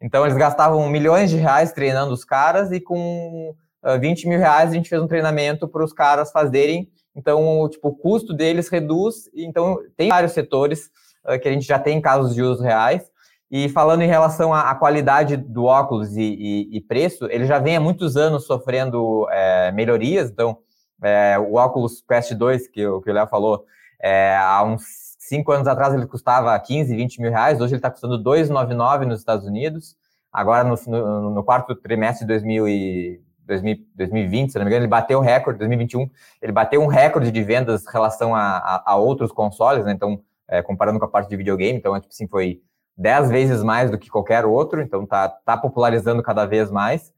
Então, 0.01 0.25
eles 0.25 0.37
gastavam 0.37 0.87
milhões 0.89 1.29
de 1.29 1.37
reais 1.37 1.71
treinando 1.71 2.13
os 2.13 2.23
caras 2.23 2.71
e 2.71 2.79
com 2.79 3.55
uh, 3.83 3.99
20 3.99 4.27
mil 4.27 4.39
reais 4.39 4.69
a 4.69 4.73
gente 4.73 4.89
fez 4.89 5.01
um 5.01 5.07
treinamento 5.07 5.67
para 5.67 5.83
os 5.83 5.93
caras 5.93 6.31
fazerem 6.31 6.89
então, 7.17 7.67
tipo, 7.67 7.87
o 7.87 7.95
custo 7.95 8.31
deles 8.31 8.69
reduz. 8.69 9.27
Então, 9.33 9.79
tem 9.97 10.09
vários 10.09 10.33
setores 10.33 10.91
uh, 11.25 11.39
que 11.39 11.47
a 11.49 11.51
gente 11.51 11.65
já 11.65 11.79
tem 11.79 11.99
casos 11.99 12.35
de 12.35 12.43
uso 12.43 12.61
reais. 12.61 13.09
E 13.49 13.67
falando 13.69 14.03
em 14.03 14.07
relação 14.07 14.53
à, 14.53 14.69
à 14.69 14.75
qualidade 14.75 15.35
do 15.35 15.63
óculos 15.63 16.15
e, 16.15 16.21
e, 16.21 16.77
e, 16.77 16.81
preço, 16.81 17.25
ele 17.31 17.45
já 17.45 17.57
vem 17.57 17.75
há 17.75 17.79
muitos 17.79 18.15
anos 18.17 18.45
sofrendo 18.45 19.27
é, 19.31 19.71
melhorias. 19.71 20.29
Então, 20.29 20.59
é, 21.01 21.39
o 21.39 21.55
óculos 21.55 22.03
Quest 22.07 22.33
2, 22.33 22.67
que, 22.67 22.85
o, 22.85 23.01
que 23.01 23.09
o 23.09 23.13
Léo 23.13 23.25
falou, 23.25 23.65
é, 23.99 24.35
há 24.35 24.63
uns 24.63 25.06
cinco 25.27 25.51
anos 25.51 25.67
atrás 25.67 25.93
ele 25.93 26.07
custava 26.07 26.57
15, 26.57 26.95
20 26.95 27.21
mil 27.21 27.31
reais. 27.31 27.59
Hoje 27.59 27.73
ele 27.73 27.79
está 27.79 27.91
custando 27.91 28.17
2,99 28.21 29.05
nos 29.05 29.19
Estados 29.19 29.45
Unidos. 29.45 29.95
Agora, 30.31 30.63
no, 30.63 30.75
no, 30.87 31.29
no 31.31 31.43
quarto 31.43 31.75
trimestre 31.75 32.25
de 32.25 32.33
2000 32.33 32.67
e 32.67 33.21
2020, 33.47 34.51
se 34.51 34.57
não 34.57 34.65
me 34.65 34.69
engano, 34.69 34.83
ele 34.83 34.89
bateu 34.89 35.19
o 35.19 35.21
recorde, 35.21 35.57
2021, 35.59 36.09
ele 36.41 36.51
bateu 36.51 36.81
um 36.81 36.87
recorde 36.87 37.31
de 37.31 37.43
vendas 37.43 37.85
em 37.85 37.91
relação 37.91 38.35
a, 38.35 38.57
a, 38.57 38.83
a 38.91 38.95
outros 38.97 39.31
consoles, 39.31 39.85
né? 39.85 39.93
Então, 39.93 40.21
é, 40.49 40.61
comparando 40.61 40.99
com 40.99 41.05
a 41.05 41.09
parte 41.09 41.29
de 41.29 41.37
videogame, 41.37 41.77
então, 41.77 41.95
é, 41.95 41.99
tipo 42.01 42.11
assim, 42.13 42.27
foi 42.27 42.61
10 42.97 43.29
vezes 43.29 43.63
mais 43.63 43.89
do 43.89 43.97
que 43.97 44.09
qualquer 44.09 44.45
outro, 44.45 44.81
então 44.81 45.05
tá, 45.05 45.29
tá 45.29 45.55
popularizando 45.55 46.21
cada 46.21 46.45
vez 46.45 46.69
mais. 46.69 47.13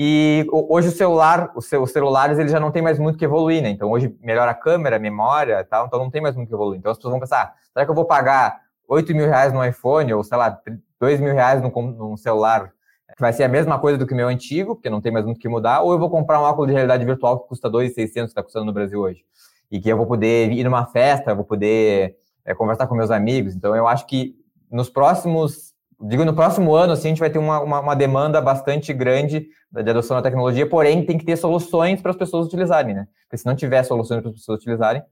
E 0.00 0.46
hoje 0.52 0.88
o 0.88 0.92
celular, 0.92 1.50
os 1.56 1.66
celulares, 1.90 2.38
eles 2.38 2.52
já 2.52 2.60
não 2.60 2.70
tem 2.70 2.80
mais 2.80 3.00
muito 3.00 3.18
que 3.18 3.24
evoluir, 3.24 3.60
né? 3.60 3.68
Então, 3.68 3.90
hoje 3.90 4.16
melhora 4.20 4.52
a 4.52 4.54
câmera, 4.54 4.94
a 4.94 4.98
memória 5.00 5.58
e 5.58 5.64
tal, 5.64 5.86
então 5.86 5.98
não 5.98 6.08
tem 6.08 6.22
mais 6.22 6.36
muito 6.36 6.48
que 6.48 6.54
evoluir. 6.54 6.78
Então, 6.78 6.92
as 6.92 6.98
pessoas 6.98 7.10
vão 7.10 7.18
pensar, 7.18 7.42
ah, 7.42 7.54
será 7.72 7.84
que 7.84 7.90
eu 7.90 7.96
vou 7.96 8.04
pagar 8.04 8.60
8 8.88 9.12
mil 9.12 9.26
reais 9.26 9.52
no 9.52 9.64
iPhone, 9.64 10.14
ou 10.14 10.22
sei 10.22 10.38
lá, 10.38 10.56
2 11.00 11.18
mil 11.18 11.34
reais 11.34 11.60
num, 11.60 11.72
num 11.92 12.16
celular 12.16 12.72
que 13.16 13.20
vai 13.20 13.32
ser 13.32 13.42
a 13.42 13.48
mesma 13.48 13.76
coisa 13.80 13.98
do 13.98 14.06
que 14.06 14.12
o 14.12 14.16
meu 14.16 14.28
antigo, 14.28 14.76
porque 14.76 14.88
não 14.88 15.00
tem 15.00 15.10
mais 15.10 15.24
muito 15.24 15.40
que 15.40 15.48
mudar, 15.48 15.80
ou 15.80 15.90
eu 15.90 15.98
vou 15.98 16.08
comprar 16.08 16.40
um 16.40 16.44
óculos 16.44 16.68
de 16.68 16.74
realidade 16.74 17.04
virtual 17.04 17.40
que 17.40 17.48
custa 17.48 17.68
2.600, 17.68 18.12
que 18.12 18.18
está 18.20 18.42
custando 18.44 18.66
no 18.66 18.72
Brasil 18.72 19.00
hoje. 19.00 19.24
E 19.68 19.80
que 19.80 19.88
eu 19.88 19.96
vou 19.96 20.06
poder 20.06 20.52
ir 20.52 20.62
numa 20.62 20.86
festa, 20.86 21.34
vou 21.34 21.44
poder 21.44 22.16
é, 22.44 22.54
conversar 22.54 22.86
com 22.86 22.94
meus 22.94 23.10
amigos. 23.10 23.56
Então, 23.56 23.74
eu 23.74 23.88
acho 23.88 24.06
que 24.06 24.36
nos 24.70 24.88
próximos, 24.88 25.74
digo, 26.00 26.24
no 26.24 26.34
próximo 26.34 26.74
ano, 26.74 26.92
assim, 26.92 27.08
a 27.08 27.10
gente 27.10 27.20
vai 27.20 27.30
ter 27.30 27.38
uma, 27.38 27.60
uma, 27.60 27.80
uma 27.80 27.94
demanda 27.96 28.40
bastante 28.40 28.92
grande 28.92 29.48
de 29.70 29.90
adoção 29.90 30.16
da 30.16 30.22
tecnologia, 30.22 30.68
porém, 30.68 31.04
tem 31.04 31.18
que 31.18 31.24
ter 31.24 31.36
soluções 31.36 32.00
para 32.00 32.10
as 32.10 32.16
pessoas 32.16 32.46
utilizarem, 32.46 32.94
né? 32.94 33.06
Porque 33.24 33.36
se 33.36 33.46
não 33.46 33.54
tiver 33.54 33.82
soluções 33.82 34.20
para 34.20 34.30
as 34.30 34.36
pessoas 34.36 34.58
utilizarem, 34.60 35.02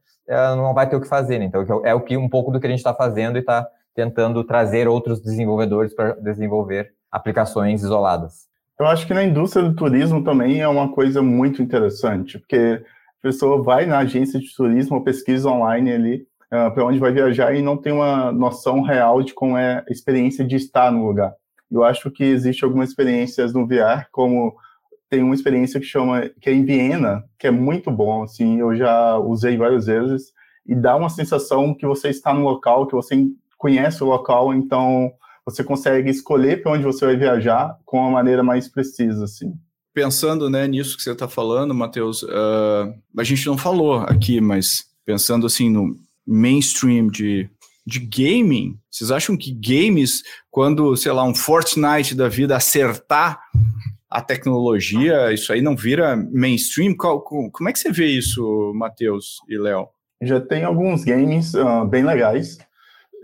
não 0.56 0.74
vai 0.74 0.88
ter 0.88 0.96
o 0.96 1.00
que 1.00 1.08
fazer, 1.08 1.38
né? 1.38 1.44
Então, 1.44 1.82
é 1.84 1.94
o 1.94 2.00
que 2.00 2.16
um 2.16 2.28
pouco 2.28 2.50
do 2.50 2.60
que 2.60 2.66
a 2.66 2.70
gente 2.70 2.78
está 2.78 2.94
fazendo 2.94 3.36
e 3.36 3.40
está 3.40 3.66
tentando 3.94 4.42
trazer 4.44 4.88
outros 4.88 5.20
desenvolvedores 5.20 5.94
para 5.94 6.12
desenvolver 6.14 6.92
aplicações 7.10 7.82
isoladas. 7.82 8.46
Eu 8.78 8.86
acho 8.86 9.06
que 9.06 9.14
na 9.14 9.24
indústria 9.24 9.64
do 9.64 9.74
turismo 9.74 10.22
também 10.22 10.60
é 10.60 10.68
uma 10.68 10.92
coisa 10.92 11.22
muito 11.22 11.62
interessante, 11.62 12.38
porque 12.38 12.82
a 13.20 13.22
pessoa 13.22 13.62
vai 13.62 13.86
na 13.86 13.98
agência 13.98 14.38
de 14.38 14.54
turismo, 14.54 15.02
pesquisa 15.02 15.48
online 15.48 15.92
ali 15.92 16.26
uh, 16.52 16.72
para 16.72 16.84
onde 16.84 16.98
vai 16.98 17.12
viajar 17.12 17.54
e 17.54 17.62
não 17.62 17.76
tem 17.76 17.92
uma 17.92 18.32
noção 18.32 18.82
real 18.82 19.22
de 19.22 19.34
como 19.34 19.56
é 19.56 19.84
a 19.88 19.92
experiência 19.92 20.44
de 20.44 20.56
estar 20.56 20.90
no 20.90 21.06
lugar. 21.06 21.34
Eu 21.70 21.84
acho 21.84 22.10
que 22.10 22.24
existe 22.24 22.64
algumas 22.64 22.90
experiências 22.90 23.52
no 23.52 23.66
VR, 23.66 24.06
como 24.12 24.54
tem 25.08 25.22
uma 25.22 25.34
experiência 25.34 25.80
que 25.80 25.86
chama 25.86 26.28
que 26.40 26.50
é 26.50 26.52
em 26.52 26.64
Viena, 26.64 27.24
que 27.38 27.46
é 27.46 27.50
muito 27.50 27.90
bom, 27.90 28.22
assim, 28.22 28.60
eu 28.60 28.74
já 28.76 29.16
usei 29.18 29.56
várias 29.56 29.86
vezes 29.86 30.32
e 30.66 30.74
dá 30.74 30.96
uma 30.96 31.08
sensação 31.08 31.74
que 31.74 31.86
você 31.86 32.08
está 32.08 32.34
no 32.34 32.42
local, 32.42 32.86
que 32.86 32.94
você 32.94 33.14
conhece 33.56 34.02
o 34.02 34.06
local, 34.06 34.52
então 34.52 35.12
você 35.44 35.62
consegue 35.62 36.10
escolher 36.10 36.60
para 36.60 36.72
onde 36.72 36.82
você 36.82 37.06
vai 37.06 37.16
viajar 37.16 37.78
com 37.84 37.98
uma 37.98 38.10
maneira 38.10 38.42
mais 38.42 38.68
precisa, 38.68 39.24
assim. 39.24 39.54
Pensando 39.94 40.50
né, 40.50 40.66
nisso 40.66 40.96
que 40.96 41.02
você 41.02 41.12
está 41.12 41.28
falando, 41.28 41.72
Matheus, 41.72 42.22
uh, 42.24 42.92
a 43.16 43.24
gente 43.24 43.46
não 43.46 43.56
falou 43.56 44.00
aqui, 44.00 44.40
mas 44.40 44.84
pensando 45.04 45.46
assim 45.46 45.70
no 45.70 45.96
mainstream 46.26 47.08
de, 47.08 47.48
de 47.86 48.00
gaming, 48.00 48.78
vocês 48.90 49.10
acham 49.10 49.36
que 49.36 49.52
games, 49.52 50.22
quando, 50.50 50.96
sei 50.96 51.12
lá, 51.12 51.24
um 51.24 51.34
Fortnite 51.34 52.14
da 52.14 52.28
vida 52.28 52.56
acertar 52.56 53.40
a 54.10 54.20
tecnologia, 54.20 55.32
isso 55.32 55.52
aí 55.52 55.60
não 55.60 55.76
vira 55.76 56.16
mainstream? 56.16 56.94
Como 56.96 57.68
é 57.68 57.72
que 57.72 57.78
você 57.78 57.92
vê 57.92 58.06
isso, 58.06 58.72
Matheus 58.74 59.36
e 59.48 59.58
Léo? 59.58 59.88
Já 60.22 60.40
tem 60.40 60.64
alguns 60.64 61.04
games 61.04 61.54
uh, 61.54 61.84
bem 61.86 62.04
legais 62.04 62.58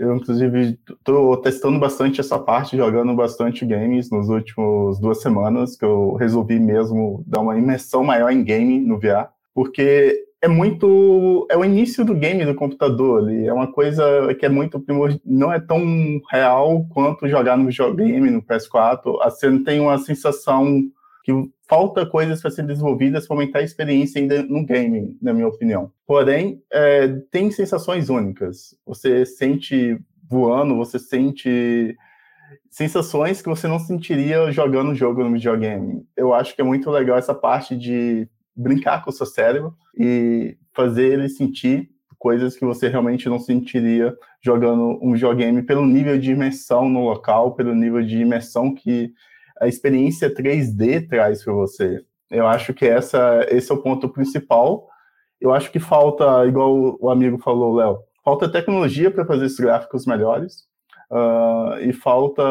eu, 0.03 0.17
inclusive, 0.17 0.79
estou 0.91 1.37
testando 1.37 1.79
bastante 1.79 2.21
essa 2.21 2.39
parte, 2.39 2.77
jogando 2.77 3.15
bastante 3.15 3.65
games 3.65 4.11
nos 4.11 4.29
últimos 4.29 4.99
duas 4.99 5.21
semanas, 5.21 5.77
que 5.77 5.85
eu 5.85 6.15
resolvi 6.15 6.59
mesmo 6.59 7.23
dar 7.27 7.41
uma 7.41 7.57
imersão 7.57 8.03
maior 8.03 8.31
em 8.31 8.43
game 8.43 8.81
no 8.81 8.99
VR, 8.99 9.29
porque 9.55 10.25
é 10.43 10.49
muito. 10.49 11.47
É 11.49 11.57
o 11.57 11.65
início 11.65 12.05
do 12.05 12.15
game 12.15 12.45
do 12.45 12.55
computador 12.55 13.23
ali. 13.23 13.47
É 13.47 13.53
uma 13.53 13.73
coisa 13.73 14.35
que 14.35 14.45
é 14.45 14.49
muito. 14.49 14.85
Não 15.25 15.53
é 15.53 15.61
tão 15.61 15.81
real 16.29 16.85
quanto 16.91 17.29
jogar 17.29 17.57
no 17.57 17.67
videogame, 17.67 18.29
no 18.29 18.43
PS4. 18.43 19.19
Você 19.25 19.59
tem 19.61 19.79
uma 19.79 19.97
sensação 19.99 20.83
que 21.25 21.33
falta 21.69 22.05
coisas 22.05 22.43
para 22.43 22.51
serem 22.51 22.67
desenvolvidas 22.67 23.27
para 23.27 23.37
aumentar 23.37 23.61
a 23.61 23.63
experiência 23.63 24.21
ainda 24.21 24.43
no 24.43 24.67
game, 24.67 25.17
na 25.23 25.33
minha 25.33 25.47
opinião. 25.47 25.93
Porém, 26.05 26.61
é, 26.73 27.07
tem 27.31 27.49
sensações 27.53 28.09
únicas. 28.09 28.77
Você 28.85 29.25
sente 29.25 29.97
voando, 30.29 30.77
você 30.77 30.99
sente 30.99 31.97
sensações 32.69 33.41
que 33.41 33.49
você 33.49 33.69
não 33.69 33.79
sentiria 33.79 34.51
jogando 34.51 34.91
o 34.91 34.95
jogo 34.95 35.23
no 35.23 35.33
videogame. 35.33 36.05
Eu 36.17 36.35
acho 36.35 36.55
que 36.57 36.61
é 36.61 36.65
muito 36.65 36.91
legal 36.91 37.17
essa 37.17 37.35
parte 37.35 37.77
de 37.77 38.29
brincar 38.55 39.03
com 39.03 39.11
o 39.11 39.13
seu 39.13 39.27
cérebro 39.27 39.75
e 39.97 40.57
fazer 40.73 41.13
ele 41.13 41.29
sentir 41.29 41.91
coisas 42.19 42.57
que 42.57 42.65
você 42.65 42.87
realmente 42.87 43.29
não 43.29 43.39
sentiria 43.39 44.17
jogando 44.41 44.99
um 45.03 45.13
videogame 45.13 45.63
pelo 45.63 45.85
nível 45.85 46.17
de 46.19 46.31
imersão 46.31 46.89
no 46.89 47.05
local, 47.05 47.55
pelo 47.55 47.75
nível 47.75 48.01
de 48.01 48.19
imersão 48.19 48.73
que 48.73 49.13
a 49.61 49.67
experiência 49.67 50.33
3D 50.33 51.09
traz 51.09 51.43
para 51.43 51.53
você. 51.53 52.01
Eu 52.31 52.47
acho 52.47 52.73
que 52.73 52.87
essa, 52.87 53.45
esse 53.51 53.71
é 53.71 53.75
o 53.75 53.83
ponto 53.83 54.09
principal. 54.09 54.89
Eu 55.41 55.53
acho 55.53 55.71
que 55.71 55.81
falta, 55.81 56.47
igual 56.47 56.97
o 57.01 57.11
amigo 57.11 57.39
falou, 57.39 57.75
Léo, 57.75 57.99
falta 58.25 58.51
tecnologia 58.51 59.11
para 59.11 59.27
fazer 59.27 59.47
esses 59.47 59.59
gráficos 59.59 60.07
melhores 60.07 60.65
uh, 61.11 61.79
e 61.81 61.93
falta 61.93 62.43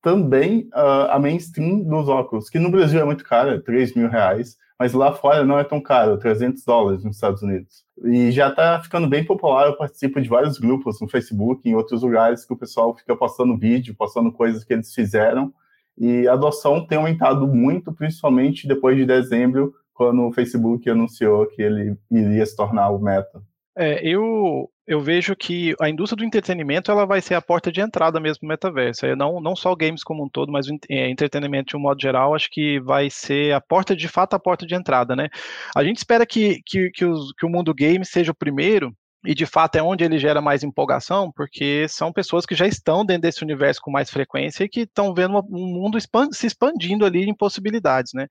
também 0.00 0.68
uh, 0.74 1.10
a 1.10 1.18
mainstream 1.18 1.82
dos 1.82 2.08
óculos, 2.08 2.48
que 2.48 2.58
no 2.58 2.70
Brasil 2.70 3.00
é 3.00 3.04
muito 3.04 3.24
cara, 3.24 3.62
3 3.62 3.94
mil 3.94 4.08
reais, 4.08 4.56
mas 4.82 4.94
lá 4.94 5.12
fora 5.12 5.44
não 5.44 5.60
é 5.60 5.62
tão 5.62 5.80
caro, 5.80 6.18
300 6.18 6.64
dólares 6.64 7.04
nos 7.04 7.14
Estados 7.14 7.40
Unidos. 7.40 7.84
E 8.04 8.32
já 8.32 8.48
está 8.48 8.82
ficando 8.82 9.08
bem 9.08 9.24
popular, 9.24 9.68
eu 9.68 9.76
participo 9.76 10.20
de 10.20 10.28
vários 10.28 10.58
grupos 10.58 11.00
no 11.00 11.06
Facebook, 11.06 11.68
em 11.68 11.76
outros 11.76 12.02
lugares, 12.02 12.44
que 12.44 12.52
o 12.52 12.56
pessoal 12.56 12.92
fica 12.92 13.14
postando 13.14 13.56
vídeo, 13.56 13.94
postando 13.96 14.32
coisas 14.32 14.64
que 14.64 14.72
eles 14.72 14.92
fizeram, 14.92 15.54
e 15.96 16.26
a 16.26 16.32
adoção 16.32 16.84
tem 16.84 16.98
aumentado 16.98 17.46
muito, 17.46 17.92
principalmente 17.92 18.66
depois 18.66 18.96
de 18.96 19.06
dezembro, 19.06 19.72
quando 19.94 20.26
o 20.26 20.32
Facebook 20.32 20.90
anunciou 20.90 21.46
que 21.46 21.62
ele 21.62 21.96
iria 22.10 22.44
se 22.44 22.56
tornar 22.56 22.90
o 22.90 22.98
meta. 22.98 23.40
É, 23.76 24.04
eu, 24.04 24.68
eu 24.86 25.00
vejo 25.00 25.36
que 25.36 25.74
a 25.80 25.88
indústria 25.88 26.18
do 26.18 26.24
entretenimento 26.24 26.90
ela 26.90 27.06
vai 27.06 27.20
ser 27.20 27.34
a 27.34 27.42
porta 27.42 27.70
de 27.70 27.80
entrada 27.80 28.18
mesmo 28.18 28.40
no 28.42 28.48
metaverso. 28.48 29.06
É, 29.06 29.14
não, 29.14 29.40
não 29.40 29.54
só 29.54 29.74
games 29.74 30.02
como 30.02 30.24
um 30.24 30.28
todo, 30.28 30.50
mas 30.50 30.68
o 30.68 30.76
é, 30.90 31.08
entretenimento 31.08 31.70
de 31.70 31.76
um 31.76 31.80
modo 31.80 32.00
geral, 32.00 32.34
acho 32.34 32.50
que 32.50 32.80
vai 32.80 33.08
ser 33.08 33.52
a 33.54 33.60
porta, 33.60 33.94
de 33.94 34.08
fato, 34.08 34.34
a 34.34 34.38
porta 34.38 34.66
de 34.66 34.74
entrada, 34.74 35.14
né? 35.14 35.28
A 35.74 35.84
gente 35.84 35.98
espera 35.98 36.26
que, 36.26 36.60
que, 36.66 36.90
que, 36.90 37.04
os, 37.04 37.32
que 37.32 37.46
o 37.46 37.48
mundo 37.48 37.72
game 37.72 38.04
seja 38.04 38.32
o 38.32 38.34
primeiro 38.34 38.94
e 39.24 39.34
de 39.34 39.46
fato 39.46 39.76
é 39.76 39.82
onde 39.82 40.04
ele 40.04 40.18
gera 40.18 40.40
mais 40.40 40.62
empolgação, 40.64 41.30
porque 41.30 41.86
são 41.88 42.12
pessoas 42.12 42.44
que 42.44 42.54
já 42.54 42.66
estão 42.66 43.04
dentro 43.04 43.22
desse 43.22 43.42
universo 43.42 43.80
com 43.80 43.90
mais 43.90 44.10
frequência 44.10 44.64
e 44.64 44.68
que 44.68 44.80
estão 44.80 45.14
vendo 45.14 45.38
um 45.50 45.66
mundo 45.66 45.98
se 46.32 46.46
expandindo 46.46 47.04
ali 47.04 47.24
em 47.28 47.34
possibilidades, 47.34 48.12
né? 48.12 48.26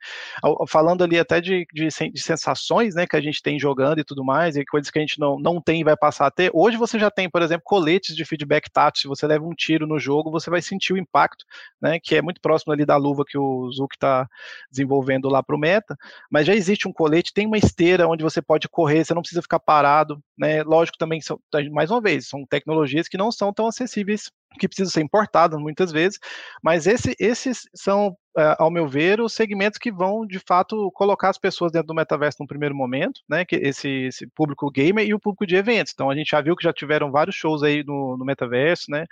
Falando 0.68 1.04
ali 1.04 1.18
até 1.18 1.40
de, 1.40 1.66
de, 1.74 1.88
de, 1.88 2.22
sensações, 2.22 2.96
né, 2.96 3.08
que 3.08 3.16
a 3.16 3.22
gente 3.22 3.42
tem 3.42 3.58
jogando 3.60 4.00
e 4.00 4.04
tudo 4.04 4.24
mais, 4.24 4.56
e 4.56 4.66
coisas 4.66 4.92
que 4.92 5.00
a 5.00 5.02
gente 5.02 5.20
não, 5.20 5.40
não 5.40 5.62
tem 5.62 5.82
e 5.82 5.84
vai 5.84 5.96
passar 5.96 6.28
a 6.28 6.32
ter. 6.32 6.52
Hoje 6.54 6.78
você 6.78 7.00
já 7.00 7.10
tem, 7.10 7.30
por 7.30 7.42
exemplo, 7.42 7.64
coletes 7.64 8.16
de 8.16 8.26
feedback 8.26 8.70
tátil. 8.70 9.02
Se 9.02 9.08
você 9.08 9.26
leva 9.26 9.46
um 9.46 9.56
tiro 9.56 9.88
no 9.88 9.98
jogo, 9.98 10.30
você 10.30 10.50
vai 10.50 10.62
sentir 10.62 10.94
o 10.94 10.98
impacto, 10.98 11.46
né, 11.82 12.00
que 12.02 12.16
é 12.16 12.22
muito 12.22 12.42
próximo 12.42 12.74
ali 12.74 12.86
da 12.86 12.98
luva 12.98 13.24
que 13.26 13.38
o 13.38 13.72
Zuc 13.72 13.96
está 13.96 14.28
desenvolvendo 14.70 15.30
lá 15.30 15.42
para 15.42 15.56
o 15.56 15.60
meta. 15.60 15.96
Mas 16.30 16.46
já 16.46 16.54
existe 16.54 16.88
um 16.88 16.94
colete, 16.94 17.34
tem 17.34 17.48
uma 17.48 17.58
esteira 17.58 18.08
onde 18.08 18.24
você 18.24 18.42
pode 18.42 18.68
correr, 18.68 19.06
você 19.06 19.14
não 19.14 19.22
precisa 19.22 19.42
ficar 19.42 19.60
parado, 19.60 20.22
né? 20.38 20.64
Lógico, 20.82 20.98
também 20.98 21.22
são, 21.22 21.40
mais 21.72 21.90
uma 21.92 22.02
vez, 22.02 22.28
são 22.28 22.46
tecnologias 22.46 23.08
que 23.08 23.18
não 23.18 23.32
são 23.32 23.54
tão 23.54 23.68
acessíveis, 23.68 24.32
que 24.60 24.68
precisam 24.68 24.92
ser 24.92 25.02
importadas 25.02 25.60
muitas 25.60 25.92
vezes, 25.92 26.20
mas 26.62 26.88
esse, 26.88 27.16
esses 27.20 27.62
são 27.74 28.16
ao 28.58 28.72
meu 28.72 28.88
ver, 28.88 29.20
os 29.20 29.34
segmentos 29.34 29.78
que 29.78 29.92
vão, 29.92 30.26
de 30.26 30.40
fato, 30.40 30.90
colocar 30.92 31.30
as 31.30 31.38
pessoas 31.38 31.72
dentro 31.72 31.88
do 31.88 31.94
metaverso 31.94 32.38
no 32.40 32.48
primeiro 32.48 32.76
momento, 32.76 33.22
né? 33.30 33.44
Que 33.44 33.56
esse, 33.58 33.90
esse 33.90 34.28
público 34.28 34.70
gamer 34.72 35.06
e 35.06 35.14
o 35.14 35.20
público 35.20 35.46
de 35.46 35.56
eventos. 35.56 35.92
Então, 35.94 36.10
a 36.10 36.16
gente 36.16 36.30
já 36.30 36.42
viu 36.42 36.56
que 36.56 36.64
já 36.64 36.72
tiveram 36.72 37.12
vários 37.12 37.36
shows 37.36 37.62
aí 37.64 37.84
no, 37.84 38.18
no 38.18 38.26
metaverso, 38.26 38.90
né? 38.90 39.06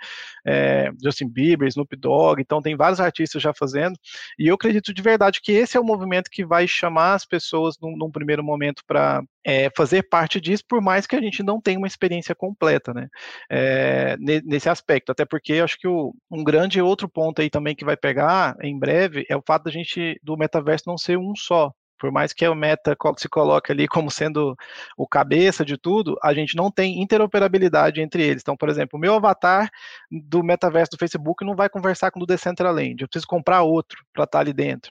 É, 0.46 0.90
Justin 1.02 1.28
Bieber, 1.28 1.68
Snoop 1.68 1.94
Dogg, 1.96 2.40
então 2.40 2.62
tem 2.62 2.76
vários 2.76 3.00
artistas 3.00 3.42
já 3.42 3.52
fazendo. 3.52 3.94
E 4.38 4.48
eu 4.48 4.54
acredito 4.54 4.94
de 4.94 5.02
verdade 5.02 5.40
que 5.42 5.52
esse 5.52 5.76
é 5.76 5.80
o 5.80 5.84
movimento 5.84 6.30
que 6.30 6.44
vai 6.44 6.66
chamar 6.66 7.14
as 7.14 7.26
pessoas 7.26 7.76
num, 7.80 7.96
num 7.96 8.10
primeiro 8.10 8.42
momento 8.42 8.82
para 8.86 9.22
é, 9.44 9.70
fazer 9.76 10.02
parte 10.02 10.40
disso, 10.40 10.64
por 10.68 10.80
mais 10.80 11.06
que 11.06 11.16
a 11.16 11.20
gente 11.20 11.42
não 11.42 11.60
tenha 11.60 11.78
uma 11.78 11.86
experiência 11.86 12.34
completa, 12.34 12.94
né? 12.94 13.08
É, 13.50 14.16
nesse 14.18 14.68
aspecto. 14.68 15.12
Até 15.12 15.24
porque 15.24 15.54
acho 15.54 15.78
que 15.78 15.88
o, 15.88 16.14
um 16.30 16.42
grande 16.42 16.80
outro 16.80 17.08
ponto 17.08 17.42
aí 17.42 17.50
também 17.50 17.74
que 17.74 17.84
vai 17.84 17.96
pegar 17.96 18.56
em 18.62 18.78
breve 18.78 19.09
breve 19.10 19.26
é 19.28 19.36
o 19.36 19.42
fato 19.44 19.64
da 19.64 19.70
gente 19.70 20.18
do 20.22 20.36
metaverso 20.36 20.84
não 20.86 20.96
ser 20.96 21.18
um 21.18 21.34
só. 21.36 21.72
Por 21.98 22.10
mais 22.10 22.32
que 22.32 22.48
o 22.48 22.54
meta 22.54 22.96
se 23.18 23.28
coloque 23.28 23.70
ali 23.70 23.86
como 23.86 24.10
sendo 24.10 24.56
o 24.96 25.06
cabeça 25.06 25.66
de 25.66 25.76
tudo, 25.76 26.16
a 26.22 26.32
gente 26.32 26.56
não 26.56 26.70
tem 26.70 27.02
interoperabilidade 27.02 28.00
entre 28.00 28.22
eles. 28.22 28.40
Então, 28.40 28.56
por 28.56 28.70
exemplo, 28.70 28.96
o 28.96 29.00
meu 29.00 29.14
avatar 29.14 29.68
do 30.10 30.42
metaverso 30.42 30.92
do 30.92 30.98
Facebook 30.98 31.44
não 31.44 31.54
vai 31.54 31.68
conversar 31.68 32.10
com 32.10 32.18
o 32.18 32.24
do 32.24 32.26
Decentraland. 32.26 33.02
Eu 33.02 33.08
preciso 33.08 33.26
comprar 33.26 33.62
outro 33.62 34.02
para 34.14 34.24
estar 34.24 34.38
tá 34.38 34.40
ali 34.40 34.54
dentro. 34.54 34.90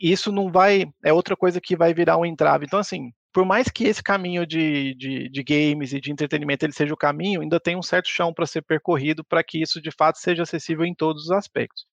Isso 0.00 0.30
não 0.30 0.48
vai, 0.48 0.86
é 1.04 1.12
outra 1.12 1.36
coisa 1.36 1.60
que 1.60 1.76
vai 1.76 1.92
virar 1.92 2.16
um 2.16 2.24
entrave. 2.24 2.66
Então, 2.66 2.78
assim, 2.78 3.10
por 3.32 3.44
mais 3.44 3.68
que 3.68 3.84
esse 3.84 4.02
caminho 4.02 4.46
de, 4.46 4.94
de, 4.94 5.28
de, 5.28 5.42
games 5.42 5.92
e 5.92 6.00
de 6.00 6.12
entretenimento 6.12 6.64
ele 6.64 6.72
seja 6.72 6.94
o 6.94 6.96
caminho, 6.96 7.40
ainda 7.40 7.58
tem 7.58 7.76
um 7.76 7.82
certo 7.82 8.08
chão 8.08 8.32
para 8.32 8.46
ser 8.46 8.62
percorrido 8.62 9.24
para 9.24 9.42
que 9.42 9.60
isso 9.60 9.80
de 9.80 9.90
fato 9.90 10.18
seja 10.18 10.44
acessível 10.44 10.84
em 10.84 10.94
todos 10.94 11.24
os 11.24 11.30
aspectos. 11.32 11.84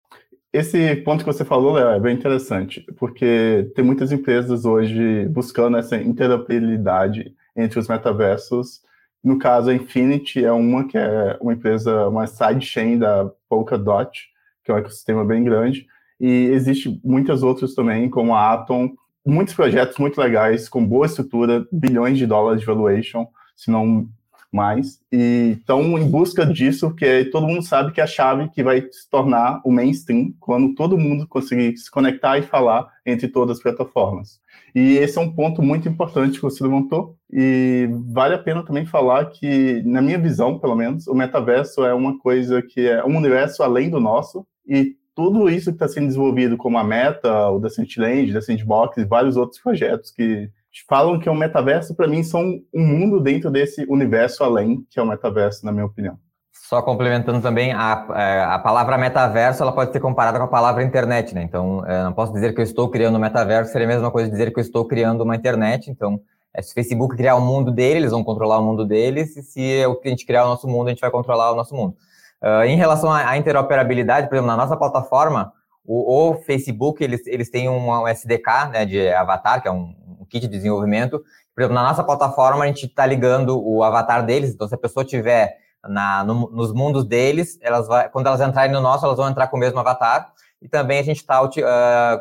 Esse 0.56 0.96
ponto 0.96 1.26
que 1.26 1.34
você 1.34 1.44
falou, 1.44 1.74
Léo, 1.74 1.90
é 1.90 2.00
bem 2.00 2.16
interessante, 2.16 2.80
porque 2.96 3.70
tem 3.76 3.84
muitas 3.84 4.14
empresas 4.14 4.64
hoje 4.64 5.28
buscando 5.28 5.76
essa 5.76 5.98
interoperabilidade 5.98 7.36
entre 7.58 7.78
os 7.78 7.90
metaversos. 7.90 8.80
No 9.22 9.38
caso, 9.38 9.70
a 9.70 9.74
Infinity 9.74 10.46
é 10.46 10.54
uma 10.54 10.88
que 10.88 10.98
é 10.98 11.38
uma 11.42 11.52
empresa, 11.52 12.08
uma 12.08 12.26
sidechain 12.26 12.98
da 12.98 13.30
Polkadot, 13.50 14.30
que 14.64 14.72
é 14.72 14.74
um 14.74 14.78
ecossistema 14.78 15.26
bem 15.26 15.44
grande, 15.44 15.88
e 16.22 16.46
existe 16.54 17.02
muitas 17.04 17.44
outras 17.44 17.76
também, 17.76 18.10
como 18.10 18.34
a 18.34 18.54
Atom, 18.54 18.94
muitos 19.26 19.54
projetos 19.54 19.98
muito 19.98 20.18
legais, 20.22 20.70
com 20.70 20.88
boa 20.88 21.06
estrutura, 21.06 21.68
bilhões 21.70 22.18
de 22.18 22.26
dólares 22.26 22.62
de 22.62 22.66
valuation, 22.66 23.28
se 23.58 23.70
não 23.70 24.08
mais. 24.56 25.00
E 25.12 25.58
estão 25.60 25.98
em 25.98 26.10
busca 26.10 26.46
disso, 26.46 26.88
porque 26.90 27.26
todo 27.26 27.48
mundo 27.48 27.62
sabe 27.62 27.92
que 27.92 28.00
é 28.00 28.04
a 28.04 28.08
chave 28.08 28.50
que 28.50 28.64
vai 28.64 28.82
se 28.82 29.10
tornar 29.10 29.62
o 29.66 29.72
mainstream 29.72 30.34
quando 30.40 30.74
todo 30.74 30.98
mundo 30.98 31.28
conseguir 31.28 31.78
se 31.78 31.92
conectar 31.92 32.38
e 32.38 32.44
falar 32.44 32.88
entre 33.06 33.28
todas 33.28 33.58
as 33.58 33.64
plataformas. 33.64 34.40
E 34.74 34.98
esse 34.98 35.18
é 35.18 35.22
um 35.22 35.32
ponto 35.32 35.62
muito 35.62 35.88
importante 35.88 36.36
que 36.36 36.42
você 36.42 36.64
levantou. 36.64 37.16
E 37.32 37.90
vale 38.08 38.36
a 38.36 38.40
pena 38.40 38.64
também 38.64 38.86
falar 38.86 39.26
que, 39.26 39.82
na 39.86 40.02
minha 40.02 40.18
visão, 40.18 40.58
pelo 40.58 40.76
menos, 40.76 41.08
o 41.08 41.14
metaverso 41.14 41.84
é 41.86 41.94
uma 41.94 42.18
coisa 42.18 42.62
que 42.62 42.88
é 42.88 43.04
um 43.06 43.18
universo 43.18 43.64
além 43.64 43.90
do 43.90 44.00
nosso. 44.00 44.46
E 44.68 44.96
tudo 45.16 45.50
isso 45.50 45.72
que 45.72 45.76
está 45.76 45.88
sendo 45.88 46.08
desenvolvido, 46.08 46.58
como 46.58 46.78
a 46.78 46.84
Meta, 46.84 47.50
o 47.50 47.60
Decentraland, 47.60 48.34
da 48.34 48.42
Sandbox 48.42 48.98
e 48.98 49.06
vários 49.06 49.38
outros 49.38 49.62
projetos 49.62 50.12
que 50.12 50.50
falam 50.88 51.20
que 51.20 51.30
é 51.30 51.32
um 51.32 51.38
metaverso, 51.38 51.96
para 51.96 52.08
mim, 52.08 52.24
são 52.24 52.42
um 52.74 52.86
mundo 52.86 53.20
dentro 53.20 53.50
desse 53.50 53.86
universo 53.90 54.44
além, 54.44 54.86
que 54.90 55.00
é 55.00 55.04
o 55.04 55.08
metaverso, 55.08 55.66
na 55.66 55.72
minha 55.72 55.86
opinião. 55.86 56.18
Só 56.52 56.82
complementando 56.82 57.42
também, 57.42 57.72
a, 57.74 58.08
é, 58.16 58.44
a 58.44 58.58
palavra 58.58 58.98
metaverso 58.98 59.62
ela 59.62 59.72
pode 59.72 59.92
ser 59.92 60.00
comparada 60.00 60.40
com 60.40 60.46
a 60.46 60.50
palavra 60.50 60.84
internet, 60.84 61.36
né? 61.36 61.44
Então, 61.44 61.86
é, 61.86 62.04
não 62.04 62.12
posso 62.12 62.34
dizer 62.34 62.54
que 62.54 62.60
eu 62.60 62.64
estou 62.64 62.90
criando 62.90 63.16
um 63.18 63.22
metaverso, 63.22 63.72
seria 63.72 63.86
a 63.86 63.90
mesma 63.90 64.10
coisa 64.10 64.30
dizer 64.30 64.52
que 64.52 64.60
eu 64.60 64.64
estou 64.64 64.84
criando 64.86 65.22
uma 65.22 65.36
internet. 65.36 65.92
Então, 65.92 66.20
é, 66.54 66.62
se 66.62 66.72
o 66.72 66.74
Facebook 66.74 67.16
criar 67.16 67.36
o 67.36 67.42
mundo 67.42 67.72
dele, 67.72 68.00
eles 68.00 68.12
vão 68.12 68.24
controlar 68.24 68.58
o 68.60 68.64
mundo 68.64 68.84
deles, 68.84 69.38
e 69.38 69.44
se 69.44 69.84
a 69.84 70.10
gente 70.10 70.26
criar 70.26 70.46
o 70.46 70.48
nosso 70.48 70.68
mundo, 70.68 70.88
a 70.88 70.90
gente 70.90 71.02
vai 71.02 71.12
controlar 71.12 71.52
o 71.52 71.56
nosso 71.56 71.76
mundo. 71.76 71.96
Uh, 72.42 72.64
em 72.66 72.76
relação 72.76 73.12
à 73.12 73.38
interoperabilidade, 73.38 74.28
por 74.28 74.36
exemplo, 74.36 74.52
na 74.52 74.58
nossa 74.58 74.76
plataforma, 74.76 75.54
o, 75.86 76.32
o 76.32 76.36
Facebook, 76.36 77.04
eles, 77.04 77.26
eles 77.28 77.50
têm 77.50 77.70
um 77.70 78.08
SDK 78.08 78.70
né, 78.72 78.86
de 78.86 79.08
avatar, 79.10 79.62
que 79.62 79.68
é 79.68 79.72
um, 79.72 79.96
um 80.26 80.30
kit 80.30 80.48
de 80.48 80.48
desenvolvimento. 80.48 81.24
Por 81.54 81.62
exemplo, 81.62 81.76
na 81.76 81.84
nossa 81.84 82.04
plataforma, 82.04 82.64
a 82.64 82.68
gente 82.68 82.86
está 82.86 83.06
ligando 83.06 83.62
o 83.64 83.84
avatar 83.84 84.26
deles. 84.26 84.52
Então, 84.52 84.68
se 84.68 84.76
a 84.76 84.78
pessoa 84.78 85.06
tiver 85.06 85.58
na, 85.88 86.24
no, 86.24 86.50
nos 86.52 86.74
mundos 86.74 87.06
deles, 87.06 87.58
elas 87.62 87.88
vai, 87.88 88.10
quando 88.10 88.28
elas 88.28 88.42
entrarem 88.42 88.74
no 88.74 88.82
nosso, 88.82 89.06
elas 89.06 89.18
vão 89.18 89.30
entrar 89.30 89.48
com 89.48 89.58
o 89.58 89.60
mesmo 89.60 89.80
avatar. 89.80 90.34
E 90.62 90.68
também 90.68 91.00
a 91.00 91.04
gente 91.04 91.18
está 91.18 91.42
uh, 91.44 91.50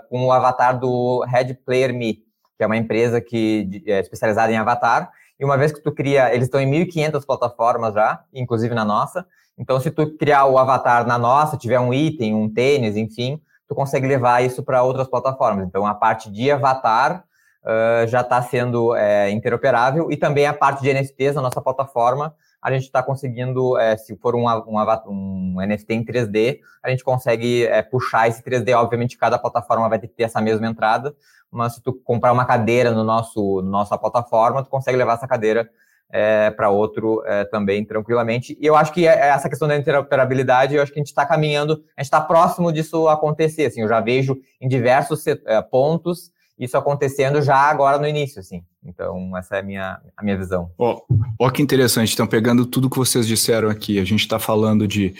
com 0.08 0.26
o 0.26 0.32
avatar 0.32 0.78
do 0.78 1.24
Red 1.26 1.54
Player 1.54 1.94
Me, 1.94 2.14
que 2.56 2.62
é 2.62 2.66
uma 2.66 2.76
empresa 2.76 3.20
que 3.20 3.82
é 3.86 4.00
especializada 4.00 4.52
em 4.52 4.56
avatar. 4.56 5.10
E 5.40 5.44
uma 5.44 5.56
vez 5.56 5.72
que 5.72 5.80
tu 5.80 5.90
cria, 5.90 6.32
eles 6.32 6.46
estão 6.46 6.60
em 6.60 6.70
1.500 6.70 7.24
plataformas 7.26 7.94
já, 7.94 8.22
inclusive 8.32 8.74
na 8.74 8.84
nossa. 8.84 9.26
Então, 9.58 9.80
se 9.80 9.90
tu 9.90 10.16
criar 10.16 10.46
o 10.46 10.58
avatar 10.58 11.06
na 11.06 11.18
nossa, 11.18 11.56
tiver 11.56 11.80
um 11.80 11.92
item, 11.92 12.34
um 12.34 12.52
tênis, 12.52 12.96
enfim, 12.96 13.40
tu 13.68 13.74
consegue 13.74 14.06
levar 14.06 14.42
isso 14.42 14.62
para 14.62 14.82
outras 14.82 15.08
plataformas. 15.08 15.66
Então, 15.66 15.86
a 15.86 15.94
parte 15.94 16.30
de 16.30 16.50
avatar 16.50 17.24
uh, 17.64 18.06
já 18.06 18.20
está 18.20 18.40
sendo 18.42 18.94
é, 18.94 19.30
interoperável 19.30 20.10
e 20.10 20.16
também 20.16 20.46
a 20.46 20.54
parte 20.54 20.82
de 20.82 20.92
NFTs 20.92 21.34
na 21.34 21.42
nossa 21.42 21.60
plataforma 21.60 22.34
a 22.64 22.72
gente 22.72 22.84
está 22.84 23.02
conseguindo, 23.02 23.76
é, 23.76 23.94
se 23.94 24.16
for 24.16 24.34
um, 24.34 24.48
um, 24.48 24.78
um, 25.06 25.56
NFT 25.66 25.92
em 25.92 26.02
3D, 26.02 26.60
a 26.82 26.88
gente 26.88 27.04
consegue 27.04 27.66
é, 27.66 27.82
puxar 27.82 28.26
esse 28.26 28.42
3D. 28.42 28.74
Obviamente, 28.74 29.18
cada 29.18 29.38
plataforma 29.38 29.86
vai 29.86 29.98
ter 29.98 30.08
que 30.08 30.14
ter 30.14 30.22
essa 30.22 30.40
mesma 30.40 30.66
entrada, 30.66 31.14
mas 31.50 31.74
se 31.74 31.82
tu 31.82 31.92
comprar 31.92 32.32
uma 32.32 32.46
cadeira 32.46 32.90
no 32.90 33.04
nosso 33.04 33.60
nossa 33.60 33.98
plataforma, 33.98 34.64
tu 34.64 34.70
consegue 34.70 34.96
levar 34.96 35.12
essa 35.12 35.28
cadeira 35.28 35.68
é, 36.10 36.50
para 36.52 36.70
outro 36.70 37.22
é, 37.26 37.44
também 37.44 37.84
tranquilamente. 37.84 38.56
E 38.58 38.64
eu 38.64 38.74
acho 38.74 38.94
que 38.94 39.06
é, 39.06 39.12
é 39.12 39.28
essa 39.28 39.50
questão 39.50 39.68
da 39.68 39.76
interoperabilidade, 39.76 40.74
eu 40.74 40.82
acho 40.82 40.90
que 40.90 40.98
a 40.98 41.02
gente 41.02 41.08
está 41.08 41.26
caminhando, 41.26 41.84
a 41.94 42.02
gente 42.02 42.06
está 42.06 42.20
próximo 42.20 42.72
disso 42.72 43.08
acontecer. 43.08 43.66
Assim, 43.66 43.82
eu 43.82 43.88
já 43.88 44.00
vejo 44.00 44.38
em 44.58 44.68
diversos 44.68 45.26
é, 45.26 45.60
pontos 45.60 46.32
isso 46.58 46.76
acontecendo 46.76 47.42
já 47.42 47.56
agora 47.56 47.98
no 47.98 48.06
início, 48.06 48.40
assim. 48.40 48.62
Então, 48.84 49.36
essa 49.36 49.56
é 49.56 49.60
a 49.60 49.62
minha, 49.62 50.00
a 50.16 50.22
minha 50.22 50.36
visão. 50.36 50.70
Ó, 50.78 51.00
oh, 51.08 51.16
oh, 51.40 51.50
que 51.50 51.62
interessante. 51.62 52.12
Então, 52.12 52.26
pegando 52.26 52.66
tudo 52.66 52.90
que 52.90 52.98
vocês 52.98 53.26
disseram 53.26 53.68
aqui, 53.68 53.98
a 53.98 54.04
gente 54.04 54.20
está 54.20 54.38
falando 54.38 54.86
de 54.86 55.14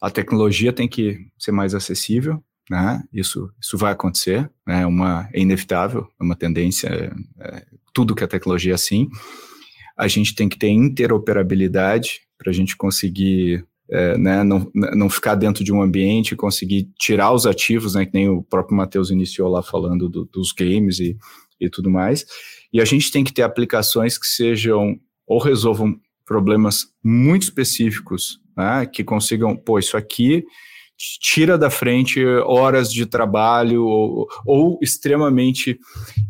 a 0.00 0.10
tecnologia 0.10 0.72
tem 0.72 0.88
que 0.88 1.28
ser 1.38 1.52
mais 1.52 1.74
acessível, 1.74 2.42
né? 2.68 3.02
Isso, 3.12 3.52
isso 3.60 3.76
vai 3.76 3.92
acontecer, 3.92 4.50
né? 4.66 4.86
Uma, 4.86 5.28
é 5.32 5.40
inevitável, 5.40 6.08
é 6.20 6.24
uma 6.24 6.36
tendência, 6.36 6.88
é, 6.88 7.12
é, 7.40 7.66
tudo 7.92 8.14
que 8.14 8.24
a 8.24 8.28
tecnologia 8.28 8.72
é 8.72 8.74
assim. 8.74 9.08
A 9.96 10.08
gente 10.08 10.34
tem 10.34 10.48
que 10.48 10.58
ter 10.58 10.70
interoperabilidade 10.70 12.20
para 12.38 12.50
a 12.50 12.54
gente 12.54 12.76
conseguir 12.76 13.66
é, 13.90 14.16
né, 14.16 14.44
não, 14.44 14.70
não 14.74 15.10
ficar 15.10 15.34
dentro 15.34 15.64
de 15.64 15.72
um 15.72 15.82
ambiente 15.82 16.36
conseguir 16.36 16.88
tirar 16.98 17.32
os 17.32 17.46
ativos, 17.46 17.94
né, 17.94 18.06
que 18.06 18.14
nem 18.14 18.28
o 18.28 18.42
próprio 18.42 18.76
Matheus 18.76 19.10
iniciou 19.10 19.48
lá 19.48 19.62
falando 19.62 20.08
do, 20.08 20.24
dos 20.26 20.52
games 20.52 21.00
e, 21.00 21.16
e 21.60 21.68
tudo 21.68 21.90
mais. 21.90 22.24
E 22.72 22.80
a 22.80 22.84
gente 22.84 23.10
tem 23.10 23.24
que 23.24 23.32
ter 23.32 23.42
aplicações 23.42 24.16
que 24.16 24.26
sejam 24.26 24.98
ou 25.26 25.40
resolvam 25.40 25.98
problemas 26.24 26.86
muito 27.02 27.42
específicos, 27.42 28.40
né, 28.56 28.86
que 28.86 29.02
consigam, 29.02 29.56
pô, 29.56 29.78
isso 29.78 29.96
aqui 29.96 30.44
tira 31.18 31.56
da 31.56 31.70
frente 31.70 32.24
horas 32.44 32.92
de 32.92 33.06
trabalho 33.06 33.84
ou, 33.86 34.28
ou, 34.44 34.78
extremamente 34.82 35.78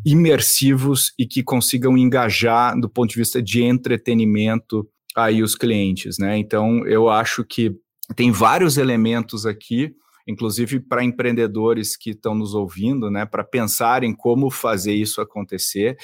imersivos 0.07 1.13
e 1.19 1.27
que 1.27 1.43
consigam 1.43 1.99
engajar 1.99 2.79
do 2.79 2.89
ponto 2.89 3.11
de 3.11 3.17
vista 3.17 3.43
de 3.43 3.65
entretenimento 3.65 4.89
aí 5.17 5.43
os 5.43 5.55
clientes, 5.55 6.19
né? 6.19 6.39
Então, 6.39 6.87
eu 6.87 7.09
acho 7.09 7.45
que 7.45 7.77
tem 8.15 8.31
vários 8.31 8.77
elementos 8.77 9.47
aqui, 9.47 9.95
inclusive 10.27 10.81
para 10.81 11.05
empreendedores 11.05 11.97
que 11.97 12.11
estão 12.11 12.35
nos 12.35 12.55
ouvindo, 12.55 13.11
né, 13.11 13.25
para 13.25 13.43
pensarem 13.43 14.15
como 14.15 14.51
fazer 14.51 14.95
isso 14.95 15.21
acontecer. 15.21 15.97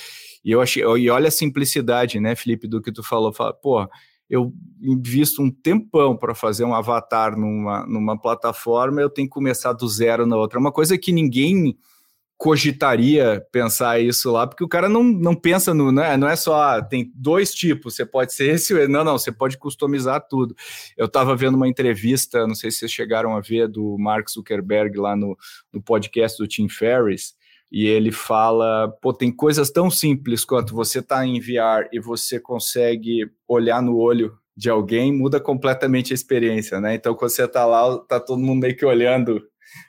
E 0.44 0.50
eu 0.50 0.61
achei, 0.61 0.82
e 0.82 1.11
olha 1.11 1.28
a 1.28 1.32
simplicidade, 1.32 2.20
né, 2.20 2.34
Felipe, 2.34 2.66
do 2.66 2.80
que 2.80 2.92
tu 2.92 3.02
falou, 3.02 3.32
fala, 3.32 3.52
pô, 3.52 3.88
eu 4.28 4.52
invisto 4.80 5.40
um 5.40 5.50
tempão 5.50 6.16
para 6.16 6.34
fazer 6.34 6.64
um 6.64 6.74
avatar 6.74 7.38
numa, 7.38 7.86
numa 7.86 8.20
plataforma, 8.20 9.00
eu 9.00 9.11
tenho 9.11 9.28
que 9.28 9.34
começar 9.34 9.72
do 9.72 9.88
zero 9.88 10.26
na 10.26 10.36
outra. 10.36 10.59
É 10.59 10.61
uma 10.61 10.72
coisa 10.72 10.98
que 10.98 11.12
ninguém 11.12 11.76
cogitaria 12.39 13.45
pensar 13.51 14.01
isso 14.01 14.30
lá, 14.30 14.47
porque 14.47 14.62
o 14.62 14.68
cara 14.68 14.89
não, 14.89 15.03
não 15.03 15.34
pensa 15.34 15.72
no, 15.72 15.91
né, 15.91 16.16
não 16.16 16.28
é 16.28 16.37
só, 16.37 16.62
ah, 16.62 16.82
tem 16.82 17.11
dois 17.14 17.55
tipos, 17.55 17.95
você 17.95 18.05
pode 18.05 18.34
ser 18.34 18.55
esse, 18.55 18.87
não, 18.89 19.03
não, 19.03 19.18
você 19.18 19.32
pode 19.32 19.57
customizar 19.57 20.26
tudo. 20.28 20.55
Eu 20.97 21.07
estava 21.07 21.34
vendo 21.34 21.55
uma 21.55 21.68
entrevista, 21.68 22.47
não 22.47 22.55
sei 22.55 22.70
se 22.70 22.80
vocês 22.80 22.93
chegaram 22.93 23.34
a 23.34 23.41
ver, 23.41 23.68
do 23.68 23.97
Mark 23.99 24.28
Zuckerberg 24.30 24.99
lá 24.99 25.16
no, 25.16 25.37
no 25.72 25.80
podcast 25.80 26.37
do 26.37 26.47
Tim 26.47 26.68
Ferriss, 26.68 27.34
e 27.72 27.87
ele 27.87 28.12
fala, 28.12 28.89
pô, 29.01 29.12
tem 29.12 29.32
coisas 29.32 29.70
tão 29.70 29.91
simples 29.91 30.45
quanto 30.45 30.74
você 30.74 31.03
tá 31.03 31.26
em 31.26 31.41
VR 31.41 31.89
e 31.93 31.99
você 31.99 32.39
consegue 32.39 33.28
olhar 33.49 33.82
no 33.82 33.97
olho 33.97 34.39
de 34.57 34.70
alguém, 34.70 35.12
muda 35.12 35.41
completamente 35.41 36.12
a 36.12 36.14
experiência, 36.14 36.80
né? 36.80 36.95
Então, 36.95 37.14
quando 37.14 37.30
você 37.30 37.47
tá 37.47 37.66
lá, 37.66 37.99
tá 37.99 38.20
todo 38.20 38.41
mundo 38.41 38.62
meio 38.62 38.76
que 38.76 38.87
olhando 38.87 39.43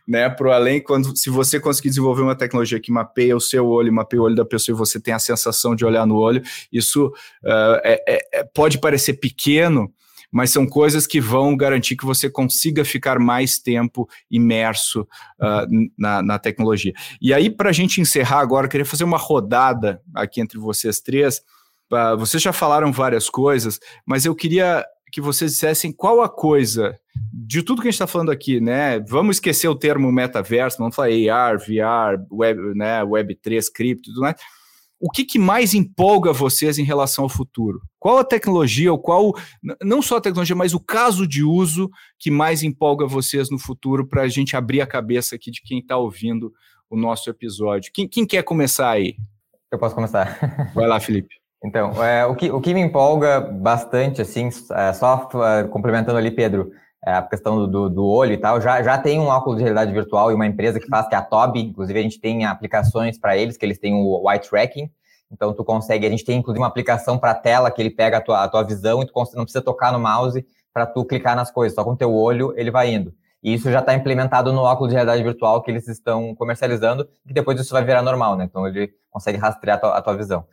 né, 0.07 0.29
para 0.29 0.55
além, 0.55 0.81
quando 0.81 1.15
se 1.17 1.29
você 1.29 1.59
conseguir 1.59 1.89
desenvolver 1.89 2.21
uma 2.21 2.35
tecnologia 2.35 2.79
que 2.79 2.91
mapeia 2.91 3.35
o 3.35 3.41
seu 3.41 3.67
olho, 3.67 3.91
mapeia 3.91 4.21
o 4.21 4.25
olho 4.25 4.35
da 4.35 4.45
pessoa 4.45 4.75
e 4.75 4.77
você 4.77 4.99
tem 4.99 5.13
a 5.13 5.19
sensação 5.19 5.75
de 5.75 5.85
olhar 5.85 6.05
no 6.05 6.15
olho, 6.15 6.41
isso 6.71 7.07
uh, 7.07 7.79
é, 7.83 8.01
é, 8.33 8.43
pode 8.43 8.79
parecer 8.79 9.13
pequeno, 9.13 9.91
mas 10.31 10.51
são 10.51 10.67
coisas 10.67 11.07
que 11.07 11.21
vão 11.21 11.55
garantir 11.55 11.95
que 11.95 12.05
você 12.05 12.29
consiga 12.29 12.83
ficar 12.83 13.19
mais 13.19 13.59
tempo 13.59 14.07
imerso 14.29 15.01
uh, 15.39 15.89
na, 15.97 16.21
na, 16.21 16.39
tecnologia. 16.39 16.93
E 17.21 17.33
aí, 17.33 17.49
para 17.49 17.69
a 17.69 17.73
gente 17.73 18.01
encerrar 18.01 18.39
agora, 18.39 18.65
eu 18.65 18.69
queria 18.69 18.85
fazer 18.85 19.03
uma 19.03 19.17
rodada 19.17 20.01
aqui 20.13 20.41
entre 20.41 20.59
vocês 20.59 20.99
três. 20.99 21.41
Uh, 21.91 22.17
vocês 22.17 22.43
já 22.43 22.51
falaram 22.51 22.91
várias 22.91 23.29
coisas, 23.29 23.79
mas 24.05 24.25
eu 24.25 24.35
queria 24.35 24.85
que 25.11 25.21
vocês 25.21 25.51
dissessem 25.53 25.91
qual 25.91 26.21
a 26.21 26.29
coisa 26.29 26.97
de 27.33 27.61
tudo 27.63 27.81
que 27.81 27.87
a 27.87 27.91
gente 27.91 27.95
está 27.95 28.07
falando 28.07 28.31
aqui, 28.31 28.59
né? 28.59 28.99
Vamos 28.99 29.37
esquecer 29.37 29.67
o 29.67 29.75
termo 29.75 30.11
metaverso, 30.11 30.77
vamos 30.77 30.95
falar 30.95 31.09
AR, 31.31 31.57
VR, 31.57 32.21
web, 32.31 32.75
né, 32.75 33.01
Web3, 33.03 33.65
cripto 33.73 34.09
e 34.09 34.13
tudo 34.13 34.21
mais. 34.21 34.35
O 34.99 35.11
que, 35.11 35.23
que 35.23 35.37
mais 35.37 35.75
empolga 35.75 36.33
vocês 36.33 36.79
em 36.79 36.83
relação 36.83 37.25
ao 37.25 37.29
futuro? 37.29 37.81
Qual 37.99 38.17
a 38.17 38.23
tecnologia, 38.23 38.91
ou 38.91 38.97
qual, 38.97 39.33
não 39.83 40.01
só 40.01 40.17
a 40.17 40.21
tecnologia, 40.21 40.55
mas 40.55 40.73
o 40.73 40.79
caso 40.79 41.27
de 41.27 41.43
uso 41.43 41.89
que 42.17 42.31
mais 42.31 42.63
empolga 42.63 43.05
vocês 43.05 43.51
no 43.51 43.59
futuro 43.59 44.07
para 44.07 44.23
a 44.23 44.27
gente 44.27 44.55
abrir 44.55 44.81
a 44.81 44.87
cabeça 44.87 45.35
aqui 45.35 45.51
de 45.51 45.61
quem 45.61 45.79
está 45.79 45.97
ouvindo 45.97 46.51
o 46.89 46.97
nosso 46.97 47.29
episódio? 47.29 47.91
Quem, 47.93 48.07
quem 48.07 48.25
quer 48.25 48.43
começar 48.43 48.89
aí? 48.89 49.15
Eu 49.71 49.77
posso 49.77 49.93
começar. 49.93 50.71
Vai 50.73 50.87
lá, 50.87 50.99
Felipe. 50.99 51.46
Então, 51.63 52.03
é, 52.03 52.25
o, 52.25 52.35
que, 52.35 52.51
o 52.51 52.61
que 52.61 52.73
me 52.73 52.81
empolga 52.81 53.39
bastante, 53.39 54.21
assim, 54.21 54.49
é, 54.71 54.93
só 54.93 55.27
é, 55.43 55.63
complementando 55.63 56.17
ali, 56.17 56.29
Pedro, 56.29 56.71
é, 57.05 57.13
a 57.13 57.21
questão 57.21 57.67
do, 57.67 57.89
do 57.89 58.05
olho 58.05 58.33
e 58.33 58.37
tal, 58.37 58.61
já, 58.61 58.81
já 58.83 58.97
tem 58.97 59.19
um 59.19 59.27
óculos 59.27 59.57
de 59.57 59.63
realidade 59.63 59.91
virtual 59.91 60.31
e 60.31 60.35
uma 60.35 60.45
empresa 60.45 60.79
que 60.79 60.87
faz, 60.87 61.07
que 61.07 61.15
é 61.15 61.17
a 61.17 61.21
Toby, 61.21 61.61
inclusive 61.61 61.99
a 61.99 62.03
gente 62.03 62.19
tem 62.19 62.45
aplicações 62.45 63.17
para 63.17 63.35
eles, 63.35 63.57
que 63.57 63.65
eles 63.65 63.79
têm 63.79 63.93
o 63.93 64.29
eye 64.29 64.39
tracking, 64.39 64.89
então 65.31 65.53
tu 65.53 65.63
consegue, 65.63 66.05
a 66.05 66.09
gente 66.09 66.23
tem 66.23 66.37
inclusive 66.37 66.61
uma 66.61 66.67
aplicação 66.67 67.17
para 67.17 67.33
tela 67.33 67.71
que 67.71 67.81
ele 67.81 67.89
pega 67.89 68.17
a 68.17 68.21
tua, 68.21 68.43
a 68.43 68.47
tua 68.47 68.63
visão 68.63 69.01
e 69.01 69.05
tu 69.05 69.13
não 69.35 69.43
precisa 69.43 69.61
tocar 69.61 69.91
no 69.91 69.99
mouse 69.99 70.45
para 70.73 70.85
tu 70.85 71.03
clicar 71.03 71.35
nas 71.35 71.49
coisas, 71.49 71.75
só 71.75 71.83
com 71.83 71.91
o 71.91 71.97
teu 71.97 72.13
olho 72.13 72.53
ele 72.55 72.71
vai 72.71 72.93
indo. 72.93 73.13
E 73.43 73.53
isso 73.53 73.71
já 73.71 73.79
está 73.79 73.93
implementado 73.93 74.51
no 74.51 74.61
óculos 74.61 74.89
de 74.89 74.95
realidade 74.95 75.23
virtual 75.23 75.61
que 75.61 75.71
eles 75.71 75.87
estão 75.87 76.35
comercializando, 76.35 77.07
e 77.25 77.33
depois 77.33 77.59
isso 77.59 77.73
vai 77.73 77.83
virar 77.83 78.01
normal, 78.01 78.35
né? 78.35 78.45
Então 78.45 78.67
ele 78.67 78.91
consegue 79.09 79.37
rastrear 79.37 79.77
a 79.77 79.79
tua, 79.79 79.97
a 79.97 80.01
tua 80.01 80.15
visão. 80.15 80.45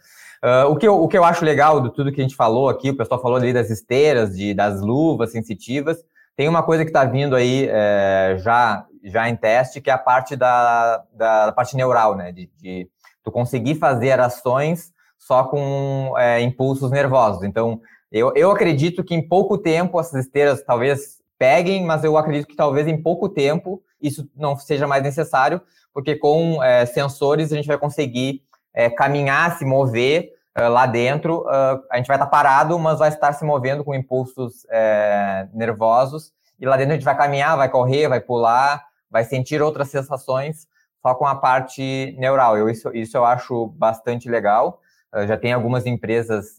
Uh, 0.42 0.70
o, 0.70 0.76
que 0.76 0.86
eu, 0.86 1.02
o 1.02 1.08
que 1.08 1.16
eu 1.16 1.24
acho 1.24 1.44
legal 1.44 1.80
de 1.80 1.92
tudo 1.92 2.12
que 2.12 2.20
a 2.20 2.24
gente 2.24 2.36
falou 2.36 2.68
aqui, 2.68 2.90
o 2.90 2.96
pessoal 2.96 3.20
falou 3.20 3.36
ali 3.36 3.52
das 3.52 3.70
esteiras, 3.70 4.36
de, 4.36 4.54
das 4.54 4.80
luvas 4.80 5.32
sensitivas, 5.32 5.98
tem 6.36 6.48
uma 6.48 6.62
coisa 6.62 6.84
que 6.84 6.90
está 6.90 7.04
vindo 7.04 7.36
aí 7.36 7.68
é, 7.70 8.36
já, 8.38 8.84
já 9.04 9.28
em 9.28 9.36
teste, 9.36 9.80
que 9.80 9.90
é 9.90 9.92
a 9.92 9.98
parte 9.98 10.34
da, 10.34 11.04
da, 11.12 11.46
da 11.46 11.52
parte 11.52 11.76
neural, 11.76 12.16
né? 12.16 12.32
De, 12.32 12.50
de, 12.60 12.88
tu 13.22 13.30
conseguir 13.30 13.76
fazer 13.76 14.20
ações 14.20 14.92
só 15.18 15.44
com 15.44 16.14
é, 16.18 16.40
impulsos 16.40 16.90
nervosos. 16.90 17.42
Então, 17.44 17.80
eu, 18.12 18.32
eu 18.34 18.50
acredito 18.50 19.02
que 19.02 19.14
em 19.14 19.26
pouco 19.26 19.56
tempo 19.56 19.98
essas 19.98 20.26
esteiras 20.26 20.62
talvez 20.62 21.22
peguem, 21.38 21.84
mas 21.84 22.04
eu 22.04 22.16
acredito 22.16 22.48
que 22.48 22.56
talvez 22.56 22.86
em 22.86 23.00
pouco 23.00 23.28
tempo 23.28 23.82
isso 24.00 24.28
não 24.36 24.56
seja 24.56 24.86
mais 24.86 25.02
necessário, 25.02 25.60
porque 25.92 26.16
com 26.16 26.62
é, 26.62 26.84
sensores 26.84 27.52
a 27.52 27.56
gente 27.56 27.66
vai 27.66 27.78
conseguir 27.78 28.42
é, 28.74 28.90
caminhar, 28.90 29.56
se 29.56 29.64
mover 29.64 30.34
uh, 30.58 30.68
lá 30.68 30.86
dentro. 30.86 31.42
Uh, 31.42 31.82
a 31.90 31.96
gente 31.96 32.06
vai 32.06 32.16
estar 32.16 32.26
parado, 32.26 32.78
mas 32.78 32.98
vai 32.98 33.08
estar 33.08 33.32
se 33.32 33.44
movendo 33.44 33.84
com 33.84 33.94
impulsos 33.94 34.66
é, 34.70 35.46
nervosos. 35.54 36.32
E 36.58 36.66
lá 36.66 36.76
dentro 36.76 36.92
a 36.92 36.96
gente 36.96 37.04
vai 37.04 37.16
caminhar, 37.16 37.56
vai 37.56 37.68
correr, 37.68 38.08
vai 38.08 38.20
pular, 38.20 38.84
vai 39.10 39.24
sentir 39.24 39.62
outras 39.62 39.88
sensações 39.88 40.66
só 41.02 41.14
com 41.14 41.26
a 41.26 41.34
parte 41.34 42.16
neural. 42.18 42.56
Eu, 42.56 42.68
isso, 42.68 42.90
isso 42.94 43.16
eu 43.16 43.24
acho 43.24 43.66
bastante 43.76 44.28
legal. 44.28 44.80
Uh, 45.14 45.26
já 45.26 45.36
tem 45.36 45.52
algumas 45.52 45.86
empresas, 45.86 46.58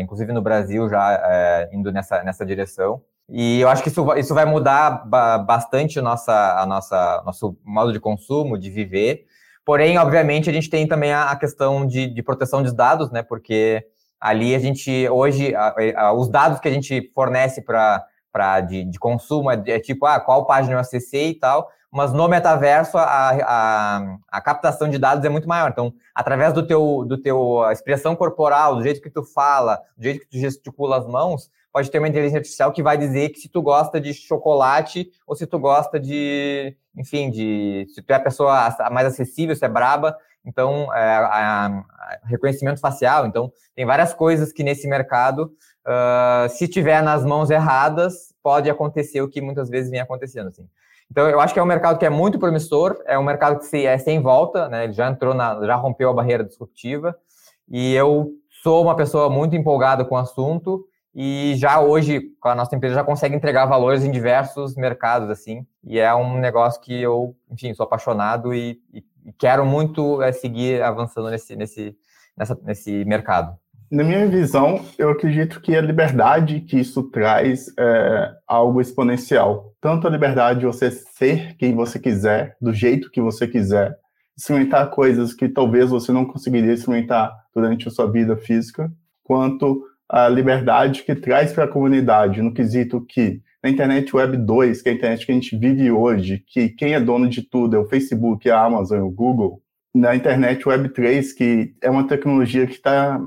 inclusive 0.00 0.32
no 0.32 0.42
Brasil, 0.42 0.88
já 0.88 1.68
indo 1.72 1.90
nessa, 1.90 2.22
nessa 2.22 2.46
direção. 2.46 3.02
E 3.28 3.60
eu 3.60 3.68
acho 3.68 3.82
que 3.82 3.88
isso, 3.88 4.06
isso 4.16 4.34
vai 4.34 4.44
mudar 4.44 5.04
bastante 5.44 6.00
nossa, 6.00 6.60
a 6.60 6.64
nossa, 6.64 7.22
nosso 7.26 7.56
modo 7.64 7.92
de 7.92 7.98
consumo, 7.98 8.56
de 8.56 8.70
viver. 8.70 9.26
Porém, 9.66 9.98
obviamente, 9.98 10.48
a 10.48 10.52
gente 10.52 10.70
tem 10.70 10.86
também 10.86 11.12
a, 11.12 11.34
questão 11.34 11.84
de, 11.84 12.06
de 12.06 12.22
proteção 12.22 12.62
dos 12.62 12.72
dados, 12.72 13.10
né? 13.10 13.24
Porque 13.24 13.84
ali 14.20 14.54
a 14.54 14.60
gente, 14.60 15.08
hoje, 15.08 15.52
a, 15.56 15.74
a, 15.96 16.12
os 16.12 16.28
dados 16.28 16.60
que 16.60 16.68
a 16.68 16.70
gente 16.70 17.10
fornece 17.12 17.60
para 17.60 18.60
de, 18.60 18.84
de 18.84 18.96
consumo 18.96 19.50
é, 19.50 19.60
é, 19.66 19.80
tipo, 19.80 20.06
ah, 20.06 20.20
qual 20.20 20.46
página 20.46 20.76
eu 20.76 20.78
acessei 20.78 21.30
e 21.30 21.34
tal, 21.34 21.68
mas 21.90 22.12
no 22.12 22.28
metaverso 22.28 22.96
a, 22.96 23.02
a, 23.04 24.16
a, 24.30 24.40
captação 24.40 24.88
de 24.88 24.98
dados 24.98 25.24
é 25.24 25.28
muito 25.28 25.48
maior. 25.48 25.70
Então, 25.72 25.92
através 26.14 26.52
do 26.52 26.64
teu, 26.64 27.04
do 27.04 27.20
teu 27.20 27.68
expressão 27.72 28.14
corporal, 28.14 28.76
do 28.76 28.84
jeito 28.84 29.02
que 29.02 29.10
tu 29.10 29.24
fala, 29.24 29.82
do 29.96 30.04
jeito 30.04 30.20
que 30.20 30.28
tu 30.28 30.38
gesticula 30.38 30.98
as 30.98 31.08
mãos, 31.08 31.50
pode 31.76 31.90
ter 31.90 31.98
uma 31.98 32.08
inteligência 32.08 32.38
artificial 32.38 32.72
que 32.72 32.82
vai 32.82 32.96
dizer 32.96 33.28
que 33.28 33.38
se 33.38 33.50
tu 33.50 33.60
gosta 33.60 34.00
de 34.00 34.14
chocolate 34.14 35.10
ou 35.26 35.36
se 35.36 35.46
tu 35.46 35.58
gosta 35.58 36.00
de, 36.00 36.74
enfim, 36.96 37.30
de 37.30 37.84
se 37.94 38.00
tu 38.00 38.10
é 38.10 38.14
a 38.14 38.20
pessoa 38.20 38.74
mais 38.90 39.06
acessível, 39.08 39.54
se 39.54 39.62
é 39.62 39.68
braba. 39.68 40.16
então 40.42 40.90
é, 40.94 41.16
a, 41.16 41.66
a 41.66 42.18
reconhecimento 42.24 42.80
facial, 42.80 43.26
então 43.26 43.52
tem 43.74 43.84
várias 43.84 44.14
coisas 44.14 44.54
que 44.54 44.64
nesse 44.64 44.88
mercado, 44.88 45.52
uh, 45.86 46.48
se 46.48 46.66
tiver 46.66 47.02
nas 47.02 47.26
mãos 47.26 47.50
erradas, 47.50 48.34
pode 48.42 48.70
acontecer 48.70 49.20
o 49.20 49.28
que 49.28 49.42
muitas 49.42 49.68
vezes 49.68 49.90
vem 49.90 50.00
acontecendo, 50.00 50.48
assim. 50.48 50.66
Então, 51.10 51.28
eu 51.28 51.38
acho 51.40 51.52
que 51.52 51.60
é 51.60 51.62
um 51.62 51.66
mercado 51.66 51.98
que 51.98 52.06
é 52.06 52.10
muito 52.10 52.38
promissor, 52.38 52.96
é 53.04 53.18
um 53.18 53.22
mercado 53.22 53.58
que 53.58 53.66
se, 53.66 53.84
é 53.84 53.98
sem 53.98 54.22
volta, 54.22 54.66
né? 54.70 54.84
Ele 54.84 54.94
já 54.94 55.10
entrou 55.10 55.34
na, 55.34 55.62
já 55.66 55.74
rompeu 55.74 56.08
a 56.08 56.14
barreira 56.14 56.42
disruptiva, 56.42 57.14
e 57.68 57.92
eu 57.92 58.30
sou 58.62 58.82
uma 58.82 58.96
pessoa 58.96 59.28
muito 59.28 59.54
empolgada 59.54 60.06
com 60.06 60.14
o 60.14 60.18
assunto, 60.18 60.86
e 61.18 61.54
já 61.56 61.80
hoje, 61.80 62.20
com 62.38 62.50
a 62.50 62.54
nossa 62.54 62.76
empresa, 62.76 62.96
já 62.96 63.02
consegue 63.02 63.34
entregar 63.34 63.64
valores 63.64 64.04
em 64.04 64.10
diversos 64.10 64.76
mercados, 64.76 65.30
assim, 65.30 65.66
e 65.82 65.98
é 65.98 66.14
um 66.14 66.38
negócio 66.38 66.78
que 66.78 66.92
eu, 66.92 67.34
enfim, 67.50 67.72
sou 67.72 67.84
apaixonado 67.84 68.52
e, 68.52 68.78
e 68.92 69.02
quero 69.38 69.64
muito 69.64 70.20
é, 70.20 70.30
seguir 70.30 70.82
avançando 70.82 71.30
nesse, 71.30 71.56
nesse, 71.56 71.96
nessa, 72.36 72.58
nesse 72.62 73.02
mercado. 73.06 73.56
Na 73.90 74.04
minha 74.04 74.28
visão, 74.28 74.84
eu 74.98 75.08
acredito 75.08 75.58
que 75.62 75.74
a 75.74 75.80
liberdade 75.80 76.60
que 76.60 76.78
isso 76.78 77.04
traz 77.04 77.72
é 77.78 78.32
algo 78.46 78.78
exponencial. 78.78 79.72
Tanto 79.80 80.06
a 80.06 80.10
liberdade 80.10 80.60
de 80.60 80.66
você 80.66 80.90
ser 80.90 81.56
quem 81.56 81.74
você 81.74 81.98
quiser, 81.98 82.58
do 82.60 82.74
jeito 82.74 83.10
que 83.10 83.22
você 83.22 83.48
quiser, 83.48 83.96
experimentar 84.36 84.90
coisas 84.90 85.32
que 85.32 85.48
talvez 85.48 85.88
você 85.88 86.12
não 86.12 86.26
conseguiria 86.26 86.74
experimentar 86.74 87.32
durante 87.54 87.88
a 87.88 87.90
sua 87.90 88.10
vida 88.10 88.36
física, 88.36 88.92
quanto 89.24 89.82
a 90.08 90.28
liberdade 90.28 91.02
que 91.02 91.14
traz 91.14 91.52
para 91.52 91.64
a 91.64 91.68
comunidade, 91.68 92.42
no 92.42 92.54
quesito 92.54 93.00
que 93.00 93.40
na 93.62 93.70
internet 93.70 94.14
Web 94.14 94.36
2, 94.36 94.82
que 94.82 94.88
é 94.88 94.92
a 94.92 94.94
internet 94.94 95.26
que 95.26 95.32
a 95.32 95.34
gente 95.34 95.56
vive 95.56 95.90
hoje, 95.90 96.44
que 96.46 96.68
quem 96.68 96.94
é 96.94 97.00
dono 97.00 97.28
de 97.28 97.42
tudo 97.42 97.76
é 97.76 97.78
o 97.78 97.88
Facebook, 97.88 98.48
a 98.48 98.62
Amazon, 98.62 99.00
o 99.00 99.10
Google, 99.10 99.60
na 99.94 100.14
internet 100.14 100.68
Web 100.68 100.90
3, 100.90 101.32
que 101.32 101.74
é 101.82 101.90
uma 101.90 102.06
tecnologia 102.06 102.66
que 102.66 102.74
está 102.74 103.20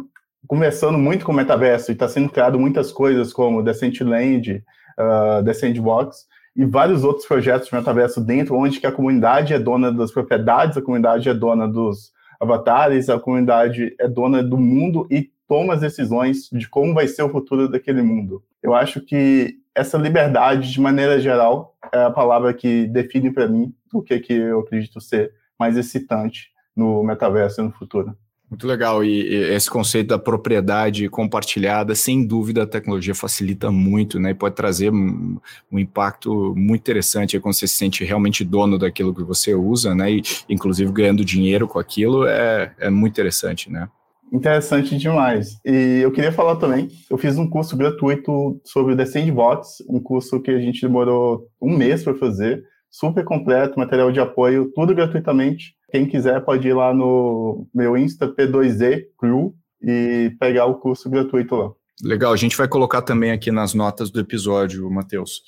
conversando 0.47 0.97
muito 0.97 1.25
com 1.25 1.31
o 1.31 1.35
metaverso 1.35 1.91
e 1.91 1.93
está 1.93 2.07
sendo 2.07 2.29
criado 2.29 2.59
muitas 2.59 2.91
coisas 2.91 3.33
como 3.33 3.61
Decentraland, 3.61 4.63
uh, 4.97 5.43
The 5.43 5.53
Sandbox 5.53 6.25
e 6.55 6.65
vários 6.65 7.03
outros 7.03 7.25
projetos 7.25 7.67
de 7.67 7.75
metaverso 7.75 8.21
dentro, 8.21 8.55
onde 8.55 8.79
que 8.79 8.87
a 8.87 8.91
comunidade 8.91 9.53
é 9.53 9.59
dona 9.59 9.91
das 9.91 10.11
propriedades, 10.11 10.77
a 10.77 10.81
comunidade 10.81 11.27
é 11.27 11.33
dona 11.33 11.67
dos 11.67 12.11
avatares, 12.39 13.09
a 13.09 13.19
comunidade 13.19 13.93
é 13.99 14.07
dona 14.07 14.41
do 14.41 14.57
mundo 14.57 15.07
e 15.11 15.29
toma 15.49 15.73
as 15.73 15.81
decisões 15.81 16.47
de 16.53 16.69
como 16.69 16.93
vai 16.93 17.07
ser 17.07 17.23
o 17.23 17.29
futuro 17.29 17.67
daquele 17.67 18.03
mundo. 18.03 18.43
Eu 18.61 18.75
acho 18.75 19.01
que 19.01 19.57
essa 19.73 19.97
liberdade, 19.97 20.71
de 20.71 20.79
maneira 20.79 21.19
geral, 21.19 21.75
é 21.91 22.03
a 22.03 22.11
palavra 22.11 22.53
que 22.53 22.85
define 22.85 23.31
para 23.31 23.47
mim 23.47 23.73
o 23.91 24.03
que, 24.03 24.19
que 24.19 24.33
eu 24.33 24.59
acredito 24.59 25.01
ser 25.01 25.33
mais 25.59 25.75
excitante 25.75 26.51
no 26.75 27.03
metaverso 27.03 27.61
e 27.61 27.63
no 27.63 27.71
futuro. 27.71 28.15
Muito 28.47 28.67
legal. 28.67 29.03
E, 29.03 29.21
e, 29.21 29.35
esse 29.53 29.69
conceito 29.69 30.09
da 30.09 30.19
propriedade 30.19 31.09
compartilhada, 31.09 31.95
sem 31.95 32.25
dúvida, 32.25 32.63
a 32.63 32.67
tecnologia 32.67 33.15
facilita 33.15 33.71
muito, 33.71 34.19
né? 34.19 34.31
E 34.31 34.35
pode 34.35 34.55
trazer 34.55 34.91
um, 34.91 35.37
um 35.71 35.79
impacto 35.79 36.53
muito 36.55 36.81
interessante 36.81 37.39
quando 37.39 37.53
você 37.53 37.67
se 37.67 37.75
sente 37.75 38.03
realmente 38.03 38.43
dono 38.43 38.77
daquilo 38.77 39.13
que 39.13 39.23
você 39.23 39.53
usa, 39.53 39.95
né? 39.95 40.11
E, 40.11 40.23
inclusive, 40.47 40.91
ganhando 40.91 41.25
dinheiro 41.25 41.67
com 41.67 41.79
aquilo 41.79 42.25
é, 42.27 42.73
é 42.79 42.89
muito 42.89 43.13
interessante, 43.13 43.71
né? 43.71 43.87
Interessante 44.31 44.97
demais. 44.97 45.57
E 45.65 46.01
eu 46.01 46.11
queria 46.11 46.31
falar 46.31 46.55
também, 46.57 46.87
eu 47.09 47.17
fiz 47.17 47.37
um 47.37 47.49
curso 47.49 47.75
gratuito 47.75 48.59
sobre 48.63 48.93
o 48.93 48.97
The 48.97 49.05
Sandbox, 49.05 49.83
um 49.89 49.99
curso 49.99 50.39
que 50.41 50.51
a 50.51 50.59
gente 50.59 50.81
demorou 50.81 51.47
um 51.61 51.75
mês 51.75 52.03
para 52.03 52.15
fazer, 52.15 52.63
super 52.89 53.23
completo, 53.23 53.79
material 53.79 54.11
de 54.11 54.19
apoio, 54.19 54.71
tudo 54.75 54.93
gratuitamente. 54.93 55.75
Quem 55.91 56.05
quiser 56.05 56.43
pode 56.45 56.67
ir 56.67 56.73
lá 56.73 56.93
no 56.93 57.67
meu 57.73 57.97
Insta 57.97 58.27
P2E 58.27 59.05
Crew 59.17 59.55
e 59.81 60.31
pegar 60.39 60.65
o 60.65 60.75
curso 60.75 61.09
gratuito 61.09 61.55
lá. 61.55 61.71
Legal, 62.03 62.31
a 62.31 62.37
gente 62.37 62.55
vai 62.55 62.67
colocar 62.67 63.01
também 63.01 63.31
aqui 63.31 63.51
nas 63.51 63.73
notas 63.73 64.09
do 64.09 64.19
episódio, 64.19 64.89
Matheus. 64.89 65.41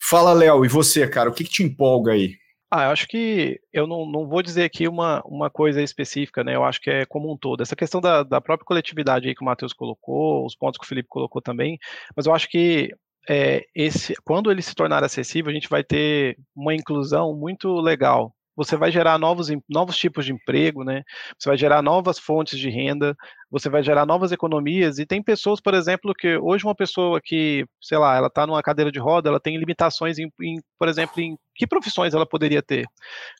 Fala, 0.00 0.32
Léo, 0.32 0.64
e 0.64 0.68
você, 0.68 1.06
cara, 1.06 1.28
o 1.28 1.32
que, 1.32 1.44
que 1.44 1.50
te 1.50 1.62
empolga 1.62 2.12
aí? 2.12 2.34
Ah, 2.70 2.84
eu 2.84 2.90
acho 2.90 3.06
que 3.06 3.60
eu 3.72 3.86
não, 3.86 4.04
não 4.10 4.26
vou 4.28 4.42
dizer 4.42 4.64
aqui 4.64 4.88
uma, 4.88 5.22
uma 5.24 5.48
coisa 5.48 5.80
específica, 5.82 6.42
né? 6.42 6.56
Eu 6.56 6.64
acho 6.64 6.80
que 6.80 6.90
é 6.90 7.06
como 7.06 7.32
um 7.32 7.36
todo. 7.36 7.62
Essa 7.62 7.76
questão 7.76 8.00
da, 8.00 8.22
da 8.24 8.40
própria 8.40 8.66
coletividade 8.66 9.28
aí 9.28 9.34
que 9.34 9.42
o 9.42 9.44
Matheus 9.44 9.72
colocou, 9.72 10.44
os 10.44 10.56
pontos 10.56 10.78
que 10.78 10.84
o 10.84 10.88
Felipe 10.88 11.08
colocou 11.08 11.40
também, 11.40 11.78
mas 12.16 12.26
eu 12.26 12.34
acho 12.34 12.48
que 12.48 12.92
é, 13.28 13.64
esse, 13.74 14.14
quando 14.24 14.50
ele 14.50 14.62
se 14.62 14.74
tornar 14.74 15.04
acessível, 15.04 15.50
a 15.50 15.54
gente 15.54 15.68
vai 15.68 15.84
ter 15.84 16.36
uma 16.56 16.74
inclusão 16.74 17.34
muito 17.36 17.72
legal 17.80 18.36
você 18.56 18.74
vai 18.76 18.90
gerar 18.90 19.18
novos, 19.18 19.48
novos 19.68 19.98
tipos 19.98 20.24
de 20.24 20.32
emprego, 20.32 20.82
né? 20.82 21.02
Você 21.38 21.48
vai 21.48 21.58
gerar 21.58 21.82
novas 21.82 22.18
fontes 22.18 22.58
de 22.58 22.70
renda, 22.70 23.14
você 23.50 23.68
vai 23.68 23.82
gerar 23.82 24.06
novas 24.06 24.32
economias. 24.32 24.98
E 24.98 25.04
tem 25.04 25.22
pessoas, 25.22 25.60
por 25.60 25.74
exemplo, 25.74 26.14
que 26.14 26.38
hoje 26.38 26.64
uma 26.64 26.74
pessoa 26.74 27.20
que, 27.22 27.66
sei 27.82 27.98
lá, 27.98 28.16
ela 28.16 28.28
está 28.28 28.46
numa 28.46 28.62
cadeira 28.62 28.90
de 28.90 28.98
roda, 28.98 29.28
ela 29.28 29.38
tem 29.38 29.58
limitações 29.58 30.18
em, 30.18 30.32
em, 30.40 30.58
por 30.78 30.88
exemplo, 30.88 31.20
em 31.20 31.36
que 31.56 31.66
profissões 31.66 32.14
ela 32.14 32.26
poderia 32.26 32.62
ter. 32.62 32.86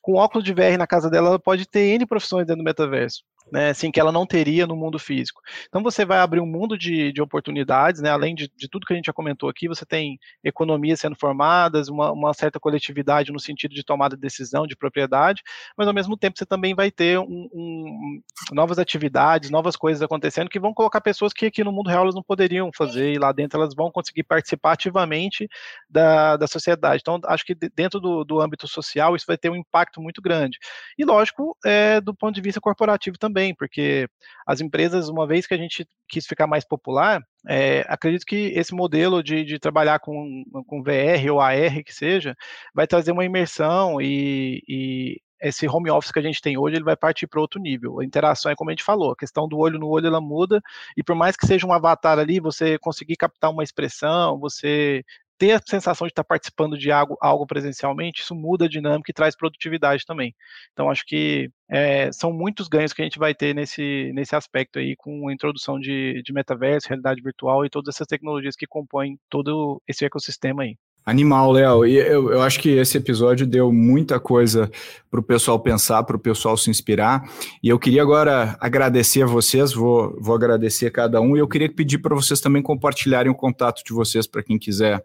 Com 0.03 0.15
óculos 0.15 0.45
de 0.45 0.53
VR 0.53 0.79
na 0.79 0.87
casa 0.87 1.11
dela, 1.11 1.29
ela 1.29 1.39
pode 1.39 1.67
ter 1.69 1.95
N 1.95 2.07
profissões 2.07 2.47
dentro 2.47 2.63
do 2.63 2.65
metaverso 2.65 3.23
né, 3.51 3.71
assim, 3.71 3.91
que 3.91 4.01
ela 4.01 4.13
não 4.13 4.27
teria 4.27 4.67
no 4.67 4.77
mundo 4.77 4.99
físico. 4.99 5.41
Então 5.69 5.83
você 5.83 6.05
vai 6.05 6.19
abrir 6.19 6.41
um 6.41 6.47
mundo 6.47 6.77
de, 6.77 7.13
de 7.13 7.23
oportunidades, 7.23 8.01
né, 8.01 8.11
além 8.11 8.35
de, 8.35 8.51
de, 8.57 8.69
tudo 8.69 8.87
que 8.87 8.93
a 8.93 8.97
gente 8.97 9.07
já 9.07 9.13
comentou 9.13 9.49
aqui, 9.49 9.69
você 9.69 9.87
tem 9.87 10.19
economias 10.43 11.01
sendo 11.01 11.17
formadas, 11.17 11.89
uma, 11.89 12.13
uma, 12.13 12.35
certa 12.35 12.59
coletividade 12.59 13.33
no 13.33 13.41
sentido 13.41 13.75
de 13.75 13.85
tomada 13.85 14.17
de 14.17 14.23
decisão, 14.23 14.67
de 14.67 14.77
propriedade, 14.77 15.43
mas 15.77 15.87
ao 15.87 15.95
mesmo 15.95 16.17
tempo 16.17 16.39
você 16.39 16.47
também 16.47 16.75
vai 16.75 16.91
ter 16.91 17.19
um, 17.19 17.49
um, 17.53 18.21
novas 18.53 18.79
atividades, 18.79 19.51
novas 19.51 19.77
coisas 19.77 20.03
acontecendo 20.03 20.51
que 20.51 20.61
vão 20.61 20.75
colocar 20.75 21.01
pessoas 21.01 21.33
que 21.33 21.47
aqui 21.47 21.63
no 21.63 21.73
mundo 21.73 21.89
real 21.89 22.03
elas 22.03 22.15
não 22.15 22.23
poderiam 22.23 22.71
fazer, 22.75 23.13
e 23.13 23.19
lá 23.19 23.33
dentro 23.33 23.61
elas 23.61 23.75
vão 23.75 23.91
conseguir 23.91 24.25
participar 24.25 24.73
ativamente 24.73 25.49
da, 25.89 26.37
da 26.37 26.47
sociedade. 26.47 27.01
Então, 27.01 27.21
acho 27.27 27.45
que 27.45 27.55
dentro 27.75 28.01
do, 28.01 28.06
do 28.25 28.41
âmbito 28.41 28.67
social 28.67 29.15
isso 29.15 29.27
vai 29.27 29.39
ter 29.39 29.51
um 29.51 29.57
impacto 29.57 30.01
muito 30.01 30.21
grande. 30.21 30.59
E 30.99 31.05
lógico, 31.05 31.57
é, 31.65 32.01
do 32.01 32.15
ponto 32.15 32.35
de 32.35 32.41
vista 32.41 32.61
corporativo 32.61 33.19
também, 33.19 33.37
também, 33.37 33.55
porque 33.55 34.09
as 34.47 34.61
empresas, 34.61 35.09
uma 35.09 35.27
vez 35.27 35.47
que 35.47 35.55
a 35.55 35.57
gente 35.57 35.87
quis 36.09 36.27
ficar 36.27 36.47
mais 36.47 36.65
popular, 36.65 37.21
é, 37.49 37.85
acredito 37.89 38.25
que 38.25 38.53
esse 38.55 38.75
modelo 38.75 39.23
de, 39.23 39.45
de, 39.45 39.59
trabalhar 39.59 39.99
com, 40.01 40.45
com 40.67 40.83
VR 40.83 41.31
ou 41.31 41.41
AR 41.41 41.83
que 41.85 41.93
seja, 41.93 42.35
vai 42.75 42.87
trazer 42.87 43.13
uma 43.13 43.25
imersão 43.25 44.01
e, 44.01 44.63
e 44.69 45.21
esse 45.41 45.69
home 45.69 45.91
office 45.91 46.11
que 46.11 46.19
a 46.19 46.23
gente 46.23 46.41
tem 46.41 46.57
hoje, 46.57 46.77
ele 46.77 46.85
vai 46.85 46.97
partir 46.97 47.27
para 47.27 47.41
outro 47.41 47.61
nível. 47.61 48.01
A 48.01 48.05
interação 48.05 48.51
é 48.51 48.55
como 48.55 48.71
a 48.71 48.73
gente 48.73 48.85
falou, 48.85 49.13
a 49.13 49.17
questão 49.17 49.47
do 49.47 49.59
olho 49.59 49.79
no 49.79 49.89
olho 49.89 50.07
ela 50.07 50.21
muda, 50.21 50.63
e 50.97 51.03
por 51.03 51.15
mais 51.15 51.37
que 51.37 51.47
seja 51.47 51.67
um 51.67 51.73
avatar 51.73 52.19
ali, 52.19 52.41
você 52.41 52.79
conseguir 52.79 53.17
captar 53.17 53.51
uma 53.51 53.63
expressão, 53.63 54.39
você 54.39 55.05
ter 55.39 55.53
a 55.53 55.61
sensação 55.65 56.07
de 56.07 56.13
estar 56.13 56.25
participando 56.25 56.79
de 56.79 56.91
algo, 56.91 57.17
algo 57.21 57.47
presencialmente, 57.47 58.23
isso 58.23 58.35
muda 58.35 58.67
a 58.67 58.69
dinâmica 58.69 59.11
e 59.11 59.15
traz 59.15 59.37
produtividade 59.37 60.05
também. 60.07 60.35
Então, 60.73 60.91
acho 60.91 61.05
que 61.07 61.51
é, 61.71 62.11
são 62.13 62.33
muitos 62.33 62.69
ganhos 62.69 62.93
que 62.93 63.03
a 63.03 63.05
gente 63.05 63.19
vai 63.19 63.35
ter 63.35 63.55
nesse, 63.55 64.13
nesse 64.15 64.35
aspecto 64.35 64.79
aí, 64.79 64.97
com 64.97 65.29
a 65.29 65.33
introdução 65.33 65.79
de, 65.79 66.23
de 66.23 66.33
metaverso, 66.33 66.89
realidade 66.89 67.23
virtual 67.23 67.65
e 67.65 67.71
todas 67.71 67.95
essas 67.95 68.07
tecnologias 68.07 68.57
que 68.57 68.67
compõem 68.67 69.19
todo 69.29 69.83
esse 69.87 70.05
ecossistema 70.05 70.63
aí. 70.63 70.77
Animal, 71.07 71.53
Léo. 71.53 71.87
E 71.87 71.95
eu, 71.95 72.33
eu 72.33 72.43
acho 72.43 72.59
que 72.59 72.69
esse 72.71 72.99
episódio 72.99 73.47
deu 73.47 73.71
muita 73.71 74.19
coisa 74.19 74.69
para 75.09 75.21
o 75.21 75.23
pessoal 75.23 75.61
pensar, 75.61 76.03
para 76.03 76.17
o 76.17 76.19
pessoal 76.19 76.57
se 76.57 76.69
inspirar. 76.69 77.31
E 77.63 77.69
eu 77.69 77.79
queria 77.79 78.03
agora 78.03 78.57
agradecer 78.61 79.23
a 79.23 79.27
vocês, 79.27 79.73
vou, 79.73 80.19
vou 80.21 80.35
agradecer 80.35 80.87
a 80.87 80.91
cada 80.91 81.21
um. 81.21 81.37
E 81.37 81.39
eu 81.39 81.47
queria 81.47 81.73
pedir 81.73 81.99
para 81.99 82.13
vocês 82.13 82.41
também 82.41 82.61
compartilharem 82.61 83.31
o 83.31 83.37
contato 83.37 83.85
de 83.85 83.93
vocês 83.93 84.27
para 84.27 84.43
quem 84.43 84.59
quiser 84.59 85.01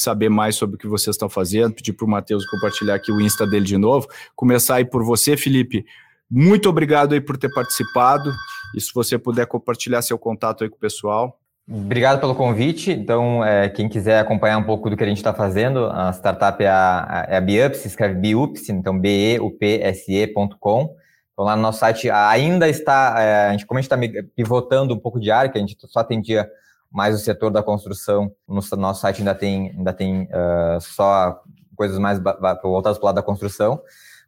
saber 0.00 0.28
mais 0.28 0.56
sobre 0.56 0.76
o 0.76 0.78
que 0.78 0.86
vocês 0.86 1.14
estão 1.14 1.28
fazendo, 1.28 1.74
pedir 1.74 1.92
para 1.92 2.06
o 2.06 2.08
Matheus 2.08 2.46
compartilhar 2.46 2.94
aqui 2.94 3.12
o 3.12 3.20
Insta 3.20 3.46
dele 3.46 3.64
de 3.64 3.76
novo. 3.76 4.08
Começar 4.34 4.76
aí 4.76 4.84
por 4.84 5.04
você, 5.04 5.36
Felipe. 5.36 5.84
Muito 6.30 6.68
obrigado 6.68 7.12
aí 7.12 7.20
por 7.20 7.36
ter 7.36 7.52
participado. 7.52 8.32
E 8.74 8.80
se 8.80 8.92
você 8.94 9.18
puder 9.18 9.46
compartilhar 9.46 10.00
seu 10.02 10.18
contato 10.18 10.62
aí 10.62 10.70
com 10.70 10.76
o 10.76 10.80
pessoal. 10.80 11.40
Obrigado 11.68 12.20
pelo 12.20 12.34
convite. 12.34 12.90
Então, 12.90 13.44
é, 13.44 13.68
quem 13.68 13.88
quiser 13.88 14.18
acompanhar 14.18 14.58
um 14.58 14.64
pouco 14.64 14.90
do 14.90 14.96
que 14.96 15.04
a 15.04 15.06
gente 15.06 15.18
está 15.18 15.32
fazendo, 15.32 15.86
a 15.86 16.10
startup 16.12 16.62
é 16.62 16.68
a, 16.68 17.26
é 17.28 17.36
a 17.36 17.40
Biups, 17.40 17.84
escreve 17.84 18.14
Biups, 18.14 18.68
então 18.68 18.98
B-E-U-P-S-E.com. 18.98 20.96
Então, 21.32 21.44
lá 21.44 21.56
no 21.56 21.62
nosso 21.62 21.78
site 21.78 22.10
ainda 22.10 22.68
está, 22.68 23.14
é, 23.18 23.48
a 23.48 23.52
gente, 23.52 23.66
como 23.66 23.78
a 23.78 23.82
gente 23.82 23.92
está 23.92 24.24
pivotando 24.34 24.94
um 24.94 24.98
pouco 24.98 25.20
de 25.20 25.30
área, 25.30 25.50
que 25.50 25.58
a 25.58 25.60
gente 25.60 25.76
só 25.86 26.00
atendia 26.00 26.48
mais 26.90 27.14
o 27.14 27.18
setor 27.18 27.50
da 27.50 27.62
construção. 27.62 28.32
No 28.48 28.60
nosso 28.76 29.00
site 29.00 29.18
ainda 29.18 29.34
tem, 29.34 29.70
ainda 29.76 29.92
tem 29.92 30.24
uh, 30.24 30.80
só 30.80 31.40
coisas 31.76 31.98
mais 31.98 32.20
voltadas 32.62 32.98
para 32.98 33.04
o 33.04 33.06
lado 33.06 33.14
da 33.14 33.22
construção. 33.22 33.80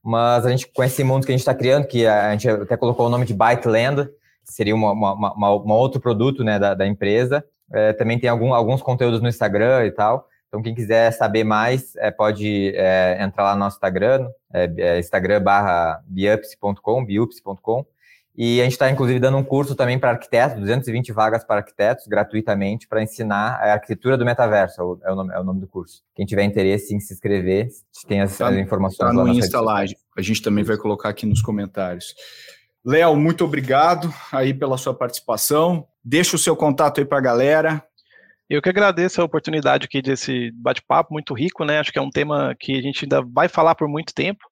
Mas 0.02 0.46
a 0.46 0.50
gente, 0.50 0.66
com 0.66 0.82
esse 0.82 1.04
mundo 1.04 1.24
que 1.24 1.32
a 1.32 1.34
gente 1.34 1.40
está 1.40 1.54
criando, 1.54 1.86
que 1.86 2.06
a 2.06 2.32
gente 2.32 2.48
até 2.48 2.76
colocou 2.76 3.06
o 3.06 3.10
nome 3.10 3.24
de 3.24 3.34
Byteland, 3.34 4.08
seria 4.44 4.74
uma, 4.74 4.92
uma, 4.92 5.12
uma, 5.12 5.54
uma 5.54 5.74
outro 5.76 6.00
produto 6.00 6.42
né, 6.42 6.58
da, 6.58 6.74
da 6.74 6.86
empresa. 6.86 7.44
É, 7.72 7.92
também 7.92 8.18
tem 8.18 8.28
algum, 8.28 8.52
alguns 8.52 8.82
conteúdos 8.82 9.20
no 9.20 9.28
Instagram 9.28 9.86
e 9.86 9.90
tal. 9.92 10.28
Então, 10.48 10.60
quem 10.62 10.74
quiser 10.74 11.10
saber 11.12 11.44
mais, 11.44 11.96
é, 11.96 12.10
pode 12.10 12.74
é, 12.76 13.16
entrar 13.22 13.44
lá 13.44 13.54
no 13.54 13.60
nosso 13.60 13.76
Instagram, 13.76 14.28
é, 14.52 14.70
é 14.76 14.98
Instagram 14.98 15.40
barra 15.42 16.02
biups.com, 16.06 17.04
biups.com. 17.04 17.86
E 18.34 18.60
a 18.60 18.64
gente 18.64 18.72
está, 18.72 18.90
inclusive, 18.90 19.20
dando 19.20 19.36
um 19.36 19.44
curso 19.44 19.74
também 19.74 19.98
para 19.98 20.10
arquitetos, 20.10 20.58
220 20.58 21.12
vagas 21.12 21.44
para 21.44 21.60
arquitetos, 21.60 22.06
gratuitamente, 22.06 22.88
para 22.88 23.02
ensinar 23.02 23.56
a 23.56 23.74
arquitetura 23.74 24.16
do 24.16 24.24
metaverso, 24.24 24.98
é 25.04 25.12
o, 25.12 25.14
nome, 25.14 25.34
é 25.34 25.40
o 25.40 25.44
nome 25.44 25.60
do 25.60 25.68
curso. 25.68 26.02
Quem 26.14 26.24
tiver 26.24 26.44
interesse 26.44 26.94
em 26.94 27.00
se 27.00 27.12
inscrever, 27.12 27.68
tem 28.08 28.22
as, 28.22 28.38
tá, 28.38 28.48
as 28.48 28.56
informações 28.56 29.08
tá 29.08 29.12
no 29.12 29.28
Insta 29.28 29.60
lá. 29.60 29.84
A 30.16 30.22
gente 30.22 30.40
também 30.40 30.64
vai 30.64 30.78
colocar 30.78 31.10
aqui 31.10 31.26
nos 31.26 31.42
comentários. 31.42 32.14
Léo, 32.84 33.14
muito 33.14 33.44
obrigado 33.44 34.12
aí 34.32 34.54
pela 34.54 34.78
sua 34.78 34.94
participação. 34.94 35.86
Deixa 36.02 36.34
o 36.34 36.38
seu 36.38 36.56
contato 36.56 37.00
aí 37.00 37.04
para 37.04 37.18
a 37.18 37.22
galera. 37.22 37.84
Eu 38.48 38.60
que 38.60 38.68
agradeço 38.68 39.20
a 39.20 39.24
oportunidade 39.24 39.84
aqui 39.84 40.02
desse 40.02 40.50
bate-papo 40.52 41.12
muito 41.12 41.32
rico, 41.32 41.64
né? 41.64 41.78
Acho 41.78 41.92
que 41.92 41.98
é 41.98 42.02
um 42.02 42.10
tema 42.10 42.54
que 42.58 42.76
a 42.76 42.82
gente 42.82 43.04
ainda 43.04 43.22
vai 43.22 43.48
falar 43.48 43.74
por 43.74 43.88
muito 43.88 44.12
tempo. 44.12 44.44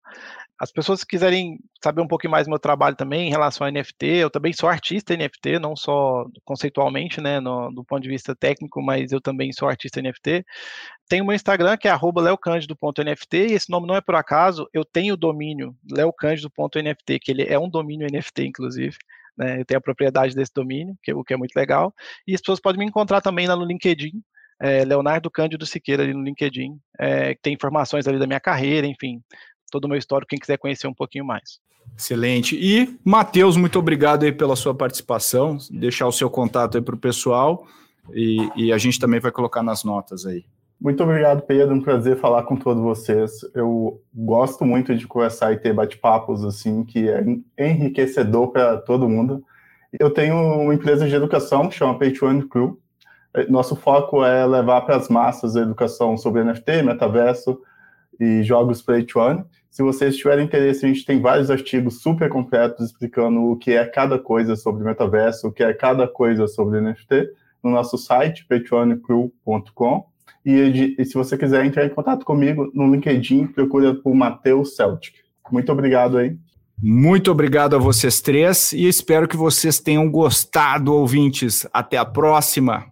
As 0.61 0.71
pessoas 0.71 1.03
que 1.03 1.17
quiserem 1.17 1.59
saber 1.83 2.03
um 2.03 2.07
pouquinho 2.07 2.31
mais 2.31 2.47
do 2.47 2.51
meu 2.51 2.59
trabalho 2.59 2.95
também 2.95 3.27
em 3.27 3.31
relação 3.31 3.67
a 3.67 3.71
NFT, 3.71 4.07
eu 4.07 4.31
também 4.31 4.53
sou 4.53 4.69
artista 4.69 5.17
NFT, 5.17 5.59
não 5.59 5.75
só 5.75 6.27
conceitualmente, 6.45 7.21
né, 7.21 7.41
no, 7.41 7.71
do 7.71 7.83
ponto 7.83 8.03
de 8.03 8.09
vista 8.09 8.37
técnico, 8.37 8.83
mas 8.83 9.11
eu 9.11 9.21
também 9.21 9.53
sou 9.53 9.69
artista 9.69 10.03
NFT. 10.03 10.45
Tenho 11.09 11.25
meu 11.25 11.35
Instagram, 11.35 11.77
que 11.79 11.89
é 11.89 11.95
leocândido.nft, 12.17 13.37
e 13.37 13.55
esse 13.55 13.71
nome 13.71 13.87
não 13.87 13.97
é 13.97 14.01
por 14.01 14.15
acaso, 14.15 14.69
eu 14.73 14.85
tenho 14.85 15.15
o 15.15 15.17
domínio 15.17 15.75
leocândido.nft, 15.91 17.19
que 17.21 17.31
ele 17.33 17.43
é 17.43 17.59
um 17.59 17.69
domínio 17.69 18.07
NFT, 18.07 18.47
inclusive 18.47 18.97
né? 19.41 19.59
Eu 19.61 19.65
tenho 19.65 19.79
a 19.79 19.81
propriedade 19.81 20.35
desse 20.35 20.53
domínio, 20.55 20.95
que, 21.03 21.15
o 21.15 21.25
que 21.25 21.33
é 21.33 21.37
muito 21.37 21.57
legal. 21.57 21.95
E 22.27 22.35
as 22.35 22.41
pessoas 22.43 22.61
podem 22.61 22.79
me 22.79 22.85
encontrar 22.85 23.23
também 23.23 23.47
lá 23.47 23.57
no 23.57 23.65
LinkedIn, 23.65 24.23
é, 24.61 24.85
Leonardo 24.85 25.31
Cândido 25.31 25.65
Siqueira 25.65 26.03
ali 26.03 26.13
no 26.13 26.23
LinkedIn, 26.23 26.79
é, 26.99 27.35
que 27.35 27.41
tem 27.41 27.55
informações 27.55 28.07
ali 28.07 28.19
da 28.19 28.27
minha 28.27 28.39
carreira, 28.39 28.87
enfim, 28.87 29.23
todo 29.71 29.85
o 29.85 29.89
meu 29.89 29.99
histórico, 29.99 30.31
quem 30.31 30.39
quiser 30.39 30.59
conhecer 30.59 30.87
um 30.87 30.95
pouquinho 30.95 31.25
mais. 31.25 31.61
Excelente. 31.97 32.57
E, 32.57 32.99
Matheus, 33.05 33.57
muito 33.57 33.79
obrigado 33.79 34.25
aí 34.25 34.33
pela 34.33 34.57
sua 34.57 34.75
participação, 34.75 35.59
deixar 35.71 36.07
o 36.07 36.13
seu 36.13 36.31
contato 36.31 36.77
aí 36.77 36.83
para 36.83 36.95
o 36.95 36.99
pessoal 36.99 37.67
e, 38.13 38.49
e 38.57 38.73
a 38.73 38.79
gente 38.79 38.99
também 38.99 39.21
vai 39.21 39.31
colocar 39.31 39.63
nas 39.63 39.85
notas 39.85 40.27
aí. 40.27 40.45
Muito 40.81 41.03
obrigado, 41.03 41.43
Pedro. 41.43 41.75
Um 41.75 41.83
prazer 41.83 42.17
falar 42.17 42.45
com 42.45 42.57
todos 42.57 42.83
vocês. 42.83 43.33
Eu 43.55 44.01
gosto 44.15 44.65
muito 44.65 44.97
de 44.97 45.07
conversar 45.07 45.53
e 45.53 45.59
ter 45.59 45.75
bate-papos 45.75 46.43
assim, 46.43 46.85
que 46.85 47.07
é 47.07 47.23
enriquecedor 47.59 48.49
para 48.49 48.79
todo 48.79 49.09
mundo. 49.09 49.45
Eu 49.99 50.11
tenho 50.11 50.37
uma 50.37 50.75
empresa 50.75 51.07
de 51.07 51.15
educação 51.15 51.69
que 51.69 51.75
chama 51.75 51.99
Pay 51.99 52.15
Crew. 52.49 52.81
Nosso 53.51 53.77
foco 53.77 54.25
é 54.25 54.47
levar 54.47 54.81
para 54.81 54.97
as 54.97 55.11
massas 55.11 55.55
a 55.55 55.61
educação 55.61 56.17
sobre 56.17 56.43
NFT, 56.43 56.83
metaverso 56.83 57.61
e 58.19 58.43
jogos 58.43 58.81
Play 58.81 59.05
to 59.05 59.21
Se 59.71 59.83
vocês 59.83 60.17
tiverem 60.17 60.47
interesse, 60.47 60.85
a 60.85 60.89
gente 60.89 61.05
tem 61.05 61.21
vários 61.21 61.51
artigos 61.51 62.03
super 62.03 62.29
completos 62.29 62.87
explicando 62.87 63.41
o 63.41 63.57
que 63.57 63.73
é 63.73 63.87
cada 63.87 64.19
coisa 64.19 64.57
sobre 64.57 64.83
metaverso, 64.83 65.49
o 65.49 65.53
que 65.53 65.63
é 65.63 65.73
cada 65.73 66.09
coisa 66.09 66.49
sobre 66.49 66.81
NFT, 66.81 67.29
no 67.63 67.71
nosso 67.71 67.97
site, 67.97 68.45
patreoncrew.com. 68.49 70.07
E, 70.45 70.97
e, 70.99 71.05
se 71.05 71.15
você 71.15 71.37
quiser 71.39 71.65
entrar 71.65 71.85
em 71.87 71.91
contato 71.91 72.25
comigo 72.25 72.71
no 72.75 72.91
LinkedIn, 72.91 73.47
procura 73.49 73.95
por 73.95 74.15
Matheus 74.15 74.75
Celtic. 74.75 75.15
Muito 75.53 75.71
obrigado 75.71 76.19
aí. 76.19 76.37
Muito 76.83 77.31
obrigado 77.31 77.77
a 77.77 77.79
vocês 77.79 78.21
três 78.21 78.73
e 78.73 78.89
espero 78.89 79.29
que 79.29 79.37
vocês 79.37 79.79
tenham 79.79 80.11
gostado, 80.11 80.95
ouvintes. 80.95 81.69
Até 81.73 81.99
a 81.99 82.07
próxima. 82.07 82.90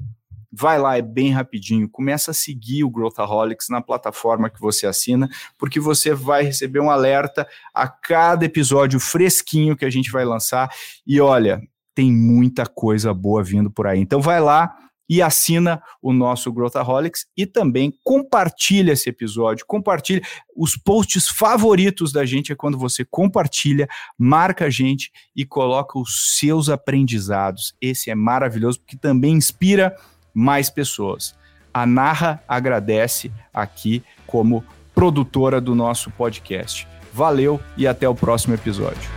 vai 0.55 0.77
lá, 0.77 0.97
é 0.97 1.01
bem 1.01 1.31
rapidinho. 1.31 1.89
Começa 1.89 2.31
a 2.31 2.33
seguir 2.33 2.83
o 2.83 2.89
Growthaholics 2.89 3.69
na 3.69 3.81
plataforma 3.81 4.49
que 4.49 4.61
você 4.61 4.85
assina, 4.85 5.27
porque 5.57 5.79
você 5.79 6.13
vai 6.13 6.43
receber 6.43 6.79
um 6.79 6.91
alerta 6.91 7.47
a 7.73 7.87
cada 7.87 8.45
episódio 8.45 8.99
fresquinho 8.99 9.75
que 9.75 9.85
a 9.85 9.89
gente 9.89 10.11
vai 10.11 10.23
lançar. 10.23 10.69
E 11.07 11.19
olha, 11.19 11.61
tem 11.95 12.11
muita 12.11 12.65
coisa 12.67 13.13
boa 13.13 13.43
vindo 13.43 13.71
por 13.71 13.87
aí. 13.87 13.99
Então 13.99 14.21
vai 14.21 14.39
lá 14.39 14.75
e 15.09 15.21
assina 15.21 15.81
o 16.01 16.13
nosso 16.13 16.51
Growthaholics 16.51 17.25
e 17.35 17.45
também 17.45 17.93
compartilha 18.03 18.93
esse 18.93 19.09
episódio, 19.09 19.65
compartilha 19.65 20.21
os 20.55 20.77
posts 20.77 21.27
favoritos 21.27 22.11
da 22.11 22.25
gente 22.25 22.51
é 22.51 22.55
quando 22.55 22.77
você 22.77 23.03
compartilha, 23.03 23.87
marca 24.17 24.65
a 24.65 24.69
gente 24.69 25.11
e 25.35 25.45
coloca 25.45 25.99
os 25.99 26.37
seus 26.37 26.69
aprendizados. 26.69 27.75
Esse 27.81 28.09
é 28.09 28.15
maravilhoso 28.15 28.79
porque 28.79 28.97
também 28.97 29.33
inspira 29.33 29.95
mais 30.33 30.69
pessoas. 30.69 31.35
A 31.73 31.85
Narra 31.85 32.41
agradece 32.47 33.31
aqui 33.53 34.03
como 34.27 34.63
produtora 34.93 35.59
do 35.59 35.73
nosso 35.73 36.11
podcast. 36.11 36.87
Valeu 37.13 37.59
e 37.77 37.87
até 37.87 38.07
o 38.07 38.15
próximo 38.15 38.53
episódio. 38.53 39.09